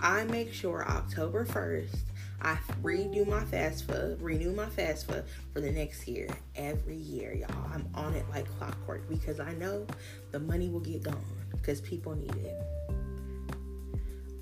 I 0.00 0.24
make 0.24 0.52
sure 0.52 0.88
October 0.88 1.44
1st 1.44 1.98
I 2.42 2.56
redo 2.82 3.26
my 3.26 3.44
FAFSA, 3.44 4.16
renew 4.20 4.52
my 4.52 4.66
FAFSA 4.66 5.24
for 5.52 5.60
the 5.60 5.70
next 5.70 6.08
year. 6.08 6.26
Every 6.56 6.96
year, 6.96 7.34
y'all. 7.34 7.70
I'm 7.72 7.86
on 7.94 8.14
it 8.14 8.24
like 8.30 8.48
clockwork 8.58 9.08
because 9.10 9.40
I 9.40 9.52
know 9.54 9.86
the 10.30 10.40
money 10.40 10.70
will 10.70 10.80
get 10.80 11.02
gone 11.02 11.22
because 11.50 11.82
people 11.82 12.14
need 12.14 12.34
it. 12.36 12.56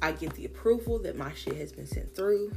I 0.00 0.12
get 0.12 0.32
the 0.34 0.44
approval 0.44 1.00
that 1.00 1.16
my 1.16 1.34
shit 1.34 1.56
has 1.56 1.72
been 1.72 1.88
sent 1.88 2.14
through. 2.14 2.52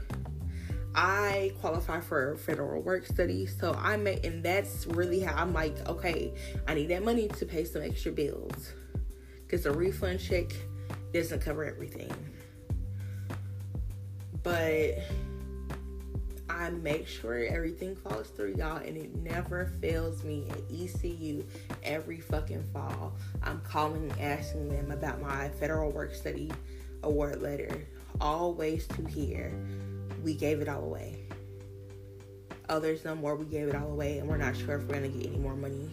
I 0.93 1.53
qualify 1.59 2.01
for 2.01 2.35
federal 2.35 2.81
work 2.83 3.07
study, 3.07 3.47
so 3.47 3.73
I 3.73 3.97
may, 3.97 4.19
and 4.23 4.43
that's 4.43 4.85
really 4.85 5.21
how 5.21 5.35
I'm 5.35 5.53
like, 5.53 5.87
okay, 5.87 6.33
I 6.67 6.75
need 6.75 6.89
that 6.89 7.03
money 7.03 7.29
to 7.29 7.45
pay 7.45 7.63
some 7.63 7.81
extra 7.81 8.11
bills 8.11 8.73
because 9.39 9.63
the 9.63 9.71
refund 9.71 10.19
check 10.19 10.51
doesn't 11.13 11.39
cover 11.39 11.63
everything. 11.63 12.13
But 14.43 14.97
I 16.49 16.69
make 16.69 17.07
sure 17.07 17.45
everything 17.45 17.95
falls 17.95 18.27
through, 18.29 18.55
y'all, 18.57 18.77
and 18.77 18.97
it 18.97 19.15
never 19.15 19.65
fails 19.81 20.23
me 20.23 20.47
at 20.49 20.59
ECU 20.71 21.43
every 21.83 22.19
fucking 22.19 22.63
fall. 22.73 23.13
I'm 23.43 23.61
calling, 23.61 24.11
and 24.11 24.21
asking 24.21 24.69
them 24.69 24.91
about 24.91 25.21
my 25.21 25.49
federal 25.49 25.91
work 25.91 26.13
study 26.13 26.51
award 27.03 27.41
letter, 27.41 27.87
always 28.19 28.87
to 28.87 29.05
hear, 29.05 29.53
we 30.23 30.33
gave 30.33 30.61
it 30.61 30.67
all 30.67 30.83
away. 30.83 31.23
Oh, 32.69 32.79
there's 32.79 33.03
no 33.05 33.15
more, 33.15 33.35
we 33.35 33.45
gave 33.45 33.67
it 33.67 33.75
all 33.75 33.91
away, 33.91 34.19
and 34.19 34.27
we're 34.27 34.37
not 34.37 34.55
sure 34.55 34.77
if 34.77 34.83
we're 34.83 34.95
gonna 34.95 35.09
get 35.09 35.27
any 35.27 35.39
more 35.39 35.55
money. 35.55 35.89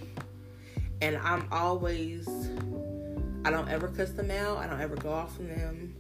And 1.01 1.17
I'm 1.19 1.47
always, 1.51 2.29
I 3.45 3.51
don't 3.51 3.69
ever 3.69 3.89
cuss 3.89 4.11
them 4.11 4.31
out, 4.31 4.59
I 4.59 4.67
don't 4.67 4.81
ever 4.81 4.97
go 4.97 5.11
off 5.13 5.39
on 5.39 5.49
them, 5.49 5.95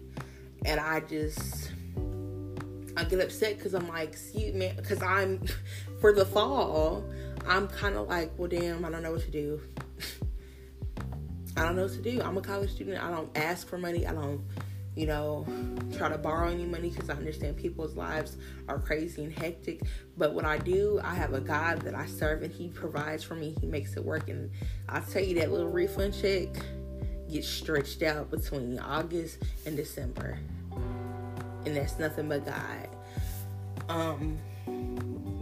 and 0.64 0.78
I 0.80 1.00
just, 1.00 1.70
I 2.98 3.04
get 3.04 3.20
upset 3.20 3.56
because 3.56 3.74
I'm 3.74 3.86
like, 3.88 4.08
excuse 4.08 4.54
me, 4.54 4.72
because 4.76 5.00
I'm, 5.00 5.40
for 6.00 6.12
the 6.12 6.24
fall, 6.24 7.04
I'm 7.46 7.68
kind 7.68 7.96
of 7.96 8.08
like, 8.08 8.32
well, 8.36 8.48
damn, 8.48 8.84
I 8.84 8.90
don't 8.90 9.04
know 9.04 9.12
what 9.12 9.22
to 9.22 9.30
do. 9.30 9.60
I 11.56 11.62
don't 11.62 11.76
know 11.76 11.84
what 11.84 11.92
to 11.92 12.02
do. 12.02 12.20
I'm 12.20 12.36
a 12.36 12.40
college 12.40 12.72
student. 12.72 13.02
I 13.02 13.10
don't 13.10 13.30
ask 13.36 13.68
for 13.68 13.78
money. 13.78 14.04
I 14.04 14.12
don't 14.12 14.42
you 14.96 15.06
know, 15.06 15.46
try 15.96 16.08
to 16.08 16.18
borrow 16.18 16.48
any 16.48 16.64
money 16.64 16.90
because 16.90 17.08
I 17.08 17.12
understand 17.12 17.56
people's 17.56 17.94
lives 17.94 18.36
are 18.66 18.80
crazy 18.80 19.22
and 19.22 19.32
hectic. 19.32 19.82
But 20.16 20.34
what 20.34 20.44
I 20.44 20.58
do, 20.58 20.98
I 21.04 21.14
have 21.14 21.34
a 21.34 21.40
God 21.40 21.82
that 21.82 21.94
I 21.94 22.06
serve 22.06 22.42
and 22.42 22.52
He 22.52 22.66
provides 22.66 23.22
for 23.22 23.36
me. 23.36 23.54
He 23.60 23.68
makes 23.68 23.96
it 23.96 24.04
work. 24.04 24.28
And 24.28 24.50
I'll 24.88 25.02
tell 25.02 25.22
you 25.22 25.36
that 25.36 25.52
little 25.52 25.70
refund 25.70 26.20
check 26.20 26.48
gets 27.30 27.46
stretched 27.46 28.02
out 28.02 28.32
between 28.32 28.80
August 28.80 29.38
and 29.66 29.76
December. 29.76 30.40
And 31.68 31.76
that's 31.76 31.98
nothing 31.98 32.30
but 32.30 32.46
God. 32.46 32.88
Um, 33.90 34.38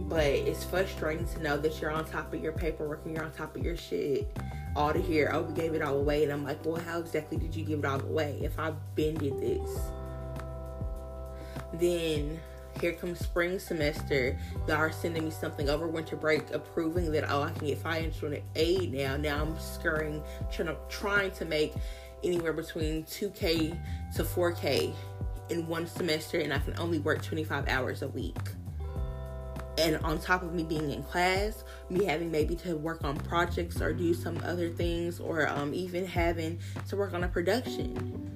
but 0.09 0.25
it's 0.25 0.65
frustrating 0.65 1.25
to 1.27 1.41
know 1.41 1.57
that 1.57 1.81
you're 1.81 1.91
on 1.91 2.03
top 2.03 2.33
of 2.33 2.43
your 2.43 2.51
paperwork 2.51 3.05
and 3.05 3.15
you're 3.15 3.23
on 3.23 3.31
top 3.31 3.55
of 3.55 3.63
your 3.63 3.77
shit 3.77 4.29
all 4.75 4.91
to 4.91 5.01
hear, 5.01 5.31
oh, 5.33 5.43
we 5.43 5.53
gave 5.53 5.73
it 5.73 5.81
all 5.81 5.97
away. 5.97 6.23
And 6.23 6.31
I'm 6.33 6.43
like, 6.43 6.65
well, 6.65 6.81
how 6.81 6.99
exactly 6.99 7.37
did 7.37 7.55
you 7.55 7.63
give 7.63 7.79
it 7.79 7.85
all 7.85 8.01
away? 8.01 8.39
If 8.41 8.59
I 8.59 8.71
bended 8.95 9.39
this, 9.39 9.79
then 11.73 12.39
here 12.81 12.91
comes 12.91 13.19
spring 13.19 13.57
semester. 13.57 14.37
Y'all 14.67 14.75
are 14.75 14.91
sending 14.91 15.23
me 15.23 15.31
something 15.31 15.69
over 15.69 15.87
winter 15.87 16.17
break, 16.17 16.51
approving 16.51 17.09
that 17.13 17.23
oh 17.31 17.43
I 17.43 17.51
can 17.51 17.67
get 17.67 17.77
financial 17.77 18.33
aid 18.55 18.93
now. 18.93 19.15
Now 19.15 19.41
I'm 19.41 19.57
scurrying, 19.59 20.21
trying 20.51 20.67
to 20.67 20.77
trying 20.89 21.31
to 21.31 21.45
make 21.45 21.73
anywhere 22.23 22.53
between 22.53 23.03
2k 23.05 23.77
to 24.15 24.23
4k 24.23 24.93
in 25.49 25.67
one 25.67 25.87
semester, 25.87 26.39
and 26.39 26.53
I 26.53 26.59
can 26.59 26.77
only 26.77 26.99
work 26.99 27.21
25 27.21 27.67
hours 27.67 28.01
a 28.01 28.07
week. 28.07 28.37
And 29.77 29.97
on 29.97 30.19
top 30.19 30.41
of 30.41 30.53
me 30.53 30.63
being 30.63 30.89
in 30.89 31.03
class 31.03 31.63
me 31.89 32.05
having 32.05 32.31
maybe 32.31 32.55
to 32.55 32.75
work 32.75 33.03
on 33.03 33.15
projects 33.15 33.79
or 33.81 33.93
do 33.93 34.13
some 34.13 34.39
other 34.43 34.69
things 34.69 35.19
or 35.19 35.47
um, 35.47 35.73
even 35.73 36.05
having 36.05 36.59
to 36.89 36.95
work 36.95 37.13
on 37.13 37.23
a 37.23 37.27
production 37.27 38.27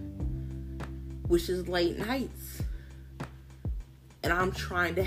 which 1.28 1.48
is 1.48 1.68
late 1.70 1.98
nights. 1.98 2.62
And 4.22 4.34
i'm 4.34 4.52
trying 4.52 4.96
to 4.96 5.06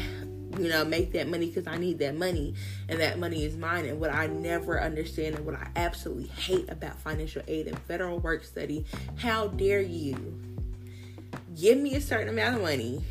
you 0.59 0.68
know 0.68 0.84
make 0.84 1.12
that 1.12 1.28
money 1.28 1.46
because 1.46 1.66
i 1.66 1.76
need 1.76 1.98
that 1.98 2.16
money 2.16 2.55
and 2.88 2.98
that 2.98 3.18
money 3.18 3.44
is 3.44 3.57
mine. 3.57 3.84
And 3.84 4.00
what 4.00 4.12
i 4.12 4.26
never 4.26 4.80
understand 4.80 5.36
and 5.36 5.44
what 5.44 5.55
i 5.55 5.68
absolutely 5.76 6.28
hate 6.28 6.68
about 6.70 6.98
financial 6.98 7.42
aid 7.46 7.68
and 7.68 7.78
federal 7.80 8.18
work 8.18 8.42
study 8.42 8.86
how 9.16 9.48
dare 9.48 9.82
you 9.82 10.53
give 11.59 11.78
me 11.78 11.94
a 11.94 12.00
certain 12.00 12.28
amount 12.28 12.57
of 12.57 12.62
money 12.62 13.02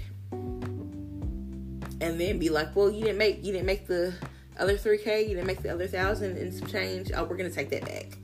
and 2.02 2.20
then 2.20 2.38
be 2.38 2.50
like, 2.50 2.76
well, 2.76 2.92
you 2.92 3.06
didn't 3.06 3.18
make 3.18 3.44
you 3.44 3.54
didn't 3.54 3.66
make 3.66 3.88
the 3.88 4.14
other 4.58 4.78
3k, 4.78 5.22
you 5.24 5.36
didn't 5.36 5.48
make 5.48 5.62
the 5.62 5.70
other 5.70 5.88
thousand 5.88 6.38
and 6.38 6.54
some 6.54 6.68
change. 6.68 7.12
Oh, 7.16 7.24
we're 7.24 7.38
gonna 7.38 7.50
take 7.50 7.70
that 7.70 7.86
back. 7.86 8.18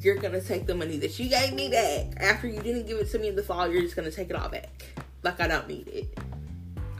You're 0.00 0.16
gonna 0.16 0.40
take 0.40 0.66
the 0.66 0.74
money 0.74 0.96
that 0.98 1.18
you 1.18 1.28
gave 1.28 1.52
me 1.52 1.68
back 1.68 2.22
after 2.22 2.46
you 2.46 2.60
didn't 2.60 2.86
give 2.86 2.98
it 2.98 3.10
to 3.10 3.18
me 3.18 3.28
in 3.28 3.36
the 3.36 3.42
fall. 3.42 3.68
You're 3.68 3.82
just 3.82 3.96
gonna 3.96 4.10
take 4.10 4.30
it 4.30 4.36
all 4.36 4.48
back. 4.48 4.84
Like 5.22 5.40
I 5.40 5.48
don't 5.48 5.66
need 5.66 5.88
it. 5.88 6.18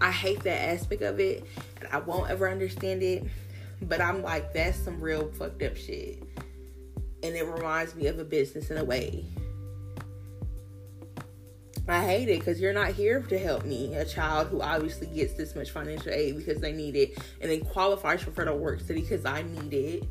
I 0.00 0.11
hate 0.11 0.42
that 0.44 0.68
aspect 0.70 1.02
of 1.02 1.18
it, 1.20 1.44
and 1.80 1.88
I 1.92 1.98
won't 1.98 2.30
ever 2.30 2.48
understand 2.48 3.02
it. 3.02 3.24
But 3.82 4.00
I'm 4.00 4.22
like, 4.22 4.52
that's 4.52 4.78
some 4.78 5.00
real 5.00 5.30
fucked 5.32 5.62
up 5.62 5.76
shit, 5.76 6.22
and 7.22 7.36
it 7.36 7.44
reminds 7.44 7.94
me 7.94 8.09
of 8.09 8.18
a 8.18 8.24
business 8.24 8.70
in 8.70 8.78
a 8.78 8.84
way. 8.84 9.24
I 11.89 12.05
hate 12.05 12.28
it 12.28 12.41
because 12.41 12.61
you're 12.61 12.74
not 12.74 12.91
here 12.91 13.20
to 13.22 13.39
help 13.39 13.64
me, 13.64 13.95
a 13.95 14.05
child 14.05 14.49
who 14.49 14.61
obviously 14.61 15.07
gets 15.07 15.32
this 15.34 15.57
much 15.57 15.70
financial 15.70 16.12
aid 16.12 16.36
because 16.36 16.61
they 16.61 16.72
need 16.72 16.97
it 16.97 17.16
and 17.41 17.51
then 17.51 17.61
qualifies 17.61 18.22
for 18.22 18.30
federal 18.30 18.59
work 18.59 18.80
study 18.80 19.01
because 19.01 19.24
I 19.24 19.43
need 19.43 19.72
it. 19.72 20.05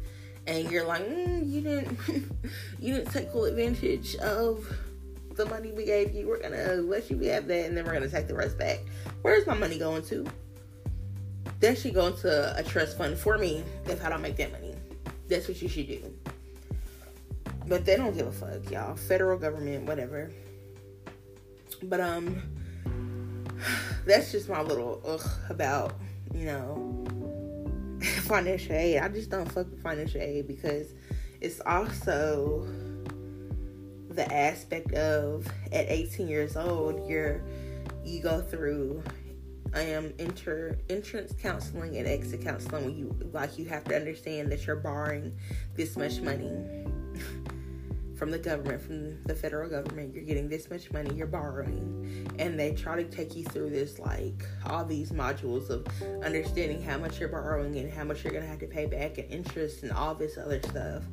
And 0.48 0.72
you're 0.72 0.86
like, 0.86 1.08
mm, 1.08 1.48
you 1.48 1.62
didn't, 1.62 2.00
you 2.80 2.96
didn't 2.96 3.12
take 3.12 3.32
full 3.32 3.46
advantage 3.46 4.16
of 4.16 4.66
the 5.36 5.46
money 5.46 5.72
we 5.72 5.86
gave 5.86 6.16
you. 6.16 6.28
We're 6.28 6.42
gonna 6.42 6.76
let 6.76 7.12
you 7.12 7.20
have 7.30 7.48
that, 7.48 7.66
and 7.68 7.78
then 7.78 7.86
we're 7.86 7.94
gonna 7.94 8.10
take 8.10 8.28
the 8.28 8.34
rest 8.34 8.58
back. 8.58 8.80
Where's 9.22 9.46
my 9.46 9.54
money 9.54 9.78
going 9.78 10.04
to? 10.06 10.26
That 11.60 11.78
should 11.78 11.94
go 11.94 12.08
into 12.08 12.58
a 12.58 12.64
trust 12.64 12.98
fund 12.98 13.18
for 13.18 13.38
me 13.38 13.64
if 13.86 14.04
I 14.04 14.10
don't 14.10 14.22
make 14.22 14.38
that 14.38 14.52
money. 14.52 14.74
That's 15.28 15.48
what 15.48 15.62
you 15.62 15.68
should 15.68 15.88
do. 15.88 16.14
But 17.68 17.86
they 17.86 17.98
don't 17.98 18.16
give 18.16 18.28
a 18.28 18.32
fuck, 18.32 18.72
y'all. 18.72 18.96
Federal 18.96 19.38
government, 19.38 19.86
whatever. 19.86 20.32
But 21.84 22.02
um 22.02 22.42
that's 24.06 24.32
just 24.32 24.50
my 24.50 24.62
little 24.62 25.02
ugh 25.06 25.30
about, 25.50 25.94
you 26.34 26.46
know, 26.46 27.06
financial 28.24 28.74
aid. 28.74 29.00
I 29.02 29.08
just 29.10 29.30
don't 29.30 29.52
fuck 29.52 29.70
with 29.70 29.82
financial 29.82 30.22
aid 30.22 30.48
because 30.48 30.94
it's 31.42 31.62
also 31.66 32.68
the 34.10 34.34
aspect 34.34 34.94
of 34.94 35.48
at 35.72 35.86
18 35.90 36.28
years 36.28 36.58
old 36.58 37.08
you're 37.08 37.44
you 38.04 38.20
go 38.20 38.42
through 38.42 39.04
I 39.76 39.82
am 39.82 40.12
enter 40.18 40.80
entrance 40.90 41.34
counseling 41.40 41.98
and 41.98 42.08
exit 42.08 42.42
counseling 42.42 42.86
when 42.86 42.98
you 42.98 43.16
like 43.32 43.60
you 43.60 43.66
have 43.66 43.84
to 43.86 43.96
understand 43.96 44.52
that 44.52 44.66
you're 44.66 44.78
borrowing 44.78 45.38
this 45.76 45.96
much 45.96 46.20
money 46.20 46.52
from 48.18 48.32
the 48.32 48.40
government, 48.40 48.82
from 48.82 49.24
the 49.24 49.36
federal 49.36 49.70
government. 49.70 50.14
You're 50.14 50.24
getting 50.24 50.50
this 50.50 50.70
much 50.70 50.92
money, 50.92 51.14
you're 51.16 51.28
borrowing. 51.28 52.28
And 52.40 52.60
they 52.60 52.74
try 52.74 53.02
to 53.02 53.10
take 53.10 53.36
you 53.36 53.44
through 53.44 53.70
this, 53.70 54.00
like, 54.00 54.44
all 54.66 54.84
these 54.84 55.12
modules 55.12 55.70
of 55.70 55.88
understanding 56.24 56.82
how 56.82 56.98
much 56.98 57.20
you're 57.20 57.30
borrowing 57.30 57.78
and 57.78 57.94
how 57.94 58.04
much 58.04 58.24
you're 58.24 58.34
going 58.34 58.44
to 58.44 58.50
have 58.50 58.60
to 58.60 58.68
pay 58.68 58.88
back 58.88 59.20
and 59.20 59.32
interest 59.32 59.84
and 59.84 59.92
all 59.92 60.16
this 60.16 60.38
other 60.38 60.60
stuff 60.64 61.04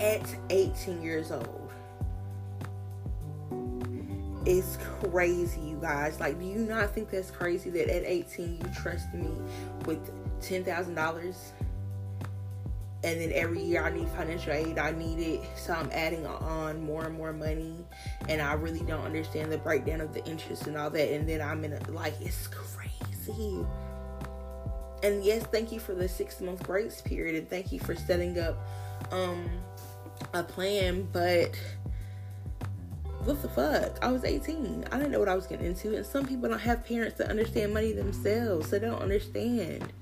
at 0.00 0.22
18 0.50 1.02
years 1.02 1.32
old. 1.32 1.70
It's 4.44 4.76
crazy, 5.00 5.60
you 5.60 5.78
guys. 5.80 6.20
Like, 6.20 6.38
do 6.38 6.44
you 6.44 6.58
not 6.58 6.92
think 6.92 7.10
that's 7.10 7.30
crazy 7.30 7.70
that 7.70 7.88
at 7.88 8.04
18 8.04 8.56
you 8.56 8.70
trust 8.82 9.14
me 9.14 9.30
with 9.86 10.10
$10,000 10.42 11.34
and 13.04 13.20
then 13.20 13.32
every 13.34 13.62
year 13.62 13.82
I 13.82 13.90
need 13.90 14.08
financial 14.10 14.52
aid. 14.52 14.78
I 14.78 14.92
need 14.92 15.18
it, 15.18 15.40
so 15.56 15.72
I'm 15.72 15.90
adding 15.92 16.26
on 16.26 16.84
more 16.84 17.04
and 17.04 17.16
more 17.16 17.32
money, 17.32 17.84
and 18.28 18.40
I 18.40 18.52
really 18.54 18.80
don't 18.80 19.04
understand 19.04 19.50
the 19.50 19.58
breakdown 19.58 20.00
of 20.00 20.14
the 20.14 20.24
interest 20.24 20.66
and 20.66 20.76
all 20.76 20.90
that. 20.90 21.12
And 21.12 21.28
then 21.28 21.40
I'm 21.40 21.64
in 21.64 21.72
a 21.72 21.90
like 21.90 22.14
it's 22.20 22.46
crazy. 22.48 23.64
And 25.02 25.24
yes, 25.24 25.44
thank 25.44 25.72
you 25.72 25.80
for 25.80 25.94
the 25.94 26.08
six 26.08 26.40
month 26.40 26.62
grace 26.62 27.00
period, 27.00 27.34
and 27.34 27.48
thank 27.50 27.72
you 27.72 27.80
for 27.80 27.94
setting 27.94 28.38
up 28.38 28.56
um 29.10 29.50
a 30.32 30.44
plan. 30.44 31.08
But 31.12 31.58
what 33.24 33.42
the 33.42 33.48
fuck? 33.48 33.98
I 34.02 34.12
was 34.12 34.24
18. 34.24 34.84
I 34.90 34.96
didn't 34.96 35.10
know 35.10 35.18
what 35.18 35.28
I 35.28 35.34
was 35.34 35.48
getting 35.48 35.66
into, 35.66 35.96
and 35.96 36.06
some 36.06 36.26
people 36.26 36.48
don't 36.48 36.58
have 36.60 36.84
parents 36.84 37.18
that 37.18 37.30
understand 37.30 37.74
money 37.74 37.92
themselves, 37.92 38.70
so 38.70 38.78
they 38.78 38.86
don't 38.86 39.02
understand 39.02 39.92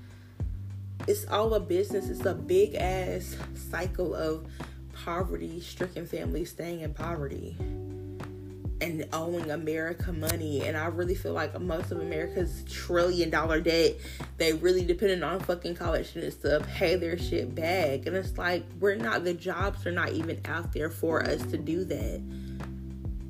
it's 1.07 1.25
all 1.27 1.53
a 1.53 1.59
business. 1.59 2.09
It's 2.09 2.25
a 2.25 2.33
big 2.33 2.75
ass 2.75 3.35
cycle 3.55 4.13
of 4.15 4.47
poverty 4.93 5.59
stricken 5.59 6.05
families 6.05 6.51
staying 6.51 6.81
in 6.81 6.93
poverty 6.93 7.57
and 8.81 9.07
owing 9.13 9.51
America 9.51 10.11
money. 10.11 10.61
And 10.61 10.75
I 10.75 10.87
really 10.87 11.15
feel 11.15 11.33
like 11.33 11.59
most 11.61 11.91
of 11.91 11.99
America's 11.99 12.63
trillion 12.69 13.29
dollar 13.29 13.61
debt, 13.61 13.95
they 14.37 14.53
really 14.53 14.83
dependent 14.83 15.23
on 15.23 15.39
fucking 15.39 15.75
college 15.75 16.09
students 16.09 16.37
to 16.37 16.65
pay 16.67 16.95
their 16.95 17.17
shit 17.17 17.53
back. 17.53 18.07
And 18.07 18.15
it's 18.15 18.37
like, 18.37 18.63
we're 18.79 18.95
not, 18.95 19.23
the 19.23 19.33
jobs 19.33 19.85
are 19.85 19.91
not 19.91 20.13
even 20.13 20.41
out 20.45 20.73
there 20.73 20.89
for 20.89 21.23
us 21.23 21.43
to 21.43 21.57
do 21.57 21.83
that. 21.85 22.21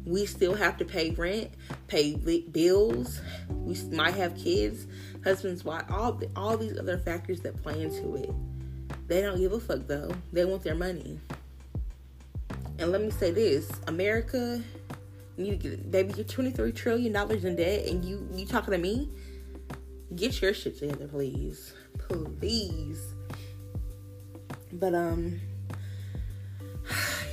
We 0.06 0.26
still 0.26 0.56
have 0.56 0.78
to 0.78 0.86
pay 0.86 1.12
rent, 1.12 1.52
pay 1.88 2.16
bills. 2.16 3.22
We 3.49 3.76
might 3.91 4.16
have 4.16 4.36
kids 4.36 4.88
husbands, 5.24 5.64
wife, 5.64 5.86
all 5.89 6.20
all 6.36 6.58
these 6.58 6.78
other 6.78 6.97
factors 6.97 7.41
that 7.41 7.62
play 7.62 7.82
into 7.82 8.16
it. 8.16 8.32
They 9.08 9.22
don't 9.22 9.38
give 9.38 9.54
a 9.54 9.60
fuck 9.60 9.88
though. 9.88 10.12
They 10.32 10.45
want 10.45 10.64
their 10.64 10.76
money. 10.76 11.20
And 12.80 12.91
let 12.91 13.02
me 13.02 13.12
say 13.12 13.32
this, 13.32 13.70
America, 13.88 14.62
you 15.38 15.43
need 15.43 15.62
to 15.62 15.70
get 15.70 15.91
baby, 15.91 16.14
you're 16.16 16.26
23 16.26 16.72
trillion 16.72 17.14
dollars 17.14 17.45
in 17.45 17.56
debt, 17.56 17.86
and 17.88 18.04
you 18.04 18.28
you 18.34 18.45
talking 18.45 18.72
to 18.72 18.78
me? 18.78 19.10
Get 20.16 20.41
your 20.41 20.54
shit 20.54 20.78
together, 20.78 21.08
please, 21.08 21.74
please. 22.39 23.02
But 24.74 24.93
um, 24.93 25.39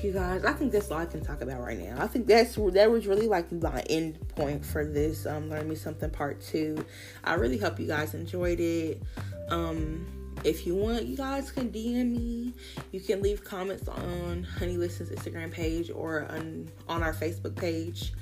you 0.02 0.12
guys. 0.12 0.44
I 0.44 0.52
think 0.52 0.72
that's 0.72 0.90
all 0.90 0.98
I 0.98 1.06
can 1.06 1.24
talk 1.24 1.40
about 1.40 1.60
right 1.60 1.78
now. 1.78 1.96
I 1.98 2.06
think 2.06 2.26
that's 2.26 2.56
that 2.56 2.90
was 2.90 3.06
really 3.06 3.26
like 3.26 3.50
my 3.52 3.80
end 3.88 4.18
point 4.28 4.64
for 4.64 4.84
this 4.84 5.26
um 5.26 5.48
learn 5.48 5.68
me 5.68 5.74
something 5.74 6.10
part 6.10 6.40
two. 6.40 6.84
I 7.24 7.34
really 7.34 7.58
hope 7.58 7.78
you 7.78 7.86
guys 7.86 8.14
enjoyed 8.14 8.60
it. 8.60 9.02
Um 9.50 10.06
if 10.44 10.66
you 10.66 10.74
want, 10.76 11.06
you 11.06 11.16
guys 11.16 11.50
can 11.50 11.70
DM 11.70 12.12
me. 12.12 12.52
You 12.92 13.00
can 13.00 13.22
leave 13.22 13.42
comments 13.42 13.88
on 13.88 14.44
Honey 14.44 14.76
Listens 14.76 15.10
Instagram 15.10 15.50
page 15.50 15.90
or 15.90 16.28
on, 16.30 16.68
on 16.88 17.02
our 17.02 17.12
Facebook 17.12 17.56
page 17.56 18.12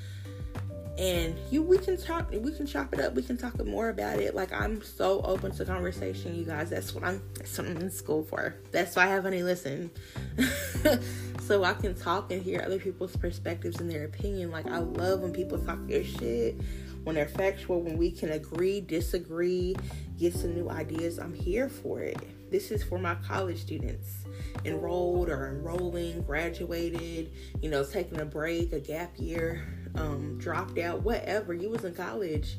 and 0.99 1.37
you 1.51 1.63
we 1.63 1.77
can 1.77 1.97
talk 1.97 2.31
we 2.31 2.51
can 2.53 2.67
chop 2.67 2.93
it 2.95 3.01
up 3.01 3.15
we 3.15 3.23
can 3.23 3.37
talk 3.37 3.63
more 3.67 3.91
about 3.91 4.19
it 4.19 4.35
like 4.35 4.51
i'm 4.53 4.83
so 4.83 5.21
open 5.23 5.51
to 5.55 5.65
conversation 5.65 6.35
you 6.35 6.45
guys 6.45 6.71
that's 6.71 6.95
what 6.95 7.05
i'm 7.05 7.21
that's 7.35 7.59
what 7.59 7.67
i'm 7.67 7.77
in 7.77 7.91
school 7.91 8.23
for 8.23 8.55
that's 8.73 8.97
why 8.97 9.05
i 9.05 9.07
have 9.07 9.25
honey 9.25 9.43
listen 9.43 9.91
so 11.47 11.65
i 11.65 11.73
can 11.75 11.95
talk 11.95 12.31
and 12.31 12.43
hear 12.43 12.63
other 12.65 12.79
people's 12.79 13.17
perspectives 13.17 13.81
and 13.81 13.91
their 13.91 14.05
opinion 14.05 14.51
like 14.51 14.67
i 14.69 14.79
love 14.79 15.21
when 15.21 15.33
people 15.33 15.59
talk 15.59 15.79
their 15.87 16.05
shit 16.05 16.61
when 17.05 17.15
they're 17.15 17.29
factual 17.29 17.81
when 17.81 17.97
we 17.97 18.11
can 18.11 18.33
agree 18.33 18.81
disagree 18.81 19.75
get 20.19 20.35
some 20.35 20.55
new 20.55 20.69
ideas 20.69 21.19
i'm 21.19 21.35
here 21.35 21.69
for 21.69 22.01
it 22.01 22.19
this 22.51 22.71
is 22.71 22.83
for 22.83 22.99
my 22.99 23.15
college 23.17 23.61
students 23.61 24.25
enrolled 24.65 25.29
or 25.29 25.49
enrolling 25.49 26.21
graduated 26.23 27.31
you 27.61 27.71
know 27.71 27.85
taking 27.85 28.21
a 28.21 28.25
break 28.25 28.73
a 28.73 28.81
gap 28.81 29.13
year 29.17 29.65
um, 29.99 30.39
dropped 30.39 30.79
out, 30.79 31.03
whatever. 31.03 31.55
You 31.55 31.71
was 31.71 31.85
in 31.85 31.95
college 31.95 32.57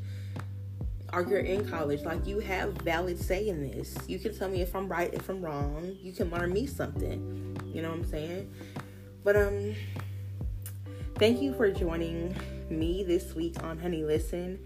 or 1.13 1.23
you're 1.23 1.39
in 1.39 1.67
college. 1.69 2.01
Like 2.01 2.25
you 2.25 2.39
have 2.39 2.73
valid 2.81 3.19
say 3.19 3.47
in 3.47 3.61
this. 3.61 3.97
You 4.07 4.19
can 4.19 4.37
tell 4.37 4.49
me 4.49 4.61
if 4.61 4.75
I'm 4.75 4.87
right, 4.87 5.13
if 5.13 5.29
I'm 5.29 5.41
wrong. 5.41 5.95
You 6.01 6.11
can 6.11 6.29
learn 6.29 6.53
me 6.53 6.65
something. 6.65 7.57
You 7.65 7.81
know 7.81 7.89
what 7.89 7.99
I'm 7.99 8.09
saying? 8.09 8.53
But 9.27 9.35
um 9.35 9.75
thank 11.15 11.41
you 11.41 11.53
for 11.53 11.69
joining 11.69 12.33
me 12.69 13.03
this 13.03 13.35
week 13.35 13.61
on 13.61 13.77
Honey 13.77 14.01
Listen. 14.01 14.57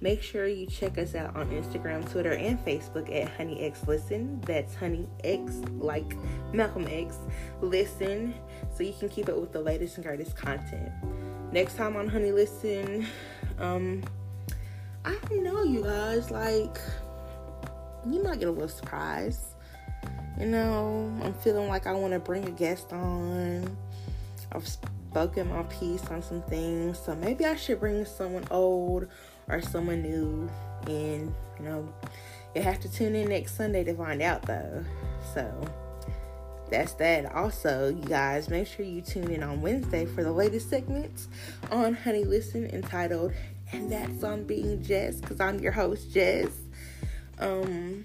Make 0.00 0.22
sure 0.22 0.46
you 0.46 0.68
check 0.68 0.98
us 0.98 1.16
out 1.16 1.34
on 1.34 1.50
Instagram, 1.50 2.08
Twitter, 2.08 2.34
and 2.34 2.64
Facebook 2.64 3.12
at 3.12 3.28
Honey 3.30 3.60
X 3.62 3.84
Listen. 3.88 4.40
That's 4.42 4.72
Honey 4.76 5.08
X, 5.24 5.54
like 5.80 6.16
Malcolm 6.52 6.86
X, 6.88 7.16
Listen, 7.60 8.34
so 8.72 8.84
you 8.84 8.94
can 8.96 9.08
keep 9.08 9.28
up 9.28 9.36
with 9.36 9.50
the 9.50 9.60
latest 9.60 9.96
and 9.96 10.06
greatest 10.06 10.36
content 10.36 10.92
next 11.50 11.74
time 11.76 11.96
on 11.96 12.06
Honey 12.06 12.30
Listen, 12.30 13.08
um, 13.58 14.04
I 15.04 15.18
don't 15.28 15.42
know, 15.42 15.64
you 15.64 15.82
guys. 15.82 16.30
Like, 16.30 16.78
you 18.08 18.22
might 18.22 18.38
get 18.38 18.46
a 18.46 18.52
little 18.52 18.68
surprise. 18.68 19.56
You 20.38 20.46
know, 20.46 21.12
I'm 21.24 21.34
feeling 21.34 21.66
like 21.66 21.88
I 21.88 21.94
want 21.94 22.12
to 22.12 22.20
bring 22.20 22.44
a 22.44 22.52
guest 22.52 22.92
on. 22.92 23.76
I've 24.52 24.66
spoken 24.66 25.48
my 25.50 25.62
piece 25.64 26.04
on 26.06 26.22
some 26.22 26.42
things, 26.42 26.98
so 26.98 27.14
maybe 27.14 27.44
I 27.44 27.56
should 27.56 27.80
bring 27.80 28.04
someone 28.04 28.44
old 28.50 29.08
or 29.48 29.60
someone 29.60 30.02
new. 30.02 30.50
And 30.86 31.34
you 31.58 31.64
know, 31.64 31.92
you'll 32.54 32.64
have 32.64 32.80
to 32.80 32.92
tune 32.92 33.14
in 33.14 33.28
next 33.28 33.56
Sunday 33.56 33.84
to 33.84 33.94
find 33.94 34.22
out, 34.22 34.42
though. 34.42 34.84
So 35.32 35.52
that's 36.70 36.94
that. 36.94 37.32
Also, 37.34 37.88
you 37.88 38.04
guys, 38.04 38.48
make 38.48 38.66
sure 38.66 38.84
you 38.84 39.00
tune 39.00 39.30
in 39.30 39.42
on 39.42 39.62
Wednesday 39.62 40.06
for 40.06 40.22
the 40.22 40.32
latest 40.32 40.68
segments 40.68 41.28
on 41.70 41.94
Honey 41.94 42.24
Listen 42.24 42.66
entitled 42.66 43.32
And 43.72 43.90
That's 43.90 44.24
on 44.24 44.44
Being 44.44 44.82
Jess, 44.82 45.20
because 45.20 45.40
I'm 45.40 45.58
your 45.60 45.72
host, 45.72 46.12
Jess. 46.12 46.48
Um, 47.38 48.04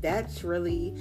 that's 0.00 0.44
really 0.44 0.94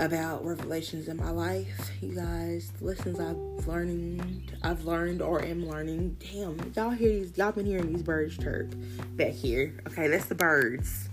about 0.00 0.44
revelations 0.44 1.08
in 1.08 1.16
my 1.18 1.30
life, 1.30 1.90
you 2.00 2.14
guys. 2.14 2.72
Lessons 2.80 3.20
I've 3.20 3.66
learned, 3.68 4.56
I've 4.62 4.84
learned 4.84 5.20
or 5.20 5.44
am 5.44 5.68
learning. 5.68 6.16
Damn, 6.18 6.58
y'all 6.74 6.90
hear 6.90 7.10
these? 7.10 7.36
Y'all 7.36 7.52
been 7.52 7.66
hearing 7.66 7.92
these 7.92 8.02
birds 8.02 8.36
chirp 8.38 8.74
back 9.16 9.34
here? 9.34 9.78
Okay, 9.86 10.08
that's 10.08 10.24
the 10.24 10.34
birds 10.34 11.10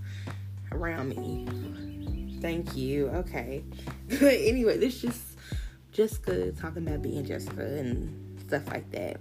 around 0.72 1.10
me. 1.10 2.38
Thank 2.40 2.76
you. 2.76 3.08
Okay. 3.08 3.62
Anyway, 4.22 4.78
this 4.78 5.02
just 5.02 5.36
Jessica 5.92 6.50
talking 6.52 6.86
about 6.86 7.02
being 7.02 7.26
Jessica 7.26 7.62
and 7.62 8.40
stuff 8.40 8.66
like 8.68 8.90
that. 8.92 9.18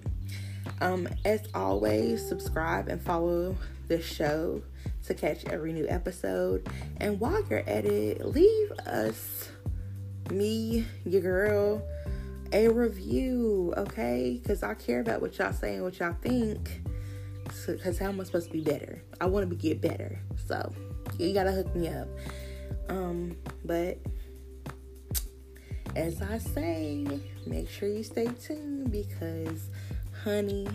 Um, 0.80 1.10
as 1.26 1.42
always, 1.54 2.26
subscribe 2.26 2.88
and 2.88 3.02
follow 3.02 3.58
the 3.90 4.02
show 4.02 4.62
to 5.08 5.14
catch 5.14 5.46
every 5.46 5.74
new 5.74 5.88
episode. 5.90 6.68
And 6.98 7.20
while 7.20 7.44
you're 7.50 7.68
at 7.68 7.86
it, 7.86 8.26
leave 8.26 8.72
us, 8.86 9.50
me, 10.32 10.86
your 11.06 11.22
girl, 11.22 11.82
a 12.52 12.68
review, 12.68 13.74
okay? 13.78 14.40
Because 14.42 14.64
I 14.64 14.74
care 14.74 15.02
about 15.02 15.22
what 15.22 15.38
y'all 15.38 15.54
say 15.54 15.76
and 15.76 15.84
what 15.84 16.00
y'all 16.00 16.16
think. 16.22 16.82
Because 17.44 17.98
so, 17.98 18.04
how 18.04 18.10
am 18.10 18.20
I 18.20 18.24
supposed 18.24 18.48
to 18.48 18.54
be 18.54 18.62
better? 18.62 19.02
I 19.22 19.26
want 19.26 19.50
to 19.50 19.56
get 19.56 19.82
better. 19.82 20.20
So 20.48 20.74
you 21.18 21.34
gotta 21.34 21.52
hook 21.52 21.74
me 21.76 21.88
up. 21.90 22.08
Um, 22.90 23.38
but 23.66 23.98
as 25.96 26.22
I 26.22 26.38
say, 26.38 27.06
make 27.46 27.70
sure 27.70 27.90
you 27.90 28.04
stay 28.04 28.28
tuned 28.28 28.92
because, 28.92 29.70
honey, 30.24 30.68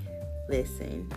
listen. 0.48 1.10